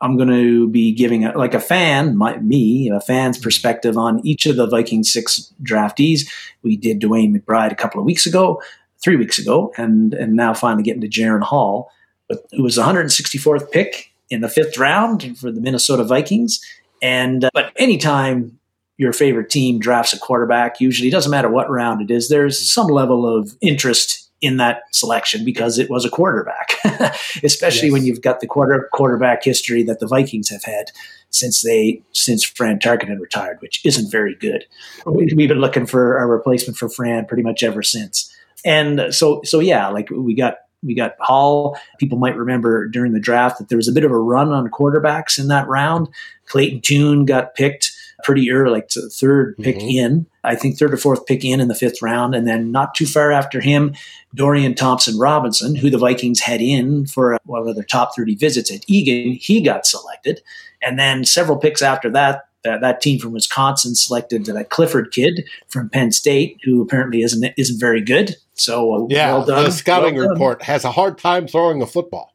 I'm 0.00 0.16
going 0.16 0.30
to 0.30 0.66
be 0.68 0.92
giving 0.92 1.26
a, 1.26 1.36
like 1.36 1.52
a 1.52 1.60
fan, 1.60 2.16
my, 2.16 2.38
me, 2.38 2.88
a 2.88 3.00
fan's 3.00 3.36
perspective 3.36 3.98
on 3.98 4.26
each 4.26 4.46
of 4.46 4.56
the 4.56 4.66
Viking 4.66 5.04
six 5.04 5.52
draftees. 5.62 6.26
We 6.62 6.78
did 6.78 7.02
DeWayne 7.02 7.36
McBride 7.36 7.70
a 7.70 7.76
couple 7.76 8.00
of 8.00 8.06
weeks 8.06 8.24
ago, 8.24 8.62
three 9.04 9.16
weeks 9.16 9.38
ago, 9.38 9.74
and 9.76 10.14
and 10.14 10.36
now 10.36 10.54
finally 10.54 10.84
getting 10.84 11.02
to 11.02 11.08
Jaren 11.08 11.42
Hall. 11.42 11.90
But 12.30 12.46
it 12.52 12.62
was 12.62 12.76
the 12.76 12.82
164th 12.82 13.70
pick 13.72 14.12
in 14.30 14.40
the 14.40 14.48
fifth 14.48 14.78
round 14.78 15.36
for 15.38 15.50
the 15.50 15.60
Minnesota 15.60 16.04
Vikings. 16.04 16.60
And 17.02 17.44
uh, 17.44 17.50
but 17.52 17.72
anytime 17.76 18.58
your 18.96 19.12
favorite 19.12 19.50
team 19.50 19.78
drafts 19.80 20.12
a 20.12 20.18
quarterback, 20.18 20.80
usually 20.80 21.08
it 21.08 21.12
doesn't 21.12 21.30
matter 21.30 21.48
what 21.50 21.68
round 21.70 22.00
it 22.02 22.10
is, 22.14 22.28
there's 22.28 22.58
some 22.58 22.86
level 22.86 23.26
of 23.26 23.56
interest 23.60 24.28
in 24.42 24.56
that 24.58 24.82
selection 24.92 25.44
because 25.44 25.78
it 25.78 25.90
was 25.90 26.04
a 26.06 26.10
quarterback, 26.10 26.72
especially 27.42 27.88
Yes. 27.88 27.92
when 27.92 28.04
you've 28.06 28.22
got 28.22 28.40
the 28.40 28.46
quarter 28.46 28.88
quarterback 28.92 29.42
history 29.44 29.82
that 29.82 30.00
the 30.00 30.06
Vikings 30.06 30.48
have 30.50 30.64
had 30.64 30.90
since 31.30 31.60
they 31.62 32.02
since 32.12 32.44
Fran 32.44 32.78
Tarkenton 32.78 33.20
retired, 33.20 33.58
which 33.60 33.84
isn't 33.84 34.10
very 34.10 34.34
good. 34.36 34.64
We- 35.04 35.32
We've 35.36 35.48
been 35.48 35.60
looking 35.60 35.86
for 35.86 36.16
a 36.18 36.26
replacement 36.26 36.76
for 36.78 36.88
Fran 36.88 37.26
pretty 37.26 37.42
much 37.42 37.62
ever 37.62 37.82
since. 37.82 38.34
And 38.64 39.12
so 39.14 39.40
so 39.44 39.60
yeah, 39.60 39.88
like 39.88 40.08
we 40.10 40.34
got 40.34 40.56
we 40.82 40.94
got 40.94 41.14
Hall. 41.20 41.78
People 41.98 42.18
might 42.18 42.36
remember 42.36 42.86
during 42.86 43.12
the 43.12 43.20
draft 43.20 43.58
that 43.58 43.68
there 43.68 43.76
was 43.76 43.88
a 43.88 43.92
bit 43.92 44.04
of 44.04 44.10
a 44.10 44.18
run 44.18 44.48
on 44.50 44.70
quarterbacks 44.70 45.38
in 45.38 45.48
that 45.48 45.68
round. 45.68 46.08
Clayton 46.46 46.80
Tune 46.80 47.24
got 47.24 47.54
picked 47.54 47.92
pretty 48.24 48.50
early, 48.50 48.72
like 48.72 48.88
the 48.88 49.08
third 49.08 49.56
pick 49.58 49.76
mm-hmm. 49.76 49.88
in. 49.88 50.26
I 50.44 50.54
think 50.54 50.78
third 50.78 50.92
or 50.92 50.96
fourth 50.96 51.26
pick 51.26 51.44
in 51.44 51.60
in 51.60 51.68
the 51.68 51.74
fifth 51.74 52.02
round, 52.02 52.34
and 52.34 52.46
then 52.46 52.72
not 52.72 52.94
too 52.94 53.06
far 53.06 53.30
after 53.32 53.60
him, 53.60 53.94
Dorian 54.34 54.74
Thompson 54.74 55.18
Robinson, 55.18 55.74
who 55.74 55.90
the 55.90 55.98
Vikings 55.98 56.40
had 56.40 56.60
in 56.60 57.06
for 57.06 57.38
one 57.44 57.66
of 57.66 57.74
their 57.74 57.84
top 57.84 58.16
thirty 58.16 58.34
visits 58.34 58.70
at 58.70 58.84
Eagan. 58.88 59.32
He 59.32 59.60
got 59.60 59.86
selected, 59.86 60.42
and 60.82 60.98
then 60.98 61.24
several 61.24 61.58
picks 61.58 61.82
after 61.82 62.10
that. 62.10 62.46
That, 62.62 62.82
that 62.82 63.00
team 63.00 63.18
from 63.18 63.32
Wisconsin 63.32 63.94
selected 63.94 64.44
that 64.46 64.68
Clifford 64.68 65.12
kid 65.12 65.48
from 65.68 65.88
Penn 65.88 66.12
State, 66.12 66.58
who 66.62 66.82
apparently 66.82 67.22
isn't 67.22 67.52
isn't 67.56 67.80
very 67.80 68.02
good. 68.02 68.36
So 68.54 69.04
uh, 69.04 69.06
Yeah, 69.08 69.32
well 69.32 69.46
done. 69.46 69.64
the 69.64 69.70
scouting 69.72 70.16
Well 70.16 70.24
done. 70.24 70.32
report 70.34 70.62
has 70.62 70.84
a 70.84 70.90
hard 70.90 71.16
time 71.16 71.46
throwing 71.46 71.80
a 71.80 71.86
football. 71.86 72.32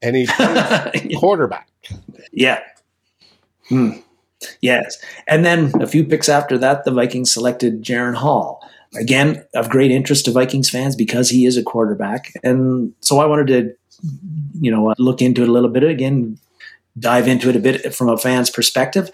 And 0.00 0.16
he 0.16 0.26
plays 0.26 1.14
quarterback. 1.18 1.68
Yeah. 2.32 2.60
Hmm. 3.68 3.90
Yes. 4.60 4.98
And 5.26 5.44
then 5.44 5.72
a 5.80 5.86
few 5.86 6.04
picks 6.04 6.28
after 6.28 6.58
that, 6.58 6.84
the 6.84 6.90
Vikings 6.90 7.32
selected 7.32 7.82
Jaren 7.82 8.14
Hall. 8.14 8.66
Again, 8.98 9.44
of 9.54 9.68
great 9.70 9.90
interest 9.90 10.26
to 10.26 10.30
Vikings 10.30 10.70
fans 10.70 10.94
because 10.96 11.28
he 11.30 11.46
is 11.46 11.56
a 11.56 11.62
quarterback. 11.62 12.32
And 12.44 12.92
so 13.00 13.18
I 13.18 13.26
wanted 13.26 13.46
to, 13.48 13.74
you 14.60 14.70
know, 14.70 14.90
uh, 14.90 14.94
look 14.98 15.20
into 15.22 15.42
it 15.42 15.48
a 15.48 15.52
little 15.52 15.70
bit 15.70 15.82
again, 15.82 16.38
dive 16.98 17.26
into 17.28 17.48
it 17.48 17.56
a 17.56 17.60
bit 17.60 17.94
from 17.94 18.08
a 18.08 18.16
fan's 18.16 18.50
perspective. 18.50 19.10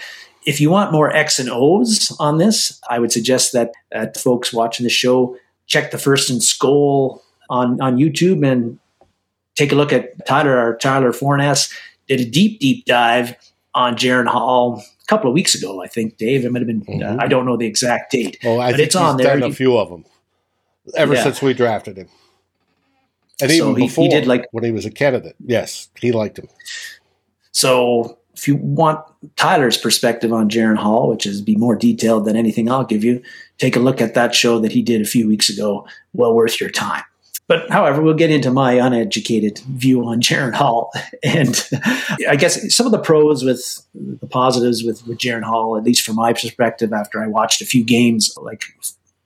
If 0.47 0.61
you 0.61 0.71
want 0.71 0.93
more 0.93 1.15
X 1.15 1.39
and 1.39 1.51
O's 1.51 2.15
on 2.19 2.39
this, 2.39 2.81
I 2.89 2.99
would 2.99 3.13
suggest 3.13 3.53
that 3.53 3.73
uh, 3.95 4.07
folks 4.17 4.53
watching 4.53 4.85
the 4.85 4.91
show 4.91 5.37
check 5.67 5.91
the 5.91 5.99
First 5.99 6.31
and 6.31 6.43
Skull 6.43 7.23
on, 7.49 7.81
on 7.81 7.97
YouTube 7.97 8.47
and 8.51 8.79
take 9.57 9.73
a 9.73 9.75
look 9.75 9.93
at 9.93 10.27
Tyler, 10.27 10.57
our 10.57 10.77
Tyler 10.77 11.13
Forness 11.13 11.73
did 12.09 12.21
a 12.21 12.25
deep, 12.25 12.59
deep 12.61 12.85
dive 12.87 13.35
on 13.75 13.95
Jaren 13.97 14.27
Hall 14.27 14.83
a 15.03 15.07
couple 15.07 15.31
of 15.31 15.35
weeks 15.35 15.55
ago, 15.55 15.83
I 15.83 15.87
think, 15.87 16.17
Dave. 16.17 16.45
It 16.45 16.53
might 16.53 16.61
have 16.61 16.67
been, 16.67 17.03
uh, 17.03 17.17
I 17.21 17.29
don't 17.29 17.47
know 17.47 17.57
the 17.57 17.67
exact 17.67 18.13
date, 18.13 18.39
Oh, 18.45 18.59
I 18.59 18.71
but 18.73 18.77
think 18.77 18.87
it's 18.87 18.95
he's 18.95 19.03
on 19.03 19.17
there. 19.17 19.39
done 19.39 19.51
a 19.51 19.55
few 19.55 19.77
of 19.79 19.91
them 19.91 20.05
ever 20.97 21.15
Yeah. 21.15 21.23
since 21.23 21.41
we 21.43 21.55
drafted 21.55 21.99
him. 21.99 22.09
And 23.43 23.51
So 23.51 23.71
even 23.71 23.77
he- 23.83 23.87
he 23.89 24.09
did 24.09 24.27
like- 24.27 24.47
when 24.53 24.65
he 24.65 24.71
was 24.71 24.85
a 24.87 24.91
candidate. 24.91 25.37
Yes, 25.45 25.89
he 26.01 26.13
liked 26.13 26.39
him. 26.39 26.49
So 27.53 28.19
if 28.35 28.49
you 28.49 28.57
want 28.57 29.05
Tyler's 29.37 29.77
perspective 29.77 30.33
on 30.33 30.49
Jaren 30.49 30.77
Hall, 30.77 31.09
which 31.09 31.27
is 31.27 31.41
be 31.41 31.57
more 31.57 31.77
detailed 31.77 32.25
than 32.25 32.37
anything 32.37 32.71
I'll 32.71 32.85
give 32.85 33.05
you, 33.05 33.23
take 33.59 33.77
a 33.77 33.81
look 33.81 34.01
at 34.01 34.15
that 34.15 34.35
show 34.35 34.59
that 34.61 34.73
he 34.73 34.83
did 34.83 35.03
a 35.03 35.05
few 35.05 35.29
weeks 35.29 35.49
ago. 35.49 35.87
Well 36.13 36.35
worth 36.35 36.61
your 36.61 36.71
time. 36.71 37.05
But 37.49 37.69
however, 37.69 38.01
we'll 38.01 38.15
get 38.15 38.31
into 38.31 38.53
my 38.53 38.75
uneducated 38.75 39.59
view 39.71 40.05
on 40.05 40.21
Jaren 40.21 40.55
Hall. 40.55 40.93
And 41.25 41.69
I 42.29 42.37
guess 42.37 42.75
some 42.75 42.87
of 42.87 42.93
the 42.93 42.99
pros 42.99 43.45
with 43.45 43.85
the 43.95 44.27
positives 44.27 44.83
with, 44.85 45.07
with 45.07 45.19
Jaren 45.19 45.43
Hall, 45.43 45.77
at 45.77 45.83
least 45.83 46.07
from 46.07 46.17
my 46.17 46.33
perspective, 46.33 46.93
after 46.93 47.23
I 47.23 47.27
watched 47.27 47.61
a 47.61 47.67
few 47.67 47.85
games, 47.85 48.33
like 48.41 48.63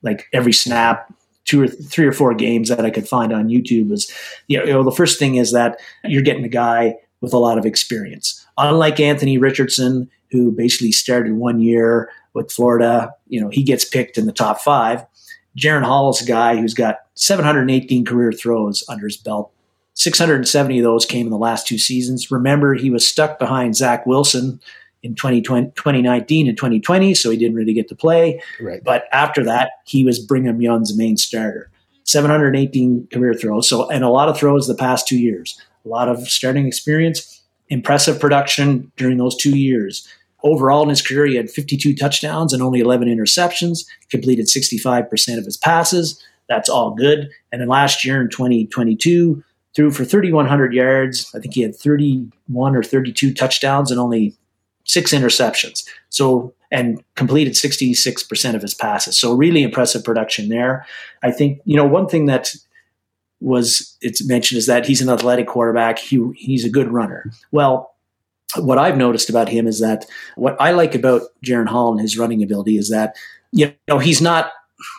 like 0.03 0.27
every 0.33 0.53
snap, 0.53 1.13
two 1.45 1.63
or 1.63 1.69
three 1.69 2.07
or 2.07 2.13
four 2.13 2.35
games 2.35 2.69
that 2.69 2.85
I 2.85 2.91
could 2.91 3.07
find 3.07 3.33
on 3.33 3.49
YouTube 3.49 3.91
was, 3.91 4.11
you 4.49 4.65
know, 4.65 4.83
the 4.83 4.91
first 4.91 5.19
thing 5.19 5.37
is 5.37 5.53
that 5.53 5.79
you're 6.05 6.23
getting 6.23 6.45
a 6.45 6.49
guy 6.49 6.97
with 7.25 7.33
a 7.33 7.39
lot 7.39 7.59
of 7.59 7.67
experience. 7.67 8.47
Unlike 8.59 9.01
Anthony 9.01 9.39
Richardson, 9.39 10.09
who 10.31 10.53
basically 10.53 10.93
started 10.93 11.35
one 11.35 11.61
year 11.61 12.11
with 12.35 12.53
Florida, 12.53 13.13
you 13.29 13.41
know, 13.41 13.49
he 13.49 13.63
gets 13.63 13.85
picked 13.85 14.19
in 14.19 14.27
the 14.27 14.33
top 14.33 14.61
five. 14.61 15.05
Jaren 15.59 15.85
Hall 15.85 16.11
is 16.11 16.21
a 16.21 16.27
guy 16.27 16.57
who's 16.57 16.75
got 16.75 16.99
718 17.15 18.05
career 18.05 18.33
throws 18.33 18.85
under 18.89 19.07
his 19.07 19.17
belt. 19.17 19.53
670 19.95 20.79
of 20.79 20.85
those 20.85 21.07
came 21.07 21.27
in 21.27 21.31
the 21.31 21.39
last 21.39 21.67
two 21.67 21.79
seasons. 21.79 22.31
Remember, 22.31 22.75
he 22.75 22.91
was 22.91 23.07
stuck 23.07 23.39
behind 23.39 23.77
Zach 23.77 24.07
Wilson 24.07 24.61
in 25.05 25.15
2020, 25.15 25.71
2019 25.77 26.49
and 26.49 26.57
2020, 26.57 27.15
so 27.15 27.31
he 27.31 27.37
didn't 27.37 27.55
really 27.55 27.75
get 27.75 27.89
to 27.89 27.95
play. 27.95 28.43
Right. 28.61 28.83
But 28.83 29.05
after 29.13 29.45
that, 29.45 29.71
he 29.85 30.05
was 30.05 30.19
Brigham 30.19 30.61
Young's 30.61 30.97
main 30.97 31.17
starter. 31.17 31.71
718 32.05 33.09
career 33.13 33.35
throws. 33.35 33.69
So, 33.69 33.89
and 33.89 34.03
a 34.03 34.09
lot 34.09 34.29
of 34.29 34.37
throws 34.37 34.67
the 34.67 34.75
past 34.75 35.07
two 35.07 35.19
years. 35.19 35.61
A 35.85 35.89
lot 35.89 36.09
of 36.09 36.29
starting 36.29 36.67
experience, 36.67 37.43
impressive 37.69 38.21
production 38.21 38.91
during 38.97 39.19
those 39.19 39.37
two 39.37 39.57
years. 39.57 40.07
Overall 40.43 40.83
in 40.83 40.91
his 40.91 41.03
career, 41.03 41.27
he 41.27 41.37
had 41.37 41.51
52 41.51 41.95
touchdowns 41.95 42.53
and 42.53 42.63
only 42.63 42.81
11 42.81 43.09
interceptions, 43.09 43.87
completed 44.11 44.47
65% 44.47 45.39
of 45.39 45.45
his 45.45 45.57
passes. 45.57 46.23
That's 46.49 46.69
all 46.69 46.95
good. 46.95 47.31
And 47.51 47.61
then 47.61 47.69
last 47.69 48.05
year 48.05 48.21
in 48.21 48.29
2022, 48.29 49.43
threw 49.75 49.91
for 49.91 50.05
3,100 50.05 50.73
yards. 50.73 51.31
I 51.35 51.41
think 51.41 51.55
he 51.55 51.63
had 51.63 51.75
31 51.75 52.77
or 52.77 52.83
32 52.83 53.35
touchdowns 53.35 53.91
and 53.91 53.99
only 53.99 54.35
six 54.85 55.13
interceptions. 55.13 55.87
So, 56.11 56.55
and 56.71 57.03
completed 57.15 57.55
66% 57.55 58.55
of 58.55 58.63
his 58.63 58.75
passes. 58.75 59.17
So, 59.17 59.33
really 59.33 59.63
impressive 59.63 60.05
production 60.05 60.49
there. 60.49 60.87
I 61.23 61.31
think, 61.31 61.61
you 61.65 61.77
know, 61.77 61.85
one 61.87 62.09
thing 62.09 62.27
that 62.27 62.55
was 63.45 63.97
it's 64.01 64.27
mentioned 64.27 64.59
is 64.59 64.67
that 64.67 64.87
he's 64.87 65.03
an 65.03 65.11
athletic 65.11 65.47
quarterback. 65.47 65.99
He 65.99 66.21
he's 66.35 66.65
a 66.65 66.71
good 66.71 66.91
runner. 66.91 67.31
Well, 67.53 67.95
what 68.57 68.79
I've 68.79 68.97
noticed 68.97 69.29
about 69.29 69.49
him 69.49 69.67
is 69.67 69.81
that 69.81 70.07
what 70.37 70.57
I 70.61 70.73
like 70.73 70.95
about 70.95 71.23
Jaren 71.45 71.69
Hall 71.69 71.93
and 71.93 72.01
his 72.01 72.17
running 72.17 72.43
ability 72.43 72.79
is 72.79 72.89
that 72.91 73.17
you 73.53 73.75
know 73.87 73.99
he's 73.99 74.23
not 74.23 74.53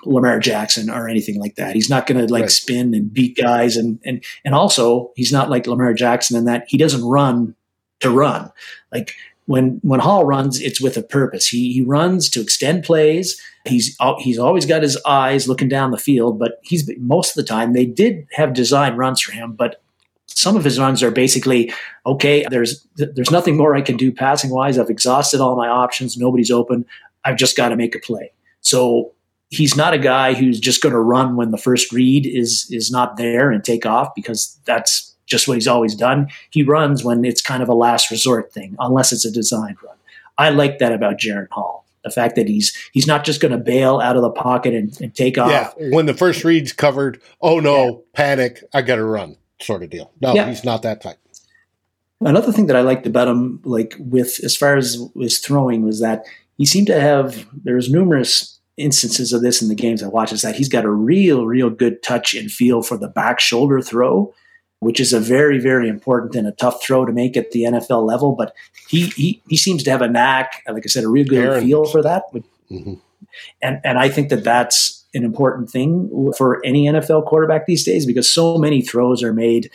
Lamar 0.05 0.39
Jackson 0.39 0.89
or 0.89 1.09
anything 1.09 1.39
like 1.39 1.55
that. 1.55 1.75
He's 1.75 1.89
not 1.89 2.05
going 2.05 2.25
to 2.25 2.31
like 2.31 2.43
right. 2.43 2.51
spin 2.51 2.93
and 2.93 3.11
beat 3.11 3.35
guys, 3.35 3.75
and 3.77 3.99
and 4.05 4.23
and 4.45 4.53
also 4.53 5.11
he's 5.15 5.31
not 5.31 5.49
like 5.49 5.65
Lamar 5.65 5.93
Jackson 5.93 6.37
in 6.37 6.45
that 6.45 6.65
he 6.67 6.77
doesn't 6.77 7.03
run 7.03 7.55
to 8.01 8.11
run. 8.11 8.51
Like 8.91 9.15
when 9.45 9.79
when 9.83 9.99
Hall 9.99 10.25
runs, 10.25 10.59
it's 10.59 10.81
with 10.81 10.97
a 10.97 11.03
purpose. 11.03 11.47
He 11.47 11.73
he 11.73 11.81
runs 11.81 12.29
to 12.29 12.41
extend 12.41 12.83
plays. 12.83 13.39
He's 13.65 13.97
he's 14.19 14.39
always 14.39 14.65
got 14.65 14.83
his 14.83 14.97
eyes 15.05 15.47
looking 15.47 15.69
down 15.69 15.91
the 15.91 15.97
field, 15.97 16.39
but 16.39 16.59
he's 16.63 16.89
most 16.97 17.31
of 17.31 17.35
the 17.35 17.47
time 17.47 17.73
they 17.73 17.85
did 17.85 18.27
have 18.33 18.53
design 18.53 18.95
runs 18.95 19.21
for 19.21 19.31
him, 19.31 19.53
but 19.53 19.81
some 20.27 20.57
of 20.57 20.63
his 20.63 20.79
runs 20.79 21.01
are 21.01 21.11
basically 21.11 21.71
okay. 22.05 22.45
There's 22.49 22.85
there's 22.95 23.31
nothing 23.31 23.55
more 23.55 23.75
I 23.75 23.81
can 23.81 23.97
do 23.97 24.11
passing 24.11 24.49
wise. 24.49 24.77
I've 24.77 24.89
exhausted 24.89 25.39
all 25.39 25.55
my 25.55 25.67
options. 25.67 26.17
Nobody's 26.17 26.51
open. 26.51 26.85
I've 27.23 27.37
just 27.37 27.55
got 27.55 27.69
to 27.69 27.75
make 27.75 27.95
a 27.95 27.99
play. 27.99 28.31
So 28.61 29.13
he's 29.49 29.75
not 29.75 29.93
a 29.93 29.99
guy 29.99 30.33
who's 30.33 30.59
just 30.59 30.81
going 30.81 30.93
to 30.93 30.99
run 30.99 31.35
when 31.35 31.51
the 31.51 31.57
first 31.57 31.91
read 31.91 32.25
is 32.25 32.67
is 32.71 32.91
not 32.91 33.17
there 33.17 33.51
and 33.51 33.63
take 33.63 33.85
off 33.85 34.13
because 34.15 34.59
that's 34.65 35.14
just 35.25 35.47
what 35.47 35.55
he's 35.55 35.67
always 35.67 35.95
done. 35.95 36.27
He 36.49 36.63
runs 36.63 37.03
when 37.03 37.25
it's 37.25 37.41
kind 37.41 37.63
of 37.63 37.69
a 37.69 37.73
last 37.73 38.11
resort 38.11 38.53
thing, 38.53 38.75
unless 38.79 39.11
it's 39.11 39.25
a 39.25 39.31
designed 39.31 39.77
run. 39.83 39.95
I 40.37 40.49
like 40.49 40.79
that 40.79 40.91
about 40.91 41.17
Jaren 41.17 41.49
Hall. 41.51 41.85
The 42.03 42.11
fact 42.11 42.35
that 42.35 42.47
he's 42.47 42.75
he's 42.93 43.07
not 43.07 43.23
just 43.23 43.41
going 43.41 43.51
to 43.51 43.57
bail 43.57 43.99
out 43.99 44.15
of 44.15 44.21
the 44.21 44.29
pocket 44.29 44.75
and, 44.75 44.95
and 45.01 45.15
take 45.15 45.39
off. 45.39 45.49
Yeah, 45.49 45.71
when 45.89 46.05
the 46.05 46.13
first 46.13 46.43
read's 46.43 46.71
covered, 46.71 47.19
oh 47.41 47.59
no, 47.59 47.85
yeah. 47.85 47.93
panic, 48.13 48.63
I 48.73 48.83
got 48.83 48.97
to 48.97 49.03
run, 49.03 49.37
sort 49.59 49.81
of 49.81 49.89
deal. 49.89 50.11
No, 50.21 50.35
yeah. 50.35 50.47
he's 50.47 50.63
not 50.63 50.83
that 50.83 51.01
type. 51.01 51.17
Another 52.21 52.51
thing 52.51 52.67
that 52.67 52.75
I 52.75 52.81
liked 52.81 53.07
about 53.07 53.27
him, 53.27 53.59
like 53.65 53.95
with 53.97 54.39
as 54.43 54.55
far 54.55 54.77
as 54.77 54.99
his 55.15 55.39
throwing, 55.39 55.83
was 55.83 55.99
that 55.99 56.25
he 56.57 56.65
seemed 56.65 56.87
to 56.87 57.01
have. 57.01 57.47
There's 57.63 57.89
numerous 57.89 58.59
instances 58.77 59.33
of 59.33 59.41
this 59.41 59.63
in 59.63 59.67
the 59.67 59.75
games 59.75 60.03
I 60.03 60.07
watch. 60.07 60.31
Is 60.31 60.43
that 60.43 60.55
he's 60.55 60.69
got 60.69 60.85
a 60.85 60.91
real, 60.91 61.47
real 61.47 61.71
good 61.71 62.03
touch 62.03 62.35
and 62.35 62.51
feel 62.51 62.83
for 62.83 62.97
the 62.97 63.07
back 63.07 63.39
shoulder 63.39 63.81
throw 63.81 64.31
which 64.79 64.99
is 64.99 65.13
a 65.13 65.19
very, 65.19 65.59
very 65.59 65.89
important 65.89 66.35
and 66.35 66.47
a 66.47 66.51
tough 66.51 66.83
throw 66.83 67.05
to 67.05 67.11
make 67.11 67.35
at 67.37 67.51
the 67.51 67.63
NFL 67.63 68.05
level. 68.05 68.33
But 68.33 68.53
he 68.87 69.07
he, 69.07 69.41
he 69.49 69.57
seems 69.57 69.83
to 69.83 69.91
have 69.91 70.01
a 70.01 70.09
knack, 70.09 70.63
like 70.67 70.83
I 70.85 70.87
said, 70.87 71.03
a 71.03 71.09
real 71.09 71.25
good 71.25 71.63
feel 71.63 71.85
for 71.85 72.01
that. 72.03 72.23
Mm-hmm. 72.71 72.93
And 73.61 73.79
and 73.83 73.97
I 73.97 74.09
think 74.09 74.29
that 74.29 74.43
that's 74.43 75.05
an 75.13 75.23
important 75.23 75.69
thing 75.69 76.33
for 76.37 76.63
any 76.65 76.85
NFL 76.85 77.25
quarterback 77.25 77.65
these 77.65 77.85
days 77.85 78.05
because 78.05 78.31
so 78.31 78.57
many 78.57 78.81
throws 78.81 79.23
are 79.23 79.33
made 79.33 79.71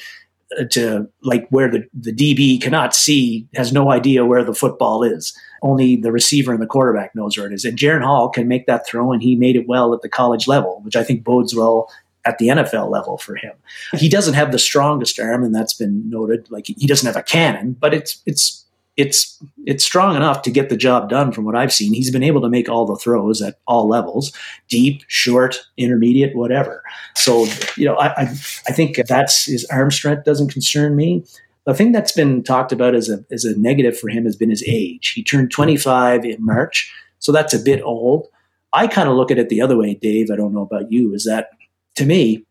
uh, 0.59 0.65
to 0.65 1.09
like 1.23 1.49
where 1.51 1.71
the, 1.71 1.85
the 1.95 2.13
DB 2.13 2.61
cannot 2.61 2.95
see, 2.95 3.49
has 3.55 3.73
no 3.73 3.91
idea 3.91 4.27
where 4.27 4.45
the 4.45 4.55
football 4.55 5.03
is. 5.03 5.37
Only 5.63 5.97
the 5.97 6.13
receiver 6.13 6.53
and 6.53 6.63
the 6.63 6.67
quarterback 6.67 7.15
knows 7.15 7.37
where 7.37 7.47
it 7.47 7.53
is. 7.53 7.65
And 7.65 7.79
Jaren 7.79 8.03
Hall 8.03 8.29
can 8.29 8.49
make 8.49 8.67
that 8.67 8.87
throw, 8.87 9.13
and 9.13 9.23
he 9.23 9.37
made 9.37 9.57
it 9.57 9.69
well 9.69 9.95
at 9.95 10.03
the 10.03 10.09
college 10.09 10.49
level, 10.49 10.81
which 10.83 10.97
I 10.97 11.05
think 11.05 11.23
bodes 11.23 11.55
well 11.55 11.89
at 12.25 12.39
the 12.39 12.49
NFL 12.49 12.91
level 12.91 13.19
for 13.19 13.37
him. 13.37 13.53
He 13.95 14.09
doesn't 14.09 14.35
have 14.35 14.53
the 14.53 14.59
strongest 14.59 15.19
arm, 15.19 15.43
and 15.43 15.55
that's 15.55 15.75
been 15.75 16.09
noted. 16.09 16.51
Like 16.51 16.67
he 16.67 16.87
doesn't 16.87 17.07
have 17.07 17.17
a 17.17 17.23
cannon, 17.23 17.73
but 17.73 17.95
it's 17.95 18.23
it's 18.27 18.65
it's 18.97 19.43
it's 19.67 19.85
strong 19.85 20.17
enough 20.17 20.43
to 20.43 20.51
get 20.51 20.69
the 20.69 20.77
job 20.77 21.09
done 21.09 21.33
from 21.33 21.45
what 21.45 21.57
I've 21.57 21.73
seen. 21.73 21.95
He's 21.95 22.11
been 22.11 22.23
able 22.23 22.41
to 22.43 22.49
make 22.49 22.69
all 22.69 22.85
the 22.85 22.97
throws 22.97 23.41
at 23.41 23.59
all 23.67 23.89
levels, 23.89 24.33
deep, 24.69 25.03
short, 25.09 25.61
intermediate, 25.77 26.37
whatever. 26.37 26.83
So, 27.15 27.47
you 27.77 27.87
know, 27.87 27.97
I 27.97 28.09
I, 28.09 28.23
I 28.23 28.73
think 28.73 28.97
that's 29.09 29.47
his 29.47 29.65
arm 29.67 29.91
strength 29.91 30.25
doesn't 30.25 30.53
concern 30.53 30.97
me. 30.97 31.25
The 31.67 31.75
thing 31.75 31.93
that's 31.93 32.13
been 32.13 32.43
talked 32.43 32.73
about 32.73 32.95
as 32.95 33.09
a 33.09 33.25
as 33.31 33.45
a 33.45 33.59
negative 33.59 33.99
for 33.99 34.09
him 34.09 34.25
has 34.25 34.37
been 34.37 34.51
his 34.51 34.65
age. 34.67 35.11
He 35.11 35.23
turned 35.23 35.51
25 35.51 36.25
in 36.25 36.45
March, 36.45 36.93
so 37.19 37.33
that's 37.33 37.55
a 37.55 37.59
bit 37.59 37.81
old. 37.83 38.29
I 38.73 38.87
kind 38.87 39.09
of 39.09 39.17
look 39.17 39.31
at 39.31 39.39
it 39.39 39.49
the 39.49 39.63
other 39.63 39.77
way, 39.77 39.95
Dave. 39.95 40.31
I 40.31 40.37
don't 40.37 40.55
know 40.55 40.63
about 40.63 40.93
you. 40.93 41.15
Is 41.15 41.25
that 41.25 41.51
to 41.97 42.07
me, 42.07 42.45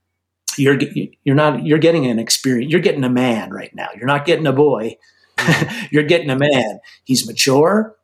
you're 0.57 0.79
you're 1.23 1.35
not 1.35 1.65
you're 1.65 1.79
getting 1.79 2.05
an 2.05 2.19
experience. 2.19 2.71
You're 2.71 2.81
getting 2.81 3.03
a 3.03 3.09
man 3.09 3.51
right 3.51 3.73
now. 3.73 3.87
You're 3.95 4.07
not 4.07 4.25
getting 4.25 4.47
a 4.47 4.53
boy. 4.53 4.97
Mm-hmm. 5.37 5.85
you're 5.91 6.03
getting 6.03 6.29
a 6.29 6.37
man. 6.37 6.79
He's 7.05 7.25
mature. 7.25 7.95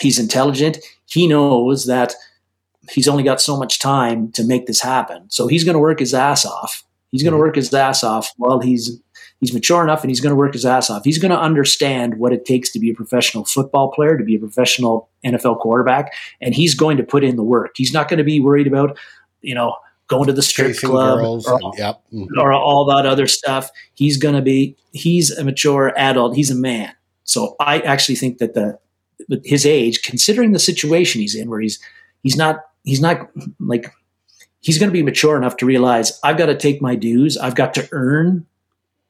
He's 0.00 0.18
intelligent. 0.18 0.78
He 1.06 1.26
knows 1.26 1.86
that 1.86 2.14
he's 2.90 3.08
only 3.08 3.22
got 3.22 3.40
so 3.40 3.56
much 3.56 3.78
time 3.78 4.32
to 4.32 4.44
make 4.44 4.66
this 4.66 4.80
happen. 4.80 5.30
So 5.30 5.46
he's 5.46 5.64
going 5.64 5.74
to 5.74 5.80
work 5.80 6.00
his 6.00 6.14
ass 6.14 6.44
off. 6.44 6.82
He's 7.10 7.22
going 7.22 7.32
to 7.32 7.36
mm-hmm. 7.36 7.46
work 7.46 7.56
his 7.56 7.72
ass 7.72 8.02
off 8.02 8.32
while 8.36 8.60
he's 8.60 9.00
he's 9.40 9.52
mature 9.52 9.82
enough 9.82 10.02
and 10.02 10.10
he's 10.10 10.20
going 10.20 10.32
to 10.32 10.36
work 10.36 10.52
his 10.52 10.66
ass 10.66 10.90
off. 10.90 11.04
He's 11.04 11.18
going 11.18 11.30
to 11.30 11.40
understand 11.40 12.18
what 12.18 12.32
it 12.32 12.44
takes 12.44 12.70
to 12.72 12.78
be 12.78 12.90
a 12.90 12.94
professional 12.94 13.44
football 13.44 13.90
player, 13.92 14.16
to 14.16 14.24
be 14.24 14.36
a 14.36 14.40
professional 14.40 15.08
NFL 15.24 15.60
quarterback, 15.60 16.12
and 16.40 16.54
he's 16.54 16.74
going 16.74 16.96
to 16.96 17.04
put 17.04 17.24
in 17.24 17.36
the 17.36 17.42
work. 17.42 17.72
He's 17.76 17.92
not 17.92 18.08
going 18.08 18.18
to 18.18 18.24
be 18.24 18.40
worried 18.40 18.66
about, 18.66 18.98
you 19.42 19.54
know, 19.54 19.76
going 20.06 20.26
to 20.26 20.32
the 20.32 20.42
strip 20.42 20.68
Chasing 20.68 20.90
club 20.90 21.20
or, 21.20 21.72
yep. 21.76 22.02
mm-hmm. 22.12 22.38
or 22.38 22.52
all 22.52 22.84
that 22.86 23.06
other 23.06 23.26
stuff. 23.26 23.70
He's 23.94 24.16
going 24.16 24.34
to 24.34 24.42
be, 24.42 24.76
he's 24.92 25.30
a 25.30 25.44
mature 25.44 25.92
adult. 25.96 26.36
He's 26.36 26.50
a 26.50 26.54
man. 26.54 26.92
So 27.24 27.56
I 27.58 27.80
actually 27.80 28.16
think 28.16 28.38
that 28.38 28.54
the, 28.54 28.78
his 29.44 29.64
age, 29.64 30.02
considering 30.02 30.52
the 30.52 30.58
situation 30.58 31.20
he's 31.20 31.34
in, 31.34 31.48
where 31.48 31.60
he's, 31.60 31.78
he's 32.22 32.36
not, 32.36 32.60
he's 32.82 33.00
not 33.00 33.30
like, 33.58 33.90
he's 34.60 34.78
going 34.78 34.90
to 34.90 34.92
be 34.92 35.02
mature 35.02 35.36
enough 35.36 35.56
to 35.58 35.66
realize 35.66 36.18
I've 36.22 36.36
got 36.36 36.46
to 36.46 36.56
take 36.56 36.82
my 36.82 36.96
dues. 36.96 37.38
I've 37.38 37.54
got 37.54 37.72
to 37.74 37.88
earn 37.92 38.46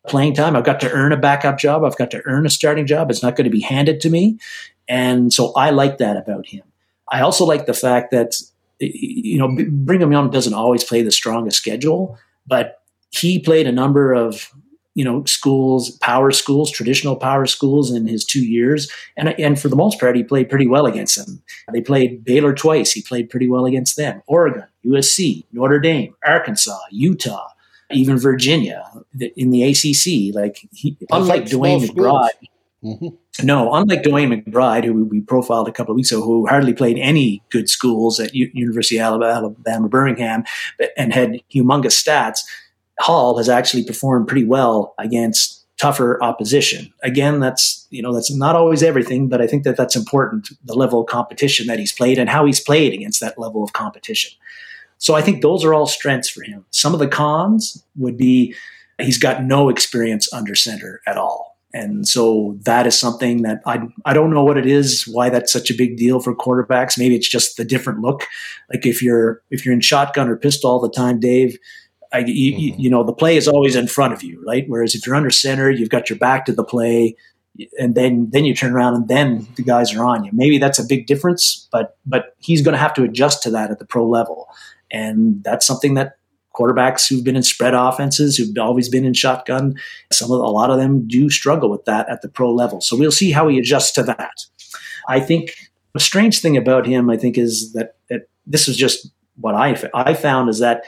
playing 0.07 0.34
time. 0.34 0.55
I've 0.55 0.64
got 0.64 0.80
to 0.80 0.90
earn 0.92 1.12
a 1.12 1.16
backup 1.16 1.59
job. 1.59 1.82
I've 1.82 1.97
got 1.97 2.11
to 2.12 2.22
earn 2.26 2.47
a 2.47 2.51
starting 2.51 2.86
job. 2.86 3.11
It's 3.11 3.22
not 3.22 3.36
going 3.36 3.47
to 3.47 3.51
be 3.51 3.62
handed 3.62 4.01
to 4.03 4.11
me. 4.11 4.38
And 4.86 5.32
so 5.32 5.53
I 5.55 5.70
like 5.70 5.99
that 5.99 6.16
about 6.16 6.47
him. 6.47 6.62
I 7.11 7.20
also 7.20 7.45
like 7.45 7.66
the 7.66 7.74
fact 7.74 8.11
that 8.11 8.34
you 8.80 9.38
know, 9.38 9.56
Brigham 9.70 10.12
Young 10.12 10.30
doesn't 10.30 10.54
always 10.54 10.84
play 10.84 11.02
the 11.02 11.12
strongest 11.12 11.58
schedule, 11.58 12.18
but 12.46 12.82
he 13.10 13.38
played 13.38 13.66
a 13.66 13.72
number 13.72 14.12
of 14.12 14.50
you 14.94 15.04
know 15.04 15.24
schools, 15.24 15.90
power 15.98 16.30
schools, 16.30 16.70
traditional 16.70 17.16
power 17.16 17.46
schools 17.46 17.90
in 17.90 18.06
his 18.06 18.24
two 18.24 18.44
years, 18.44 18.90
and 19.16 19.28
and 19.40 19.60
for 19.60 19.68
the 19.68 19.76
most 19.76 20.00
part, 20.00 20.16
he 20.16 20.22
played 20.22 20.48
pretty 20.48 20.66
well 20.66 20.86
against 20.86 21.16
them. 21.16 21.42
They 21.72 21.80
played 21.80 22.24
Baylor 22.24 22.54
twice; 22.54 22.92
he 22.92 23.02
played 23.02 23.30
pretty 23.30 23.48
well 23.48 23.66
against 23.66 23.96
them. 23.96 24.22
Oregon, 24.26 24.64
USC, 24.84 25.44
Notre 25.52 25.80
Dame, 25.80 26.14
Arkansas, 26.24 26.78
Utah, 26.90 27.48
even 27.90 28.18
Virginia 28.18 28.84
in 29.36 29.50
the 29.50 29.64
ACC. 29.64 30.34
Like 30.34 30.68
he, 30.72 30.96
unlike 31.10 31.44
DeWayne 31.44 31.86
McBride. 31.86 32.28
Mm-hmm. 32.84 33.08
No, 33.43 33.72
unlike 33.72 34.03
DeWayne 34.03 34.45
McBride, 34.45 34.85
who 34.85 35.05
we 35.05 35.20
profiled 35.20 35.66
a 35.66 35.72
couple 35.72 35.93
of 35.93 35.97
weeks 35.97 36.12
ago, 36.12 36.22
who 36.22 36.47
hardly 36.47 36.72
played 36.72 36.99
any 36.99 37.43
good 37.51 37.68
schools 37.68 38.20
at 38.20 38.35
U- 38.35 38.51
University 38.55 38.99
of 38.99 39.07
Alabama, 39.07 39.32
Alabama, 39.35 39.89
Birmingham, 39.89 40.45
and 40.97 41.12
had 41.12 41.41
humongous 41.53 42.01
stats, 42.01 42.41
Hall 43.01 43.37
has 43.39 43.49
actually 43.49 43.85
performed 43.85 44.28
pretty 44.28 44.47
well 44.47 44.95
against 44.99 45.66
tougher 45.80 46.22
opposition. 46.22 46.93
Again, 47.03 47.41
that's 47.41 47.89
you 47.91 48.03
know 48.03 48.14
that's 48.14 48.32
not 48.32 48.55
always 48.55 48.85
everything, 48.85 49.28
but 49.28 49.41
I 49.43 49.49
think 49.49 49.64
that 49.64 49.76
that's 49.76 49.97
important. 49.97 50.51
The 50.64 50.74
level 50.74 51.01
of 51.01 51.09
competition 51.09 51.66
that 51.66 51.80
he's 51.80 51.93
played 51.93 52.18
and 52.18 52.30
how 52.30 52.47
he's 52.47 52.61
played 52.61 52.93
against 52.95 53.20
that 53.20 53.37
level 53.37 53.64
of 53.64 53.72
competition. 53.72 54.30
So 54.99 55.16
I 55.16 55.22
think 55.22 55.43
those 55.43 55.64
are 55.64 55.74
all 55.74 55.89
strengths 55.89 56.28
for 56.28 56.45
him. 56.45 56.64
Some 56.70 56.95
of 56.95 57.01
the 57.01 57.09
cons 57.09 57.85
would 57.97 58.16
be 58.16 58.55
he's 59.01 59.18
got 59.18 59.43
no 59.43 59.70
experience 59.70 60.32
under 60.32 60.55
center 60.55 61.01
at 61.05 61.16
all 61.16 61.53
and 61.74 62.06
so 62.06 62.56
that 62.62 62.86
is 62.86 62.98
something 62.98 63.42
that 63.42 63.60
I, 63.66 63.80
I 64.04 64.14
don't 64.14 64.30
know 64.30 64.44
what 64.44 64.56
it 64.56 64.64
is, 64.64 65.08
why 65.08 65.28
that's 65.28 65.52
such 65.52 65.70
a 65.70 65.74
big 65.74 65.96
deal 65.96 66.20
for 66.20 66.32
quarterbacks. 66.34 66.96
Maybe 66.96 67.16
it's 67.16 67.28
just 67.28 67.56
the 67.56 67.64
different 67.64 67.98
look. 67.98 68.22
Like 68.72 68.86
if 68.86 69.02
you're, 69.02 69.42
if 69.50 69.66
you're 69.66 69.74
in 69.74 69.80
shotgun 69.80 70.28
or 70.28 70.36
pistol 70.36 70.70
all 70.70 70.80
the 70.80 70.88
time, 70.88 71.18
Dave, 71.18 71.58
I, 72.12 72.18
you, 72.18 72.52
mm-hmm. 72.52 72.80
you, 72.80 72.88
know, 72.88 73.02
the 73.02 73.12
play 73.12 73.36
is 73.36 73.48
always 73.48 73.74
in 73.74 73.88
front 73.88 74.12
of 74.12 74.22
you, 74.22 74.40
right? 74.46 74.64
Whereas 74.68 74.94
if 74.94 75.04
you're 75.04 75.16
under 75.16 75.30
center, 75.30 75.68
you've 75.68 75.88
got 75.88 76.08
your 76.08 76.18
back 76.18 76.44
to 76.44 76.52
the 76.52 76.62
play 76.62 77.16
and 77.76 77.96
then, 77.96 78.28
then 78.30 78.44
you 78.44 78.54
turn 78.54 78.72
around 78.72 78.94
and 78.94 79.08
then 79.08 79.48
the 79.56 79.64
guys 79.64 79.92
are 79.92 80.04
on 80.04 80.24
you. 80.24 80.30
Maybe 80.32 80.58
that's 80.58 80.78
a 80.78 80.84
big 80.84 81.08
difference, 81.08 81.68
but, 81.72 81.96
but 82.06 82.36
he's 82.38 82.62
going 82.62 82.74
to 82.74 82.78
have 82.78 82.94
to 82.94 83.02
adjust 83.02 83.42
to 83.42 83.50
that 83.50 83.72
at 83.72 83.80
the 83.80 83.84
pro 83.84 84.08
level. 84.08 84.48
And 84.92 85.42
that's 85.42 85.66
something 85.66 85.94
that 85.94 86.18
quarterbacks 86.55 87.09
who've 87.09 87.24
been 87.24 87.36
in 87.36 87.42
spread 87.42 87.74
offenses, 87.74 88.36
who've 88.36 88.57
always 88.59 88.88
been 88.88 89.05
in 89.05 89.14
shotgun. 89.14 89.74
Some 90.12 90.30
of 90.30 90.40
a 90.40 90.48
lot 90.48 90.70
of 90.70 90.78
them 90.78 91.07
do 91.07 91.28
struggle 91.30 91.70
with 91.70 91.84
that 91.84 92.09
at 92.09 92.22
the 92.22 92.28
pro 92.28 92.52
level. 92.52 92.80
So 92.80 92.96
we'll 92.96 93.12
see 93.12 93.32
how 93.32 93.48
he 93.48 93.59
adjusts 93.59 93.92
to 93.92 94.02
that. 94.05 94.46
I 95.09 95.20
think 95.20 95.55
the 95.92 96.00
strange 96.00 96.40
thing 96.40 96.57
about 96.57 96.86
him, 96.86 97.11
I 97.11 97.16
think, 97.16 97.36
is 97.36 97.72
that, 97.72 97.96
that 98.09 98.28
this 98.46 98.68
is 98.68 98.76
just 98.76 99.11
what 99.36 99.55
I 99.55 99.76
I 99.94 100.14
found 100.14 100.48
is 100.48 100.61
that 100.61 100.84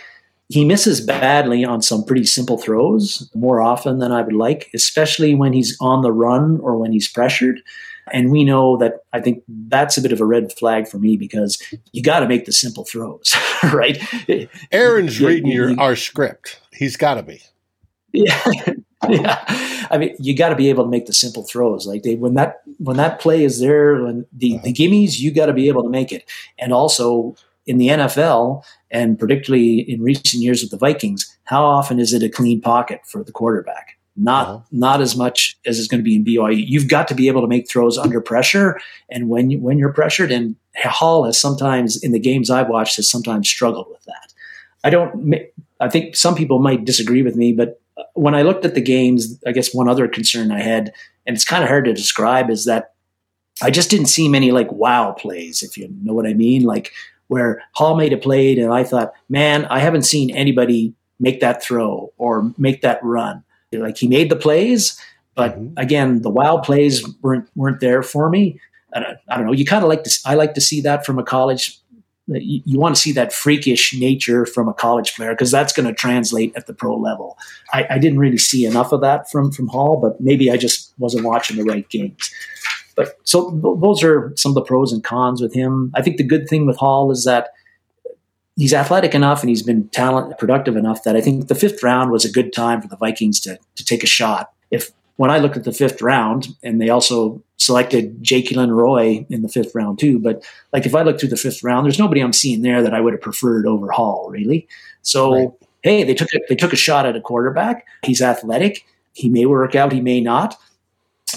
he 0.49 0.65
misses 0.65 1.01
badly 1.01 1.65
on 1.65 1.83
some 1.83 2.05
pretty 2.05 2.25
simple 2.25 2.59
throws 2.59 3.29
more 3.35 3.61
often 3.61 3.99
than 3.99 4.13
I 4.13 4.23
would 4.23 4.35
like, 4.35 4.71
especially 4.75 5.35
when 5.35 5.53
he's 5.53 5.77
on 5.81 6.03
the 6.03 6.13
run 6.13 6.61
or 6.61 6.77
when 6.77 6.93
he's 6.93 7.09
pressured. 7.09 7.61
And 8.13 8.31
we 8.31 8.45
know 8.45 8.77
that 8.77 9.01
I 9.13 9.21
think 9.21 9.43
that's 9.49 9.99
a 9.99 10.03
bit 10.03 10.13
of 10.13 10.21
a 10.21 10.25
red 10.25 10.53
flag 10.53 10.87
for 10.87 10.99
me 10.99 11.17
because 11.17 11.61
you 11.93 12.03
got 12.03 12.21
to 12.21 12.29
make 12.29 12.45
the 12.45 12.53
simple 12.53 12.85
throws, 12.85 13.35
right? 13.73 14.01
Aaron's 14.71 15.21
reading 15.21 15.51
your 15.51 15.79
our 15.81 15.97
script. 15.97 16.61
He's 16.73 16.97
got 16.97 17.15
to 17.15 17.23
be. 17.23 17.43
Yeah, 18.13 18.43
yeah. 19.09 19.87
I 19.91 19.99
mean, 19.99 20.17
you 20.19 20.37
got 20.37 20.51
to 20.51 20.57
be 20.57 20.71
able 20.71 20.85
to 20.85 20.91
make 20.91 21.07
the 21.07 21.13
simple 21.13 21.43
throws. 21.43 21.87
Like 21.87 22.03
they, 22.03 22.15
when 22.15 22.35
that 22.35 22.63
when 22.79 22.97
that 22.97 23.21
play 23.21 23.45
is 23.45 23.61
there, 23.61 24.03
when 24.03 24.25
the 24.33 24.53
the 24.53 24.57
uh-huh. 24.57 24.67
gimmies, 24.69 25.19
you 25.19 25.33
got 25.33 25.47
to 25.47 25.53
be 25.53 25.69
able 25.69 25.83
to 25.83 25.91
make 25.91 26.13
it. 26.13 26.25
And 26.59 26.73
also 26.73 27.37
in 27.67 27.79
the 27.79 27.89
NFL, 27.89 28.65
and 28.91 29.19
particularly 29.19 29.81
in 29.81 30.01
recent 30.01 30.43
years 30.43 30.63
with 30.63 30.71
the 30.71 30.77
Vikings, 30.77 31.37
how 31.45 31.65
often 31.65 31.99
is 31.99 32.13
it 32.13 32.23
a 32.23 32.29
clean 32.29 32.61
pocket 32.61 33.01
for 33.05 33.25
the 33.25 33.33
quarterback? 33.33 33.96
Not 34.17 34.49
Uh-huh. 34.49 34.59
not 34.73 35.01
as 35.03 35.15
much 35.17 35.59
as 35.67 35.79
is 35.79 35.89
going 35.89 36.01
to 36.01 36.05
be 36.05 36.17
in 36.17 36.25
BYU. 36.25 36.65
You've 36.67 36.89
got 36.89 37.07
to 37.09 37.15
be 37.15 37.29
able 37.29 37.43
to 37.43 37.47
make 37.47 37.69
throws 37.69 37.99
under 37.99 38.21
pressure, 38.21 38.81
and 39.11 39.29
when 39.29 39.51
you, 39.51 39.59
when 39.59 39.79
you're 39.79 39.93
pressured. 39.93 40.33
And 40.33 40.57
Hall 40.85 41.25
has 41.25 41.39
sometimes 41.39 42.03
in 42.03 42.13
the 42.13 42.19
games 42.19 42.51
I've 42.51 42.69
watched 42.69 42.97
has 42.97 43.11
sometimes 43.11 43.49
struggled 43.49 43.89
with 43.91 44.05
that. 44.05 44.33
I 44.85 44.91
don't. 44.91 45.35
I 45.81 45.89
think 45.91 46.17
some 46.17 46.35
people 46.35 46.59
might 46.59 46.87
disagree 46.87 47.23
with 47.23 47.37
me, 47.37 47.53
but 47.53 47.81
uh, 47.99 48.05
when 48.15 48.35
I 48.35 48.43
looked 48.43 48.65
at 48.65 48.75
the 48.75 48.81
games, 48.81 49.39
I 49.47 49.53
guess 49.53 49.75
one 49.75 49.89
other 49.89 50.09
concern 50.09 50.51
I 50.51 50.61
had, 50.63 50.93
and 51.27 51.37
it's 51.37 51.45
kind 51.45 51.63
of 51.63 51.69
hard 51.69 51.85
to 51.85 51.93
describe, 51.93 52.49
is 52.49 52.65
that 52.65 52.95
I 53.63 53.71
just 53.71 53.91
didn't 53.91 54.07
see 54.07 54.29
many 54.29 54.51
like 54.53 54.71
wow 54.73 55.13
plays, 55.13 55.63
if 55.63 55.77
you 55.77 55.89
know 56.03 56.15
what 56.15 56.27
I 56.27 56.33
mean. 56.35 56.63
Like 56.63 56.93
where 57.29 57.63
Hall 57.73 57.97
made 57.97 58.13
a 58.13 58.17
play, 58.17 58.57
and 58.59 58.73
I 58.73 58.85
thought, 58.85 59.13
man, 59.29 59.67
I 59.67 59.81
haven't 59.81 60.03
seen 60.03 60.31
anybody 60.31 60.95
make 61.19 61.41
that 61.41 61.63
throw 61.63 62.13
or 62.17 62.53
make 62.57 62.83
that 62.83 63.03
run. 63.03 63.43
Like 63.73 63.99
he 63.99 64.09
made 64.09 64.31
the 64.31 64.37
plays, 64.37 65.01
but 65.35 65.53
mm-hmm. 65.53 65.77
again, 65.77 66.23
the 66.23 66.31
wild 66.31 66.63
plays 66.63 67.07
weren't 67.23 67.49
weren't 67.55 67.81
there 67.81 68.03
for 68.03 68.31
me. 68.31 68.61
I 68.95 69.01
don't, 69.01 69.19
I 69.29 69.37
don't 69.37 69.47
know. 69.47 69.53
You 69.53 69.65
kind 69.65 69.83
of 69.83 69.89
like 69.89 70.05
to. 70.05 70.19
I 70.25 70.35
like 70.35 70.55
to 70.55 70.61
see 70.61 70.81
that 70.83 71.05
from 71.05 71.19
a 71.19 71.25
college. 71.25 71.79
You, 72.29 72.63
you 72.65 72.79
want 72.79 72.95
to 72.95 73.01
see 73.01 73.13
that 73.13 73.33
freakish 73.33 73.93
nature 73.95 74.47
from 74.47 74.69
a 74.69 74.75
college 74.75 75.15
player 75.15 75.33
because 75.33 75.51
that's 75.51 75.73
going 75.73 75.87
to 75.87 75.93
translate 75.93 76.53
at 76.57 76.67
the 76.67 76.75
pro 76.75 76.97
level. 76.97 77.39
I, 77.73 77.87
I 77.91 77.99
didn't 77.99 78.19
really 78.19 78.39
see 78.39 78.65
enough 78.65 78.93
of 78.93 79.01
that 79.03 79.31
from 79.31 79.53
from 79.53 79.69
Hall, 79.69 79.99
but 80.01 80.21
maybe 80.21 80.51
I 80.51 80.57
just 80.57 80.95
wasn't 80.99 81.25
watching 81.25 81.57
the 81.57 81.65
right 81.65 81.89
games. 81.89 82.31
But 82.95 83.19
so 83.25 83.51
th- 83.51 83.81
those 83.81 84.03
are 84.03 84.33
some 84.37 84.51
of 84.51 84.55
the 84.55 84.63
pros 84.63 84.93
and 84.93 85.05
cons 85.05 85.43
with 85.43 85.55
him. 85.55 85.93
I 85.95 86.03
think 86.03 86.17
the 86.17 86.25
good 86.25 86.49
thing 86.49 86.67
with 86.67 86.79
Hall 86.79 87.11
is 87.11 87.25
that 87.25 87.51
he's 88.57 88.75
athletic 88.75 89.15
enough 89.15 89.43
and 89.43 89.51
he's 89.51 89.63
been 89.63 89.89
talent 89.89 90.37
productive 90.39 90.77
enough 90.77 91.05
that 91.05 91.17
I 91.17 91.21
think 91.21 91.49
the 91.49 91.55
fifth 91.55 91.83
round 91.83 92.11
was 92.11 92.25
a 92.25 92.33
good 92.33 92.53
time 92.53 92.81
for 92.81 92.89
the 92.89 92.97
Vikings 92.97 93.41
to 93.41 93.59
to 93.77 93.85
take 93.85 94.03
a 94.03 94.07
shot. 94.07 94.53
If 94.71 94.91
when 95.17 95.31
I 95.31 95.39
looked 95.39 95.57
at 95.57 95.65
the 95.65 95.73
fifth 95.73 96.03
round, 96.03 96.49
and 96.63 96.81
they 96.81 96.91
also 96.91 97.43
selected 97.57 98.23
Jalen 98.23 98.71
Roy 98.71 99.27
in 99.31 99.43
the 99.43 99.49
fifth 99.49 99.75
round 99.75 99.99
too, 99.99 100.19
but 100.19 100.45
like 100.73 100.85
if 100.85 100.95
I 100.95 101.03
look 101.03 101.19
through 101.19 101.31
the 101.31 101.37
fifth 101.37 101.63
round, 101.63 101.87
there's 101.87 101.99
nobody 101.99 102.21
I'm 102.21 102.33
seeing 102.33 102.63
there 102.63 102.83
that 102.83 102.95
I 102.95 103.01
would 103.01 103.15
have 103.15 103.23
preferred 103.23 103.67
over 103.67 103.91
Hall, 103.91 104.29
really. 104.31 104.69
So 105.03 105.57
hey, 105.83 106.03
they 106.03 106.15
took 106.15 106.29
a, 106.35 106.41
they 106.49 106.57
took 106.57 106.73
a 106.73 106.77
shot 106.77 107.07
at 107.07 107.17
a 107.17 107.21
quarterback. 107.21 107.87
He's 108.05 108.21
athletic. 108.21 108.85
He 109.13 109.29
may 109.29 109.47
work 109.47 109.75
out. 109.75 109.93
He 109.93 110.01
may 110.01 110.21
not. 110.21 110.57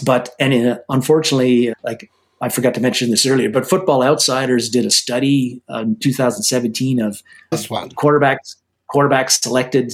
But 0.03 0.29
and 0.39 0.67
uh, 0.67 0.79
unfortunately, 0.89 1.73
like 1.83 2.11
I 2.41 2.49
forgot 2.49 2.73
to 2.75 2.81
mention 2.81 3.09
this 3.11 3.25
earlier, 3.25 3.49
but 3.49 3.67
Football 3.69 4.01
Outsiders 4.03 4.69
did 4.69 4.85
a 4.85 4.91
study 4.91 5.61
uh, 5.69 5.79
in 5.79 5.97
2017 5.97 7.01
of 7.01 7.21
this 7.51 7.69
one 7.69 7.89
quarterbacks 7.89 8.55
quarterbacks 8.93 9.41
selected 9.43 9.93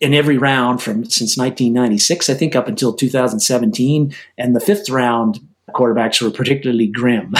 in 0.00 0.14
every 0.14 0.36
round 0.36 0.82
from 0.82 1.04
since 1.04 1.36
1996, 1.36 2.28
I 2.28 2.34
think, 2.34 2.54
up 2.56 2.68
until 2.68 2.92
2017, 2.92 4.14
and 4.36 4.56
the 4.56 4.60
fifth 4.60 4.90
round 4.90 5.40
quarterbacks 5.70 6.20
were 6.20 6.30
particularly 6.30 6.88
grim. 6.88 7.30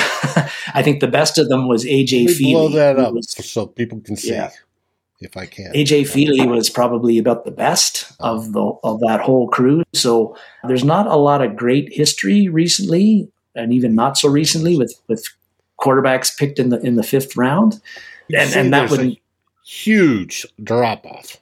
I 0.75 0.81
think 0.83 1.01
the 1.01 1.09
best 1.09 1.39
of 1.39 1.49
them 1.49 1.69
was 1.69 1.85
AJ 1.85 2.27
Feeley. 2.27 2.53
blow 2.53 2.69
that 2.71 2.99
up 2.99 3.13
was- 3.15 3.31
so 3.31 3.67
people 3.67 4.01
can 4.01 4.17
see 4.17 4.31
Yeah. 4.31 4.51
if 5.21 5.37
I 5.37 5.47
can. 5.47 5.73
AJ 5.75 6.03
Feeley 6.03 6.49
was 6.49 6.71
probably 6.71 7.19
about 7.19 7.45
the 7.45 7.51
best 7.51 8.13
of 8.21 8.53
the 8.53 8.61
of 8.85 9.01
that 9.01 9.21
whole 9.21 9.49
crew. 9.49 9.83
So 9.93 10.37
there's 10.67 10.85
not 10.85 11.07
a 11.07 11.17
lot 11.17 11.43
of 11.45 11.57
great 11.57 11.93
history 11.93 12.49
recently, 12.49 13.29
and 13.55 13.73
even 13.73 13.95
not 13.95 14.17
so 14.19 14.29
recently 14.29 14.77
with 14.77 14.95
with 15.09 15.25
quarterbacks 15.81 16.37
picked 16.37 16.59
in 16.59 16.69
the 16.71 16.81
in 16.81 16.97
the 16.97 17.03
fifth 17.03 17.37
round, 17.37 17.81
and 18.35 18.51
See, 18.51 18.59
and 18.59 18.73
that 18.73 18.91
would 18.91 19.17
huge 19.65 20.47
drop 20.63 21.05
off 21.07 21.37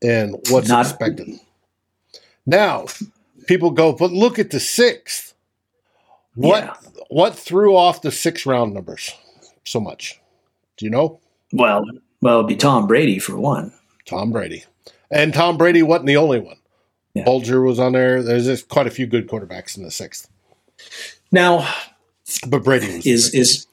in 0.00 0.36
what's 0.50 0.68
Not- 0.68 0.86
expected. 0.86 1.38
Now, 2.46 2.86
people 3.46 3.70
go, 3.72 3.92
but 3.92 4.12
look 4.12 4.38
at 4.38 4.50
the 4.50 4.60
sixth. 4.60 5.34
What 6.34 6.76
what 7.08 7.34
threw 7.34 7.74
off 7.76 8.02
the 8.02 8.12
six 8.12 8.46
round 8.46 8.74
numbers 8.74 9.12
so 9.64 9.80
much? 9.80 10.20
Do 10.76 10.84
you 10.84 10.90
know? 10.90 11.20
well 11.52 11.84
well 12.20 12.38
it'd 12.38 12.48
be 12.48 12.56
Tom 12.56 12.86
Brady 12.86 13.18
for 13.18 13.36
one. 13.36 13.72
Tom 14.04 14.30
Brady. 14.32 14.64
And 15.10 15.32
Tom 15.32 15.56
Brady 15.56 15.82
wasn't 15.82 16.06
the 16.06 16.16
only 16.16 16.40
one. 16.40 16.56
Bulger 17.24 17.62
was 17.62 17.78
on 17.78 17.92
there. 17.92 18.22
There's 18.22 18.44
just 18.44 18.68
quite 18.68 18.86
a 18.86 18.90
few 18.90 19.06
good 19.06 19.26
quarterbacks 19.28 19.76
in 19.76 19.82
the 19.82 19.90
sixth. 19.90 20.28
Now, 21.32 21.68
but 22.46 22.64
Brady 22.64 23.00
is 23.08 23.34
is 23.34 23.66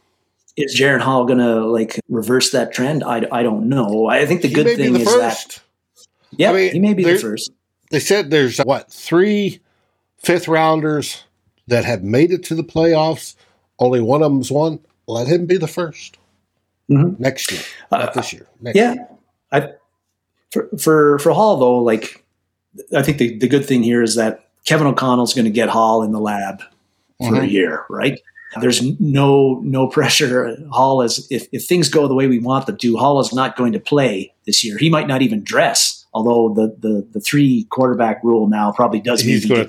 is 0.56 0.80
Jaren 0.80 1.00
Hall 1.02 1.26
going 1.26 1.40
to 1.40 1.66
like 1.66 2.00
reverse 2.10 2.52
that 2.52 2.74
trend? 2.74 3.04
I, 3.04 3.26
I 3.32 3.44
don't 3.44 3.70
know. 3.70 4.08
I 4.08 4.26
think 4.26 4.42
the 4.42 4.48
He 4.50 4.54
good 4.54 4.76
thing 4.78 4.94
the 4.94 5.00
is 5.02 5.08
first. 5.14 5.56
that 5.56 5.60
yeah, 6.38 6.52
I 6.52 6.54
mean, 6.54 6.72
he 6.74 6.80
may 6.80 6.94
be 6.94 7.04
the 7.04 7.18
first. 7.18 7.52
They 7.92 8.00
said 8.00 8.32
there's 8.32 8.58
what 8.60 8.92
three 8.92 9.60
fifth 10.18 10.48
rounders 10.48 11.24
that 11.68 11.86
have 11.86 12.04
made 12.04 12.32
it 12.32 12.44
to 12.46 12.56
the 12.56 12.64
playoffs. 12.64 13.36
Only 13.80 14.02
one 14.02 14.22
of 14.24 14.32
them's 14.32 14.52
won. 14.52 14.80
Let 15.08 15.28
him 15.28 15.46
be 15.46 15.58
the 15.58 15.66
1st 15.66 16.14
next 16.88 17.52
year, 17.52 17.62
not 17.92 18.14
this 18.14 18.32
year. 18.34 18.48
Next 18.62 18.78
Mm-hmm. 18.78 18.90
Uh, 18.90 18.94
yeah, 18.94 18.94
year. 18.94 19.08
I 19.52 19.74
for 20.52 20.70
for 20.78 21.20
for 21.20 21.32
Hall 21.34 21.58
though, 21.58 21.80
like 21.80 22.24
I 22.96 23.02
think 23.02 23.18
the, 23.18 23.38
the 23.38 23.48
good 23.48 23.66
thing 23.66 23.84
here 23.84 24.02
is 24.02 24.16
that 24.16 24.50
Kevin 24.66 24.88
O'Connell's 24.88 25.34
going 25.34 25.46
to 25.46 25.52
get 25.52 25.70
Hall 25.70 26.04
in 26.04 26.12
the 26.12 26.20
lab 26.20 26.62
for 27.28 27.36
a 27.36 27.40
Mhm. 27.40 27.52
year, 27.52 27.86
right? 27.90 28.20
There's 28.62 28.82
no 29.00 29.60
no 29.64 29.88
pressure. 29.88 30.56
Hall 30.72 31.02
is 31.02 31.28
if, 31.32 31.48
if 31.52 31.66
things 31.66 31.90
go 31.90 32.08
the 32.08 32.14
way 32.14 32.28
we 32.28 32.40
want 32.40 32.68
them 32.68 32.78
to, 32.78 32.98
Hall 32.98 33.20
is 33.20 33.34
not 33.34 33.56
going 33.56 33.74
to 33.74 33.80
play 33.80 34.34
this 34.46 34.64
year. 34.64 34.78
He 34.78 34.90
might 34.90 35.08
not 35.08 35.22
even 35.24 35.44
dress, 35.44 36.06
although 36.14 36.54
the 36.54 36.76
the, 36.88 37.08
the 37.14 37.20
three 37.20 37.66
quarterback 37.72 38.24
rule 38.24 38.48
now 38.48 38.72
probably 38.72 39.00
does 39.02 39.26
mean 39.26 39.42
he 39.42 39.48
going 39.50 39.68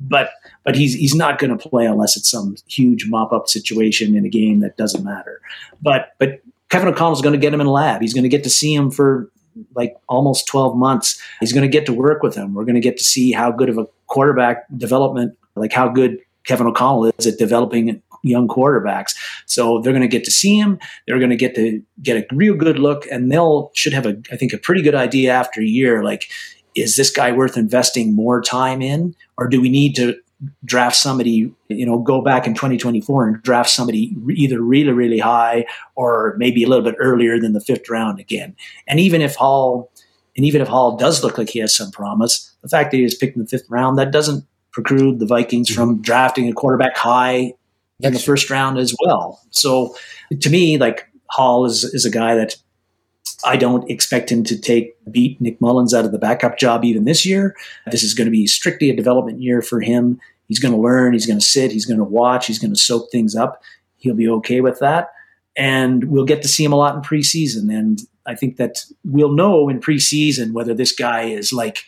but 0.00 0.30
but 0.64 0.76
he's 0.76 0.94
he's 0.94 1.14
not 1.14 1.38
going 1.38 1.56
to 1.56 1.68
play 1.68 1.86
unless 1.86 2.16
it's 2.16 2.30
some 2.30 2.56
huge 2.66 3.06
mop 3.08 3.32
up 3.32 3.48
situation 3.48 4.16
in 4.16 4.24
a 4.24 4.28
game 4.28 4.60
that 4.60 4.76
doesn't 4.76 5.04
matter. 5.04 5.40
But 5.82 6.12
but 6.18 6.40
Kevin 6.70 6.88
O'Connell's 6.88 7.20
going 7.22 7.32
to 7.32 7.38
get 7.38 7.52
him 7.52 7.60
in 7.60 7.66
lab. 7.66 8.00
He's 8.00 8.14
going 8.14 8.22
to 8.22 8.28
get 8.28 8.44
to 8.44 8.50
see 8.50 8.72
him 8.72 8.90
for 8.90 9.28
like 9.74 9.96
almost 10.08 10.46
12 10.46 10.76
months. 10.76 11.20
He's 11.40 11.52
going 11.52 11.68
to 11.68 11.68
get 11.68 11.84
to 11.86 11.92
work 11.92 12.22
with 12.22 12.36
him. 12.36 12.54
We're 12.54 12.64
going 12.64 12.76
to 12.76 12.80
get 12.80 12.96
to 12.98 13.04
see 13.04 13.32
how 13.32 13.50
good 13.50 13.68
of 13.68 13.76
a 13.76 13.86
quarterback 14.06 14.64
development, 14.76 15.36
like 15.56 15.72
how 15.72 15.88
good 15.88 16.18
Kevin 16.50 16.66
O'Connell 16.66 17.12
is 17.16 17.28
at 17.28 17.38
developing 17.38 18.02
young 18.24 18.48
quarterbacks. 18.48 19.14
So 19.46 19.80
they're 19.80 19.92
going 19.92 20.02
to 20.02 20.08
get 20.08 20.24
to 20.24 20.32
see 20.32 20.58
him. 20.58 20.80
They're 21.06 21.20
going 21.20 21.30
to 21.30 21.36
get 21.36 21.54
to 21.54 21.80
get 22.02 22.16
a 22.16 22.34
real 22.34 22.56
good 22.56 22.76
look, 22.76 23.06
and 23.06 23.30
they'll 23.30 23.70
should 23.76 23.92
have 23.92 24.04
a, 24.04 24.20
I 24.32 24.36
think, 24.36 24.52
a 24.52 24.58
pretty 24.58 24.82
good 24.82 24.96
idea 24.96 25.30
after 25.30 25.60
a 25.60 25.64
year. 25.64 26.02
Like, 26.02 26.28
is 26.74 26.96
this 26.96 27.08
guy 27.08 27.30
worth 27.30 27.56
investing 27.56 28.16
more 28.16 28.42
time 28.42 28.82
in, 28.82 29.14
or 29.38 29.46
do 29.46 29.60
we 29.60 29.68
need 29.68 29.94
to 29.94 30.16
draft 30.64 30.96
somebody? 30.96 31.54
You 31.68 31.86
know, 31.86 32.00
go 32.00 32.20
back 32.20 32.48
in 32.48 32.54
2024 32.54 33.28
and 33.28 33.42
draft 33.44 33.70
somebody 33.70 34.16
either 34.30 34.60
really, 34.60 34.90
really 34.90 35.20
high 35.20 35.66
or 35.94 36.34
maybe 36.36 36.64
a 36.64 36.68
little 36.68 36.84
bit 36.84 36.96
earlier 36.98 37.38
than 37.38 37.52
the 37.52 37.60
fifth 37.60 37.88
round 37.88 38.18
again. 38.18 38.56
And 38.88 38.98
even 38.98 39.22
if 39.22 39.36
Hall, 39.36 39.92
and 40.36 40.44
even 40.44 40.60
if 40.60 40.66
Hall 40.66 40.96
does 40.96 41.22
look 41.22 41.38
like 41.38 41.50
he 41.50 41.60
has 41.60 41.76
some 41.76 41.92
promise, 41.92 42.52
the 42.62 42.68
fact 42.68 42.90
that 42.90 42.96
he 42.96 43.04
was 43.04 43.14
picked 43.14 43.36
in 43.36 43.42
the 43.42 43.48
fifth 43.48 43.70
round 43.70 43.98
that 43.98 44.10
doesn't 44.10 44.44
preclude 44.72 45.18
the 45.18 45.26
Vikings 45.26 45.68
mm-hmm. 45.68 45.80
from 45.80 46.02
drafting 46.02 46.48
a 46.48 46.52
quarterback 46.52 46.96
high 46.96 47.54
in 48.00 48.12
the 48.12 48.18
first 48.18 48.50
round 48.50 48.78
as 48.78 48.94
well. 49.04 49.40
So 49.50 49.94
to 50.40 50.50
me, 50.50 50.78
like 50.78 51.06
Hall 51.30 51.64
is 51.64 51.84
is 51.84 52.04
a 52.04 52.10
guy 52.10 52.34
that 52.34 52.56
I 53.44 53.56
don't 53.56 53.88
expect 53.90 54.30
him 54.30 54.44
to 54.44 54.58
take 54.58 54.94
beat 55.10 55.40
Nick 55.40 55.60
Mullens 55.60 55.94
out 55.94 56.04
of 56.04 56.12
the 56.12 56.18
backup 56.18 56.58
job 56.58 56.84
even 56.84 57.04
this 57.04 57.24
year. 57.24 57.56
This 57.90 58.02
is 58.02 58.14
going 58.14 58.26
to 58.26 58.32
be 58.32 58.46
strictly 58.46 58.90
a 58.90 58.96
development 58.96 59.40
year 59.40 59.62
for 59.62 59.80
him. 59.80 60.20
He's 60.48 60.58
going 60.58 60.74
to 60.74 60.80
learn. 60.80 61.12
He's 61.12 61.26
going 61.26 61.38
to 61.38 61.44
sit. 61.44 61.70
He's 61.72 61.86
going 61.86 61.98
to 61.98 62.04
watch. 62.04 62.46
He's 62.46 62.58
going 62.58 62.72
to 62.72 62.80
soak 62.80 63.10
things 63.10 63.36
up. 63.36 63.62
He'll 63.96 64.14
be 64.14 64.28
okay 64.28 64.60
with 64.60 64.78
that, 64.80 65.10
and 65.56 66.04
we'll 66.04 66.24
get 66.24 66.42
to 66.42 66.48
see 66.48 66.64
him 66.64 66.72
a 66.72 66.76
lot 66.76 66.94
in 66.94 67.02
preseason. 67.02 67.72
And 67.72 68.00
I 68.26 68.34
think 68.34 68.56
that 68.56 68.84
we'll 69.04 69.32
know 69.32 69.68
in 69.68 69.80
preseason 69.80 70.52
whether 70.52 70.74
this 70.74 70.92
guy 70.92 71.24
is 71.24 71.52
like 71.52 71.84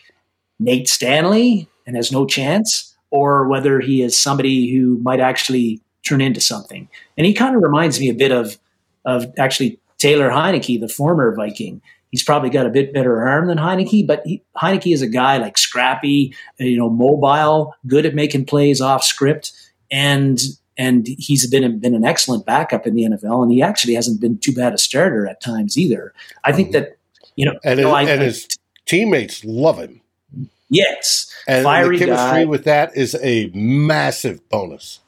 Nate 0.59 0.87
Stanley 0.87 1.67
and 1.85 1.95
has 1.95 2.11
no 2.11 2.25
chance, 2.25 2.95
or 3.09 3.47
whether 3.47 3.79
he 3.79 4.01
is 4.01 4.17
somebody 4.17 4.71
who 4.71 4.97
might 4.99 5.19
actually 5.19 5.81
turn 6.03 6.21
into 6.21 6.41
something. 6.41 6.87
And 7.17 7.25
he 7.25 7.33
kind 7.33 7.55
of 7.55 7.61
reminds 7.61 7.99
me 7.99 8.09
a 8.09 8.13
bit 8.13 8.31
of 8.31 8.57
of 9.05 9.31
actually 9.37 9.79
Taylor 9.97 10.29
Heinicke, 10.29 10.79
the 10.79 10.87
former 10.87 11.35
Viking. 11.35 11.81
He's 12.11 12.23
probably 12.23 12.49
got 12.49 12.65
a 12.65 12.69
bit 12.69 12.93
better 12.93 13.27
arm 13.27 13.47
than 13.47 13.57
Heinicke, 13.57 14.05
but 14.05 14.21
he, 14.25 14.43
Heinicke 14.55 14.93
is 14.93 15.01
a 15.01 15.07
guy 15.07 15.37
like 15.37 15.57
scrappy, 15.57 16.35
you 16.59 16.77
know, 16.77 16.89
mobile, 16.89 17.75
good 17.87 18.05
at 18.05 18.13
making 18.13 18.45
plays 18.45 18.81
off 18.81 19.03
script, 19.03 19.51
and 19.91 20.39
and 20.77 21.07
he's 21.07 21.49
been 21.49 21.79
been 21.79 21.95
an 21.95 22.05
excellent 22.05 22.45
backup 22.45 22.85
in 22.85 22.95
the 22.95 23.03
NFL, 23.03 23.43
and 23.43 23.51
he 23.51 23.61
actually 23.61 23.95
hasn't 23.95 24.21
been 24.21 24.37
too 24.37 24.53
bad 24.53 24.73
a 24.73 24.77
starter 24.77 25.27
at 25.27 25.41
times 25.41 25.77
either. 25.77 26.13
I 26.43 26.51
think 26.51 26.69
mm-hmm. 26.69 26.83
that 26.83 26.97
you 27.35 27.45
know, 27.45 27.59
And, 27.63 27.79
his, 27.79 27.87
I- 27.87 28.03
and 28.03 28.21
his 28.21 28.47
teammates 28.85 29.43
love 29.43 29.77
him. 29.79 30.01
Yes, 30.73 31.33
And 31.47 31.63
fiery 31.63 31.97
the 31.97 32.05
chemistry 32.05 32.43
guy. 32.43 32.45
with 32.45 32.63
that 32.65 32.95
is 32.95 33.15
a 33.21 33.51
massive 33.53 34.47
bonus. 34.49 34.99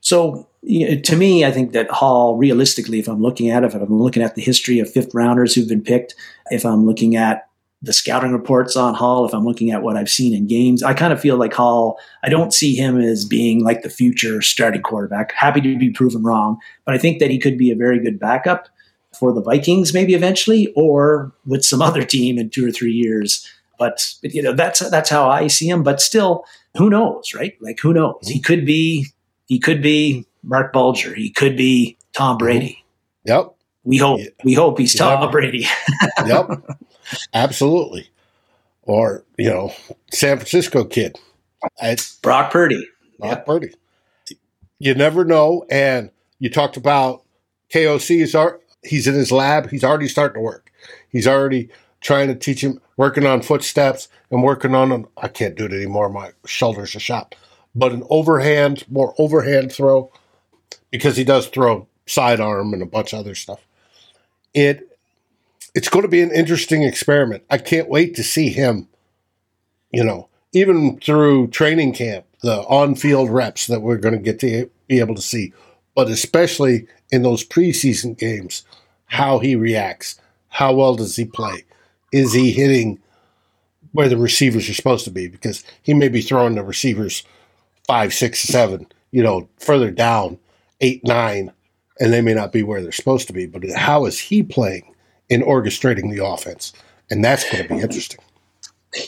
So 0.00 0.48
you 0.62 0.88
know, 0.88 1.00
to 1.00 1.16
me, 1.16 1.44
I 1.44 1.50
think 1.50 1.72
that 1.72 1.90
Hall, 1.90 2.36
realistically, 2.36 3.00
if 3.00 3.08
I'm 3.08 3.20
looking 3.20 3.50
at 3.50 3.64
it, 3.64 3.66
if 3.66 3.74
I'm 3.74 4.00
looking 4.00 4.22
at 4.22 4.36
the 4.36 4.42
history 4.42 4.78
of 4.78 4.90
fifth 4.90 5.14
rounders 5.14 5.54
who've 5.54 5.68
been 5.68 5.82
picked, 5.82 6.14
if 6.50 6.64
I'm 6.64 6.86
looking 6.86 7.16
at 7.16 7.48
the 7.82 7.92
scouting 7.92 8.32
reports 8.32 8.76
on 8.76 8.94
Hall, 8.94 9.26
if 9.26 9.34
I'm 9.34 9.44
looking 9.44 9.72
at 9.72 9.82
what 9.82 9.96
I've 9.96 10.08
seen 10.08 10.34
in 10.34 10.46
games, 10.46 10.84
I 10.84 10.94
kind 10.94 11.12
of 11.12 11.20
feel 11.20 11.36
like 11.36 11.52
Hall, 11.52 11.98
I 12.22 12.28
don't 12.28 12.54
see 12.54 12.76
him 12.76 13.00
as 13.00 13.24
being 13.24 13.64
like 13.64 13.82
the 13.82 13.90
future 13.90 14.40
starting 14.40 14.82
quarterback. 14.82 15.32
Happy 15.32 15.60
to 15.60 15.76
be 15.76 15.90
proven 15.90 16.22
wrong, 16.22 16.58
but 16.84 16.94
I 16.94 16.98
think 16.98 17.18
that 17.18 17.30
he 17.30 17.38
could 17.38 17.58
be 17.58 17.72
a 17.72 17.76
very 17.76 17.98
good 17.98 18.20
backup 18.20 18.68
for 19.18 19.32
the 19.32 19.42
Vikings 19.42 19.92
maybe 19.92 20.14
eventually 20.14 20.72
or 20.76 21.32
with 21.44 21.64
some 21.64 21.82
other 21.88 22.04
team 22.04 22.38
in 22.38 22.50
two 22.50 22.66
or 22.66 22.70
three 22.70 22.92
years. 22.92 23.46
But, 23.82 24.14
but 24.22 24.32
you 24.32 24.42
know, 24.42 24.52
that's 24.52 24.78
that's 24.90 25.10
how 25.10 25.28
I 25.28 25.48
see 25.48 25.68
him. 25.68 25.82
But 25.82 26.00
still, 26.00 26.44
who 26.76 26.88
knows, 26.88 27.34
right? 27.34 27.54
Like 27.60 27.80
who 27.80 27.92
knows? 27.92 28.20
He 28.22 28.34
mm-hmm. 28.34 28.44
could 28.44 28.64
be 28.64 29.06
he 29.46 29.58
could 29.58 29.82
be 29.82 30.24
Marc 30.44 30.72
Bulger. 30.72 31.14
He 31.14 31.30
could 31.30 31.56
be 31.56 31.98
Tom 32.12 32.36
mm-hmm. 32.36 32.44
Brady. 32.44 32.84
Yep. 33.24 33.54
We 33.84 33.96
hope. 33.96 34.20
We 34.44 34.54
hope 34.54 34.78
he's 34.78 34.94
Tom 34.94 35.22
Yep. 35.22 35.32
Brady. 35.32 35.66
Yep. 36.26 36.62
Absolutely. 37.34 38.08
Or, 38.82 39.24
you 39.36 39.50
know, 39.50 39.72
San 40.12 40.36
Francisco 40.36 40.84
kid. 40.84 41.18
I, 41.80 41.96
Brock 42.22 42.52
Purdy. 42.52 42.88
Brock 43.18 43.44
Purdy. 43.44 43.74
You 44.78 44.94
never 44.94 45.24
know. 45.24 45.64
And 45.70 46.10
you 46.38 46.50
talked 46.50 46.76
about 46.76 47.24
KOC 47.72 48.22
is 48.22 48.36
he's 48.82 49.06
in 49.06 49.14
his 49.14 49.32
lab. 49.32 49.70
He's 49.70 49.84
already 49.84 50.08
starting 50.08 50.34
to 50.34 50.40
work. 50.40 50.70
He's 51.10 51.26
already 51.26 51.70
trying 52.02 52.28
to 52.28 52.34
teach 52.34 52.62
him, 52.62 52.80
working 52.96 53.24
on 53.24 53.42
footsteps 53.42 54.08
and 54.30 54.42
working 54.42 54.74
on 54.74 54.92
an, 54.92 55.06
I 55.16 55.28
can't 55.28 55.56
do 55.56 55.64
it 55.64 55.72
anymore. 55.72 56.08
My 56.08 56.32
shoulders 56.44 56.94
are 56.94 57.00
shot. 57.00 57.34
But 57.74 57.92
an 57.92 58.04
overhand, 58.10 58.84
more 58.90 59.14
overhand 59.16 59.72
throw, 59.72 60.12
because 60.90 61.16
he 61.16 61.24
does 61.24 61.46
throw 61.46 61.86
sidearm 62.06 62.74
and 62.74 62.82
a 62.82 62.86
bunch 62.86 63.12
of 63.12 63.20
other 63.20 63.34
stuff. 63.34 63.66
It 64.52 64.88
it's 65.74 65.88
going 65.88 66.02
to 66.02 66.08
be 66.08 66.20
an 66.20 66.30
interesting 66.30 66.82
experiment. 66.82 67.44
I 67.48 67.56
can't 67.56 67.88
wait 67.88 68.14
to 68.16 68.22
see 68.22 68.50
him, 68.50 68.88
you 69.90 70.04
know, 70.04 70.28
even 70.52 70.98
through 71.00 71.48
training 71.48 71.94
camp, 71.94 72.26
the 72.42 72.60
on 72.64 72.94
field 72.94 73.30
reps 73.30 73.68
that 73.68 73.80
we're 73.80 73.96
going 73.96 74.14
to 74.14 74.20
get 74.20 74.38
to 74.40 74.70
be 74.86 75.00
able 75.00 75.14
to 75.14 75.22
see, 75.22 75.54
but 75.94 76.08
especially 76.08 76.86
in 77.10 77.22
those 77.22 77.42
preseason 77.42 78.18
games, 78.18 78.64
how 79.06 79.38
he 79.38 79.56
reacts. 79.56 80.20
How 80.48 80.74
well 80.74 80.94
does 80.94 81.16
he 81.16 81.24
play? 81.24 81.64
Is 82.12 82.32
he 82.32 82.52
hitting 82.52 83.00
where 83.92 84.08
the 84.08 84.16
receivers 84.16 84.68
are 84.68 84.74
supposed 84.74 85.04
to 85.04 85.10
be? 85.10 85.28
Because 85.28 85.64
he 85.82 85.94
may 85.94 86.08
be 86.08 86.20
throwing 86.20 86.54
the 86.54 86.62
receivers 86.62 87.24
five, 87.86 88.14
six, 88.14 88.40
seven, 88.40 88.86
you 89.10 89.22
know, 89.22 89.48
further 89.58 89.90
down, 89.90 90.38
eight, 90.80 91.02
nine, 91.04 91.52
and 91.98 92.12
they 92.12 92.20
may 92.20 92.34
not 92.34 92.52
be 92.52 92.62
where 92.62 92.82
they're 92.82 92.92
supposed 92.92 93.26
to 93.26 93.32
be. 93.32 93.46
But 93.46 93.68
how 93.70 94.04
is 94.06 94.18
he 94.18 94.42
playing 94.42 94.94
in 95.28 95.42
orchestrating 95.42 96.14
the 96.14 96.24
offense? 96.24 96.72
And 97.10 97.24
that's 97.24 97.50
going 97.50 97.66
to 97.66 97.74
be 97.74 97.80
interesting. 97.80 98.20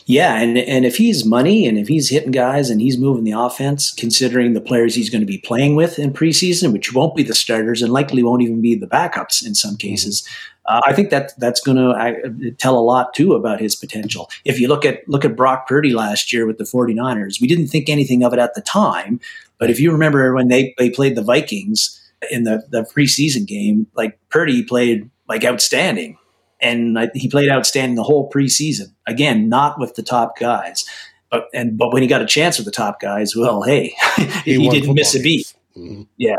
Yeah, 0.06 0.40
and 0.40 0.56
and 0.56 0.86
if 0.86 0.96
he's 0.96 1.26
money 1.26 1.66
and 1.66 1.78
if 1.78 1.88
he's 1.88 2.08
hitting 2.08 2.30
guys 2.30 2.70
and 2.70 2.80
he's 2.80 2.96
moving 2.96 3.24
the 3.24 3.32
offense, 3.38 3.92
considering 3.92 4.54
the 4.54 4.60
players 4.60 4.94
he's 4.94 5.10
going 5.10 5.20
to 5.20 5.26
be 5.26 5.38
playing 5.38 5.76
with 5.76 5.98
in 5.98 6.12
preseason, 6.12 6.72
which 6.72 6.94
won't 6.94 7.14
be 7.14 7.22
the 7.22 7.34
starters 7.34 7.82
and 7.82 7.92
likely 7.92 8.22
won't 8.22 8.42
even 8.42 8.62
be 8.62 8.74
the 8.74 8.86
backups 8.86 9.44
in 9.44 9.54
some 9.54 9.76
cases, 9.76 10.26
uh, 10.66 10.80
I 10.86 10.94
think 10.94 11.10
that 11.10 11.32
that's 11.38 11.60
going 11.60 11.76
to 11.76 12.50
tell 12.52 12.78
a 12.78 12.80
lot 12.80 13.12
too 13.12 13.34
about 13.34 13.60
his 13.60 13.76
potential. 13.76 14.30
If 14.46 14.58
you 14.58 14.68
look 14.68 14.86
at 14.86 15.06
look 15.06 15.24
at 15.24 15.36
Brock 15.36 15.68
Purdy 15.68 15.92
last 15.92 16.32
year 16.32 16.46
with 16.46 16.56
the 16.56 16.64
49ers, 16.64 17.40
we 17.40 17.46
didn't 17.46 17.66
think 17.66 17.90
anything 17.90 18.24
of 18.24 18.32
it 18.32 18.38
at 18.38 18.54
the 18.54 18.62
time, 18.62 19.20
but 19.58 19.68
if 19.68 19.78
you 19.78 19.92
remember 19.92 20.34
when 20.34 20.48
they 20.48 20.74
they 20.78 20.88
played 20.88 21.14
the 21.14 21.22
Vikings 21.22 22.00
in 22.30 22.44
the 22.44 22.64
the 22.70 22.82
preseason 22.82 23.46
game, 23.46 23.86
like 23.94 24.18
Purdy 24.30 24.62
played 24.62 25.10
like 25.28 25.44
outstanding 25.44 26.16
and 26.64 26.98
I, 26.98 27.10
he 27.14 27.28
played 27.28 27.50
outstanding 27.50 27.94
the 27.94 28.02
whole 28.02 28.30
preseason. 28.30 28.92
Again, 29.06 29.48
not 29.48 29.78
with 29.78 29.94
the 29.94 30.02
top 30.02 30.38
guys, 30.38 30.84
but 31.30 31.48
and 31.52 31.76
but 31.76 31.92
when 31.92 32.02
he 32.02 32.08
got 32.08 32.22
a 32.22 32.26
chance 32.26 32.58
with 32.58 32.64
the 32.64 32.72
top 32.72 33.00
guys, 33.00 33.36
well, 33.36 33.62
hey, 33.62 33.94
he, 34.44 34.58
won 34.58 34.74
didn't 34.74 34.94
miss 34.94 35.14
a 35.14 35.18
football 35.18 35.22
beat. 35.22 35.54
Mhm. 35.76 36.06
Yeah. 36.16 36.38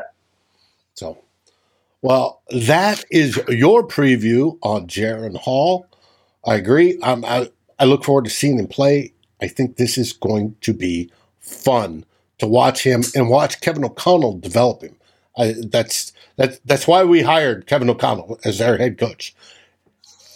So, 0.96 1.18
well, 2.02 2.42
that 2.50 3.04
is 3.12 3.40
your 3.50 3.86
preview 3.88 4.58
on 4.62 4.88
Jaren 4.88 5.38
Hall. 5.38 5.88
I 6.46 6.56
agree. 6.56 6.98
Um, 7.00 7.26
I, 7.26 7.50
I 7.80 7.86
look 7.86 8.04
forward 8.04 8.26
to 8.26 8.32
seeing 8.32 8.60
him 8.60 8.68
play. 8.68 9.14
I 9.42 9.48
think 9.48 9.76
this 9.76 9.98
is 9.98 10.14
going 10.14 10.56
to 10.62 10.74
be 10.74 11.12
fun 11.40 12.06
to 12.38 12.48
watch 12.48 12.84
him 12.84 13.04
and 13.14 13.30
watch 13.30 13.62
Kevin 13.62 13.84
O'Connell 13.84 14.40
develop 14.40 14.82
him. 14.82 14.96
I, 15.38 15.54
that's 15.70 16.14
that's 16.38 16.60
that's 16.66 16.88
why 16.88 17.04
we 17.04 17.22
hired 17.22 17.68
Kevin 17.68 17.90
O'Connell 17.90 18.40
as 18.46 18.62
our 18.62 18.78
head 18.78 18.98
coach. 18.98 19.36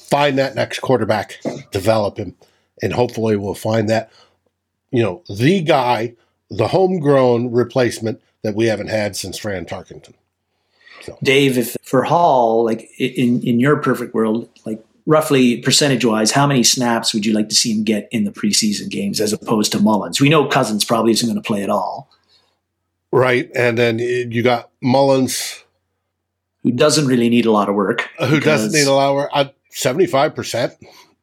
Find 0.09 0.37
that 0.37 0.55
next 0.55 0.79
quarterback, 0.79 1.39
develop 1.71 2.17
him, 2.17 2.35
and 2.81 2.93
hopefully 2.93 3.35
we'll 3.35 3.53
find 3.53 3.89
that 3.89 4.11
you 4.91 5.03
know 5.03 5.23
the 5.29 5.61
guy, 5.61 6.15
the 6.49 6.67
homegrown 6.67 7.51
replacement 7.51 8.21
that 8.43 8.55
we 8.55 8.65
haven't 8.65 8.87
had 8.87 9.15
since 9.15 9.37
Fran 9.37 9.65
Tarkenton. 9.65 10.13
Dave, 11.23 11.57
if 11.57 11.77
for 11.83 12.03
Hall, 12.03 12.65
like 12.65 12.89
in 12.97 13.41
in 13.43 13.59
your 13.59 13.77
perfect 13.77 14.13
world, 14.13 14.49
like 14.65 14.83
roughly 15.05 15.57
percentage 15.57 16.05
wise, 16.05 16.31
how 16.31 16.45
many 16.45 16.63
snaps 16.63 17.13
would 17.13 17.25
you 17.25 17.33
like 17.33 17.49
to 17.49 17.55
see 17.55 17.73
him 17.73 17.83
get 17.83 18.07
in 18.11 18.25
the 18.25 18.31
preseason 18.31 18.89
games 18.89 19.19
as 19.19 19.33
opposed 19.33 19.71
to 19.71 19.79
Mullens? 19.79 20.21
We 20.21 20.29
know 20.29 20.47
Cousins 20.47 20.85
probably 20.85 21.11
isn't 21.11 21.27
going 21.27 21.41
to 21.41 21.45
play 21.45 21.63
at 21.63 21.69
all. 21.69 22.09
Right, 23.11 23.49
and 23.55 23.77
then 23.77 23.97
you 23.97 24.43
got 24.43 24.69
Mullens, 24.83 25.63
who 26.61 26.71
doesn't 26.71 27.07
really 27.07 27.27
need 27.29 27.47
a 27.47 27.51
lot 27.51 27.67
of 27.67 27.75
work, 27.75 28.07
who 28.19 28.39
doesn't 28.39 28.71
need 28.71 28.87
a 28.87 28.93
lot 28.93 29.29
of 29.31 29.31
seventy 29.31 29.53
five 29.71 30.35
percent, 30.35 30.73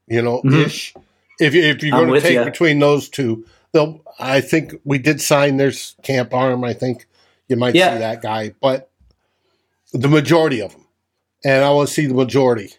you 0.06 0.22
know, 0.22 0.40
Mhm. 0.42 0.66
ish. 0.66 0.94
If 1.38 1.54
you 1.54 1.62
if 1.62 1.82
you're 1.82 1.94
I'm 1.96 2.06
going 2.06 2.20
to 2.20 2.26
take 2.26 2.34
ya. 2.36 2.44
between 2.44 2.78
those 2.78 3.08
two, 3.08 3.44
they'll. 3.72 4.00
I 4.18 4.40
think 4.40 4.74
we 4.84 4.98
did 4.98 5.20
sign 5.20 5.58
there's 5.58 5.94
Camp 6.02 6.32
Arm. 6.32 6.64
I 6.64 6.72
think 6.72 7.06
you 7.48 7.56
might 7.56 7.74
Yeah. 7.74 7.92
see 7.94 7.98
that 7.98 8.22
guy, 8.22 8.54
but 8.62 8.88
the 9.92 10.08
majority 10.08 10.60
of 10.60 10.72
them, 10.72 10.86
and 11.44 11.62
I 11.64 11.70
want 11.70 11.88
to 11.88 11.94
see 11.94 12.06
the 12.06 12.14
majority 12.14 12.72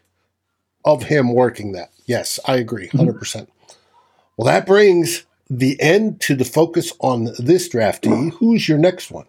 of 0.84 1.04
him 1.04 1.34
working 1.34 1.74
that. 1.74 1.90
Yes, 2.06 2.40
I 2.46 2.56
agree, 2.56 2.90
100 2.92 3.20
percent. 3.20 3.50
Well, 4.38 4.46
that 4.46 4.66
brings 4.66 5.26
the 5.50 5.80
end 5.82 6.20
to 6.22 6.36
the 6.36 6.46
focus 6.46 6.94
on 7.00 7.26
this 7.38 7.70
draftee. 7.70 8.32
Who's 8.34 8.68
your 8.68 8.78
next 8.78 9.12
one? 9.12 9.26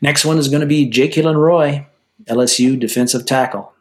Next 0.00 0.24
one 0.24 0.38
is 0.38 0.48
going 0.48 0.60
to 0.60 0.66
be 0.66 0.86
Jake 0.86 1.16
Roy, 1.16 1.86
LSU 2.26 2.78
defensive 2.78 3.26
tackle. 3.26 3.72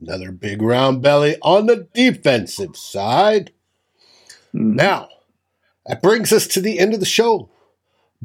Another 0.00 0.30
big 0.30 0.60
round 0.60 1.02
belly 1.02 1.36
on 1.42 1.66
the 1.66 1.88
defensive 1.94 2.76
side. 2.76 3.52
Mm-hmm. 4.54 4.76
Now, 4.76 5.08
that 5.86 6.02
brings 6.02 6.32
us 6.32 6.46
to 6.48 6.60
the 6.60 6.78
end 6.78 6.94
of 6.94 7.00
the 7.00 7.06
show. 7.06 7.48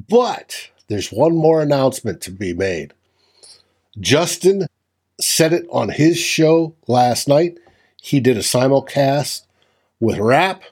But 0.10 0.70
there's 0.88 1.12
one 1.12 1.36
more 1.36 1.62
announcement 1.62 2.22
to 2.22 2.32
be 2.32 2.54
made. 2.54 2.94
Justin 4.00 4.68
said 5.20 5.54
it 5.54 5.66
on 5.72 5.90
his 5.90 6.18
show 6.18 6.76
last 6.88 7.28
night. 7.28 7.58
He 8.02 8.20
did 8.20 8.38
a 8.38 8.42
simulcast 8.42 9.46
with 10.00 10.18
Rap, 10.18 10.64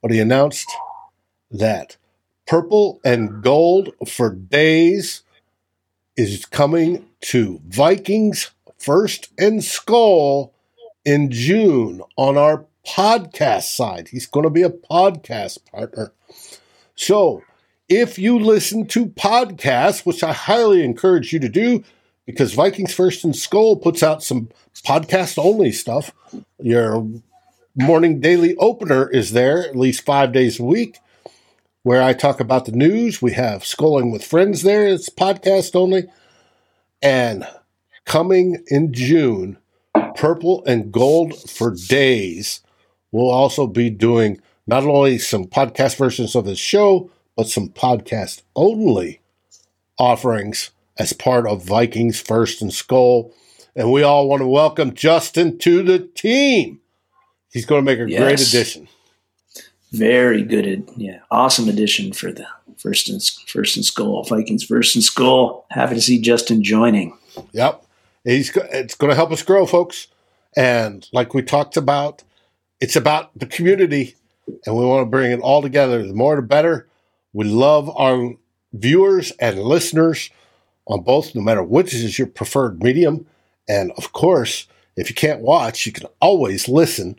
but 0.00 0.10
he 0.10 0.20
announced 0.20 0.70
that 1.50 1.96
Purple 2.46 3.00
and 3.04 3.42
Gold 3.42 3.90
for 4.06 4.30
Days 4.30 5.22
is 6.16 6.46
coming 6.46 7.06
to 7.22 7.60
Vikings 7.66 8.50
First 8.78 9.30
and 9.38 9.62
Skull 9.62 10.54
in 11.04 11.30
June 11.30 12.02
on 12.16 12.36
our 12.36 12.66
podcast 12.86 13.74
side. 13.74 14.08
He's 14.08 14.26
going 14.26 14.44
to 14.44 14.50
be 14.50 14.62
a 14.62 14.70
podcast 14.70 15.58
partner. 15.70 16.12
So 16.94 17.42
if 17.88 18.18
you 18.18 18.38
listen 18.38 18.86
to 18.88 19.06
podcasts, 19.06 20.06
which 20.06 20.22
I 20.22 20.32
highly 20.32 20.84
encourage 20.84 21.32
you 21.32 21.38
to 21.40 21.48
do, 21.48 21.84
because 22.26 22.54
Vikings 22.54 22.92
First 22.92 23.24
and 23.24 23.34
Skull 23.34 23.76
puts 23.76 24.02
out 24.02 24.22
some 24.22 24.50
podcast 24.84 25.38
only 25.38 25.72
stuff. 25.72 26.12
Your 26.60 27.06
morning 27.74 28.20
daily 28.20 28.54
opener 28.56 29.08
is 29.08 29.32
there 29.32 29.66
at 29.66 29.76
least 29.76 30.04
five 30.04 30.32
days 30.32 30.60
a 30.60 30.64
week 30.64 30.98
where 31.82 32.02
I 32.02 32.12
talk 32.12 32.40
about 32.40 32.66
the 32.66 32.72
news. 32.72 33.22
We 33.22 33.32
have 33.32 33.64
Skulling 33.64 34.10
with 34.10 34.24
Friends 34.24 34.62
there. 34.62 34.86
It's 34.86 35.08
podcast 35.08 35.74
only. 35.74 36.04
And 37.00 37.46
coming 38.08 38.64
in 38.68 38.92
June, 38.92 39.58
Purple 40.16 40.64
and 40.64 40.90
Gold 40.90 41.38
for 41.48 41.74
Days 41.74 42.62
will 43.12 43.30
also 43.30 43.66
be 43.66 43.90
doing 43.90 44.40
not 44.66 44.84
only 44.84 45.18
some 45.18 45.44
podcast 45.44 45.96
versions 45.96 46.34
of 46.34 46.46
his 46.46 46.58
show, 46.58 47.10
but 47.36 47.48
some 47.48 47.68
podcast 47.68 48.42
only 48.56 49.20
offerings 49.98 50.70
as 50.98 51.12
part 51.12 51.46
of 51.46 51.62
Vikings 51.62 52.18
First 52.18 52.62
and 52.62 52.72
Skull. 52.72 53.32
And 53.76 53.92
we 53.92 54.02
all 54.02 54.26
want 54.26 54.40
to 54.40 54.48
welcome 54.48 54.94
Justin 54.94 55.58
to 55.58 55.82
the 55.82 55.98
team. 55.98 56.80
He's 57.52 57.66
going 57.66 57.84
to 57.84 57.90
make 57.90 58.00
a 58.00 58.06
great 58.06 58.40
addition. 58.40 58.88
Very 59.92 60.42
good. 60.42 60.88
Yeah, 60.96 61.20
awesome 61.30 61.68
addition 61.68 62.14
for 62.14 62.32
the 62.32 62.46
first 62.78 63.10
and 63.10 63.22
first 63.46 63.76
and 63.76 63.84
school 63.84 64.22
Vikings. 64.24 64.64
First 64.64 64.96
and 64.96 65.04
skull. 65.04 65.66
Happy 65.70 65.94
to 65.94 66.00
see 66.00 66.20
Justin 66.20 66.62
joining. 66.62 67.16
Yep. 67.52 67.84
He's 68.28 68.54
it's 68.54 68.94
going 68.94 69.08
to 69.08 69.16
help 69.16 69.32
us 69.32 69.42
grow, 69.42 69.64
folks. 69.64 70.08
And 70.54 71.08
like 71.12 71.32
we 71.32 71.40
talked 71.40 71.78
about, 71.78 72.22
it's 72.78 72.94
about 72.96 73.36
the 73.38 73.46
community, 73.46 74.16
and 74.66 74.76
we 74.76 74.84
want 74.84 75.06
to 75.06 75.10
bring 75.10 75.32
it 75.32 75.40
all 75.40 75.62
together. 75.62 76.06
The 76.06 76.12
more, 76.12 76.36
the 76.36 76.42
better. 76.42 76.86
We 77.32 77.46
love 77.46 77.90
our 77.96 78.34
viewers 78.74 79.32
and 79.40 79.62
listeners 79.62 80.28
on 80.86 81.02
both, 81.02 81.34
no 81.34 81.40
matter 81.40 81.62
which 81.62 81.94
is 81.94 82.18
your 82.18 82.26
preferred 82.26 82.82
medium. 82.82 83.26
And 83.66 83.92
of 83.92 84.12
course, 84.12 84.66
if 84.94 85.08
you 85.08 85.14
can't 85.14 85.40
watch, 85.40 85.86
you 85.86 85.92
can 85.92 86.06
always 86.20 86.68
listen 86.68 87.18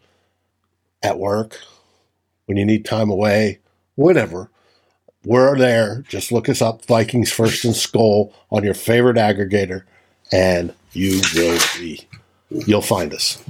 at 1.01 1.17
work 1.17 1.59
when 2.45 2.57
you 2.57 2.65
need 2.65 2.85
time 2.85 3.09
away, 3.09 3.59
whatever. 3.95 4.51
We're 5.23 5.57
there. 5.57 6.03
Just 6.07 6.31
look 6.31 6.47
us 6.47 6.61
up, 6.61 6.85
Vikings 6.85 7.31
First 7.31 7.65
and 7.65 7.75
Skull, 7.75 8.31
on 8.51 8.63
your 8.63 8.75
favorite 8.75 9.17
aggregator, 9.17 9.83
and 10.31 10.73
you 10.99 11.21
will 11.33 11.59
be, 11.77 12.07
you'll 12.49 12.81
find 12.81 13.13
us. 13.13 13.41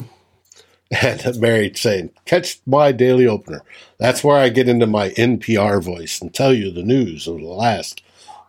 And 1.01 1.21
Mary 1.39 1.71
saying, 1.75 2.11
catch 2.25 2.59
my 2.65 2.91
daily 2.91 3.27
opener. 3.27 3.61
That's 3.99 4.23
where 4.23 4.37
I 4.37 4.49
get 4.49 4.67
into 4.69 4.87
my 4.87 5.09
NPR 5.11 5.83
voice 5.83 6.21
and 6.21 6.33
tell 6.33 6.53
you 6.53 6.71
the 6.71 6.83
news 6.83 7.27
of 7.27 7.37
the 7.39 7.45
last 7.45 8.01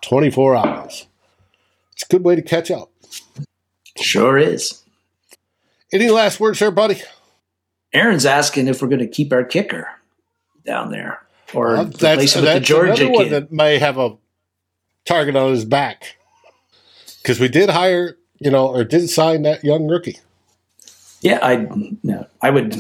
24 0.03 0.57
hours. 0.57 1.07
It's 1.93 2.03
a 2.05 2.07
good 2.09 2.25
way 2.25 2.37
to 2.37 2.43
catch 2.43 2.71
up. 2.71 2.91
Sure 3.97 4.39
is. 4.39 4.83
Any 5.93 6.09
last 6.09 6.41
words 6.41 6.59
there, 6.61 6.71
buddy? 6.71 7.03
Aaron's 7.93 8.25
asking 8.25 8.69
if 8.69 8.81
we're 8.81 8.89
going 8.89 9.01
to 9.01 9.09
keep 9.09 9.33
our 9.33 9.45
kicker 9.45 9.89
down 10.65 10.91
there 10.91 11.21
or 11.53 11.73
Well, 11.75 11.87
replace 11.87 12.35
him 12.37 12.45
with 12.45 12.55
the 12.55 12.61
Georgia 12.61 12.93
another 12.93 13.11
one 13.11 13.25
kid. 13.25 13.31
that 13.33 13.53
may 13.53 13.79
have 13.79 13.99
a 13.99 14.17
target 15.05 15.37
on 15.37 15.51
his 15.51 15.65
back. 15.65 16.17
Because 17.23 17.41
we 17.41 17.49
did 17.49 17.69
hire, 17.69 18.17
you 18.41 18.51
know, 18.51 18.69
or 18.69 18.85
didn't 18.85 19.09
sign 19.09 19.43
that 19.43 19.63
young 19.63 19.87
rookie. 19.87 20.19
Yeah, 21.21 21.39
I 21.43 21.69
no, 22.03 22.27
I 22.41 22.51
would 22.51 22.75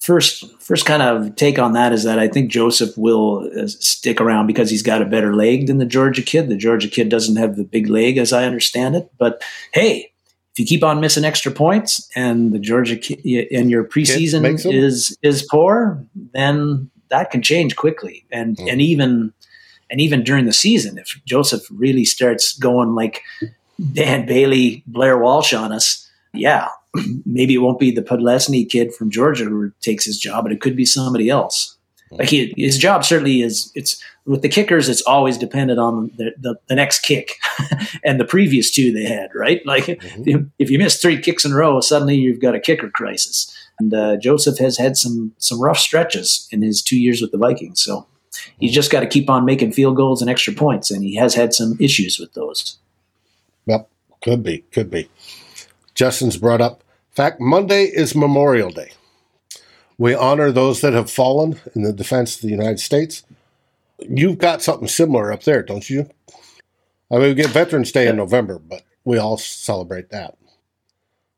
first 0.00 0.44
first 0.60 0.86
kind 0.86 1.02
of 1.02 1.36
take 1.36 1.58
on 1.58 1.72
that 1.74 1.92
is 1.92 2.04
that 2.04 2.18
I 2.18 2.28
think 2.28 2.50
Joseph 2.50 2.96
will 2.96 3.50
uh, 3.58 3.66
stick 3.68 4.20
around 4.20 4.46
because 4.46 4.70
he's 4.70 4.82
got 4.82 5.02
a 5.02 5.06
better 5.06 5.34
leg 5.34 5.66
than 5.66 5.78
the 5.78 5.86
Georgia 5.86 6.22
kid. 6.22 6.48
The 6.48 6.56
Georgia 6.56 6.88
kid 6.88 7.08
doesn't 7.08 7.36
have 7.36 7.56
the 7.56 7.64
big 7.64 7.88
leg, 7.88 8.16
as 8.16 8.32
I 8.32 8.44
understand 8.44 8.96
it. 8.96 9.10
But 9.18 9.42
hey, 9.72 10.10
if 10.52 10.58
you 10.58 10.64
keep 10.64 10.82
on 10.82 11.00
missing 11.00 11.24
extra 11.24 11.52
points 11.52 12.08
and 12.16 12.52
the 12.52 12.58
Georgia 12.58 12.96
kid 12.96 13.20
and 13.52 13.70
your 13.70 13.84
preseason 13.84 14.42
is 14.72 15.16
is 15.22 15.42
poor, 15.42 16.02
then 16.32 16.90
that 17.10 17.30
can 17.30 17.42
change 17.42 17.76
quickly. 17.76 18.24
And 18.32 18.58
Hmm. 18.58 18.68
and 18.68 18.80
even 18.80 19.32
and 19.90 20.00
even 20.00 20.22
during 20.22 20.46
the 20.46 20.52
season, 20.52 20.98
if 20.98 21.20
Joseph 21.26 21.66
really 21.70 22.04
starts 22.04 22.56
going 22.58 22.94
like 22.94 23.22
Dan 23.92 24.26
Bailey, 24.26 24.82
Blair 24.86 25.18
Walsh 25.18 25.52
on 25.52 25.72
us, 25.72 26.08
yeah, 26.32 26.68
maybe 27.26 27.54
it 27.54 27.58
won't 27.58 27.78
be 27.78 27.90
the 27.90 28.02
Podlesny 28.02 28.68
kid 28.68 28.94
from 28.94 29.10
Georgia 29.10 29.44
who 29.44 29.70
takes 29.80 30.04
his 30.04 30.18
job, 30.18 30.44
but 30.44 30.52
it 30.52 30.60
could 30.60 30.76
be 30.76 30.84
somebody 30.84 31.28
else. 31.28 31.76
Like 32.10 32.30
he, 32.30 32.54
his 32.56 32.78
job 32.78 33.04
certainly 33.04 33.42
is. 33.42 33.70
It's 33.74 34.02
with 34.24 34.42
the 34.42 34.48
kickers. 34.48 34.88
It's 34.88 35.02
always 35.02 35.36
dependent 35.36 35.78
on 35.78 36.10
the, 36.16 36.32
the, 36.38 36.56
the 36.66 36.74
next 36.74 37.00
kick 37.00 37.34
and 38.04 38.18
the 38.18 38.24
previous 38.24 38.70
two 38.70 38.92
they 38.92 39.04
had. 39.04 39.30
Right? 39.34 39.64
Like 39.66 39.88
if, 39.88 40.46
if 40.58 40.70
you 40.70 40.78
miss 40.78 41.00
three 41.00 41.20
kicks 41.20 41.44
in 41.44 41.52
a 41.52 41.56
row, 41.56 41.80
suddenly 41.80 42.16
you've 42.16 42.40
got 42.40 42.54
a 42.54 42.60
kicker 42.60 42.90
crisis. 42.90 43.54
And 43.78 43.92
uh, 43.92 44.16
Joseph 44.16 44.58
has 44.58 44.78
had 44.78 44.96
some 44.96 45.32
some 45.38 45.60
rough 45.60 45.78
stretches 45.78 46.48
in 46.50 46.62
his 46.62 46.82
two 46.82 46.98
years 46.98 47.20
with 47.20 47.30
the 47.30 47.38
Vikings. 47.38 47.82
So 47.82 48.06
he's 48.58 48.72
just 48.72 48.90
got 48.90 49.00
to 49.00 49.06
keep 49.06 49.28
on 49.30 49.44
making 49.44 49.72
field 49.72 49.96
goals 49.96 50.20
and 50.20 50.30
extra 50.30 50.52
points, 50.52 50.90
and 50.90 51.04
he 51.04 51.14
has 51.16 51.34
had 51.34 51.52
some 51.52 51.76
issues 51.78 52.18
with 52.18 52.32
those. 52.32 52.78
Could 54.22 54.42
be, 54.42 54.58
could 54.72 54.90
be. 54.90 55.08
Justin's 55.94 56.36
brought 56.36 56.60
up. 56.60 56.82
Fact, 57.10 57.40
Monday 57.40 57.84
is 57.84 58.14
Memorial 58.14 58.70
Day. 58.70 58.92
We 59.96 60.14
honor 60.14 60.52
those 60.52 60.80
that 60.80 60.92
have 60.92 61.10
fallen 61.10 61.58
in 61.74 61.82
the 61.82 61.92
defense 61.92 62.36
of 62.36 62.42
the 62.42 62.48
United 62.48 62.78
States. 62.78 63.24
You've 63.98 64.38
got 64.38 64.62
something 64.62 64.86
similar 64.86 65.32
up 65.32 65.42
there, 65.42 65.62
don't 65.62 65.88
you? 65.90 66.08
I 67.10 67.14
mean, 67.16 67.22
we 67.22 67.34
get 67.34 67.50
Veterans 67.50 67.90
Day 67.90 68.06
in 68.06 68.16
November, 68.16 68.58
but 68.58 68.82
we 69.04 69.18
all 69.18 69.38
celebrate 69.38 70.10
that. 70.10 70.36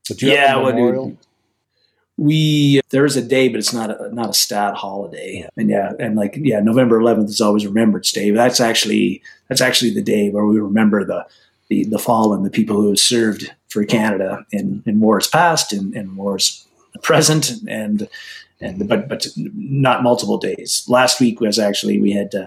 But 0.09 0.21
you 0.21 0.33
Yeah, 0.33 0.49
have 0.49 0.59
a 0.59 0.63
well, 0.65 0.73
memorial. 0.75 1.19
We 2.19 2.83
there 2.91 3.07
is 3.07 3.17
a 3.17 3.23
day, 3.23 3.49
but 3.49 3.59
it's 3.59 3.73
not 3.73 3.91
a 3.99 4.15
not 4.15 4.29
a 4.31 4.35
stat 4.35 4.75
holiday. 4.75 5.49
And 5.57 5.71
yeah, 5.71 5.93
and 5.99 6.17
like 6.17 6.37
yeah, 6.37 6.61
November 6.61 7.01
11th 7.01 7.31
is 7.31 7.41
always 7.41 7.67
Remembrance 7.67 8.13
Day. 8.13 8.31
But 8.31 8.37
that's 8.37 8.61
actually 8.61 9.23
that's 9.49 9.63
actually 9.63 9.95
the 9.95 10.03
day 10.03 10.29
where 10.29 10.45
we 10.45 10.61
remember 10.61 11.03
the 11.05 11.27
the, 11.71 11.85
the 11.85 11.99
fallen, 11.99 12.43
the 12.43 12.51
people 12.51 12.77
who 12.77 12.89
have 12.89 12.99
served 12.99 13.55
for 13.69 13.85
Canada 13.85 14.45
in, 14.53 14.83
in 14.85 15.01
wars 15.01 15.29
past 15.29 15.73
and, 15.73 15.95
and 15.95 16.17
wars 16.17 16.67
present, 17.03 17.53
and 17.67 18.09
and 18.61 18.87
but 18.89 19.09
but 19.09 19.29
not 19.37 20.03
multiple 20.03 20.37
days. 20.37 20.85
Last 20.89 21.21
week 21.21 21.41
was 21.41 21.59
actually 21.59 21.99
we 21.99 22.13
had. 22.13 22.35
Uh, 22.35 22.47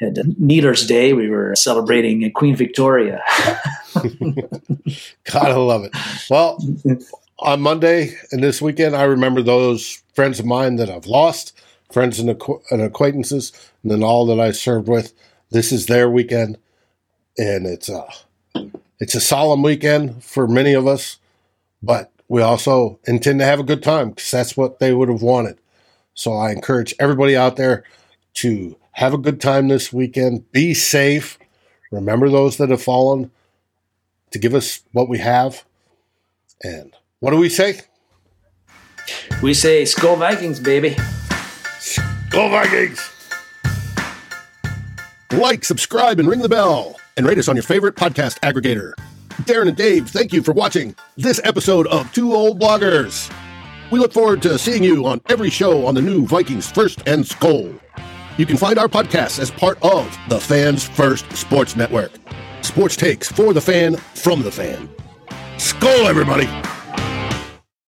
had 0.00 0.18
Kneeler's 0.40 0.84
Day. 0.88 1.12
We 1.12 1.30
were 1.30 1.54
celebrating 1.54 2.28
Queen 2.32 2.56
Victoria. 2.56 3.22
Gotta 5.30 5.56
love 5.56 5.84
it. 5.84 5.96
Well, 6.28 6.58
on 7.38 7.60
Monday 7.60 8.16
and 8.32 8.42
this 8.42 8.60
weekend, 8.60 8.96
I 8.96 9.04
remember 9.04 9.40
those 9.40 10.02
friends 10.12 10.40
of 10.40 10.46
mine 10.46 10.76
that 10.76 10.90
I've 10.90 11.06
lost, 11.06 11.56
friends 11.92 12.18
and, 12.18 12.28
and 12.72 12.82
acquaintances, 12.82 13.52
and 13.84 13.92
then 13.92 14.02
all 14.02 14.26
that 14.26 14.40
I 14.40 14.50
served 14.50 14.88
with. 14.88 15.12
This 15.50 15.70
is 15.70 15.86
their 15.86 16.10
weekend, 16.10 16.58
and 17.38 17.64
it's 17.64 17.88
a 17.88 18.04
it's 19.00 19.14
a 19.14 19.20
solemn 19.20 19.62
weekend 19.62 20.22
for 20.24 20.46
many 20.46 20.72
of 20.72 20.86
us, 20.86 21.18
but 21.82 22.10
we 22.28 22.42
also 22.42 22.98
intend 23.04 23.40
to 23.40 23.44
have 23.44 23.60
a 23.60 23.64
good 23.64 23.82
time 23.82 24.10
because 24.10 24.30
that's 24.30 24.56
what 24.56 24.78
they 24.78 24.92
would 24.92 25.08
have 25.08 25.22
wanted. 25.22 25.58
So 26.14 26.32
I 26.32 26.52
encourage 26.52 26.94
everybody 26.98 27.36
out 27.36 27.56
there 27.56 27.84
to 28.34 28.76
have 28.92 29.12
a 29.12 29.18
good 29.18 29.40
time 29.40 29.68
this 29.68 29.92
weekend. 29.92 30.50
Be 30.52 30.74
safe. 30.74 31.38
Remember 31.90 32.28
those 32.28 32.56
that 32.56 32.70
have 32.70 32.82
fallen 32.82 33.30
to 34.30 34.38
give 34.38 34.54
us 34.54 34.80
what 34.92 35.08
we 35.08 35.18
have. 35.18 35.64
And 36.62 36.94
what 37.20 37.32
do 37.32 37.36
we 37.36 37.48
say? 37.48 37.80
We 39.42 39.54
say 39.54 39.82
Skol 39.82 40.18
Vikings, 40.18 40.60
baby. 40.60 40.96
Go 42.30 42.48
Vikings! 42.48 43.10
Like, 45.32 45.64
subscribe, 45.64 46.18
and 46.20 46.28
ring 46.28 46.40
the 46.40 46.48
bell. 46.48 46.96
And 47.16 47.26
rate 47.26 47.38
us 47.38 47.48
on 47.48 47.56
your 47.56 47.62
favorite 47.62 47.94
podcast 47.94 48.40
aggregator. 48.40 48.94
Darren 49.42 49.68
and 49.68 49.76
Dave, 49.76 50.08
thank 50.08 50.32
you 50.32 50.42
for 50.42 50.52
watching 50.52 50.94
this 51.16 51.40
episode 51.44 51.86
of 51.88 52.12
Two 52.12 52.34
Old 52.34 52.60
Bloggers. 52.60 53.32
We 53.90 53.98
look 53.98 54.12
forward 54.12 54.42
to 54.42 54.58
seeing 54.58 54.82
you 54.82 55.06
on 55.06 55.20
every 55.28 55.50
show 55.50 55.86
on 55.86 55.94
the 55.94 56.02
new 56.02 56.26
Vikings 56.26 56.70
First 56.70 57.02
and 57.06 57.26
Skull. 57.26 57.72
You 58.36 58.46
can 58.46 58.56
find 58.56 58.78
our 58.78 58.88
podcasts 58.88 59.38
as 59.38 59.50
part 59.50 59.78
of 59.82 60.16
the 60.28 60.40
Fans 60.40 60.88
First 60.88 61.30
Sports 61.36 61.76
Network. 61.76 62.10
Sports 62.62 62.96
takes 62.96 63.30
for 63.30 63.52
the 63.52 63.60
fan, 63.60 63.96
from 63.96 64.42
the 64.42 64.50
fan. 64.50 64.88
Skull, 65.58 66.06
everybody! 66.06 66.48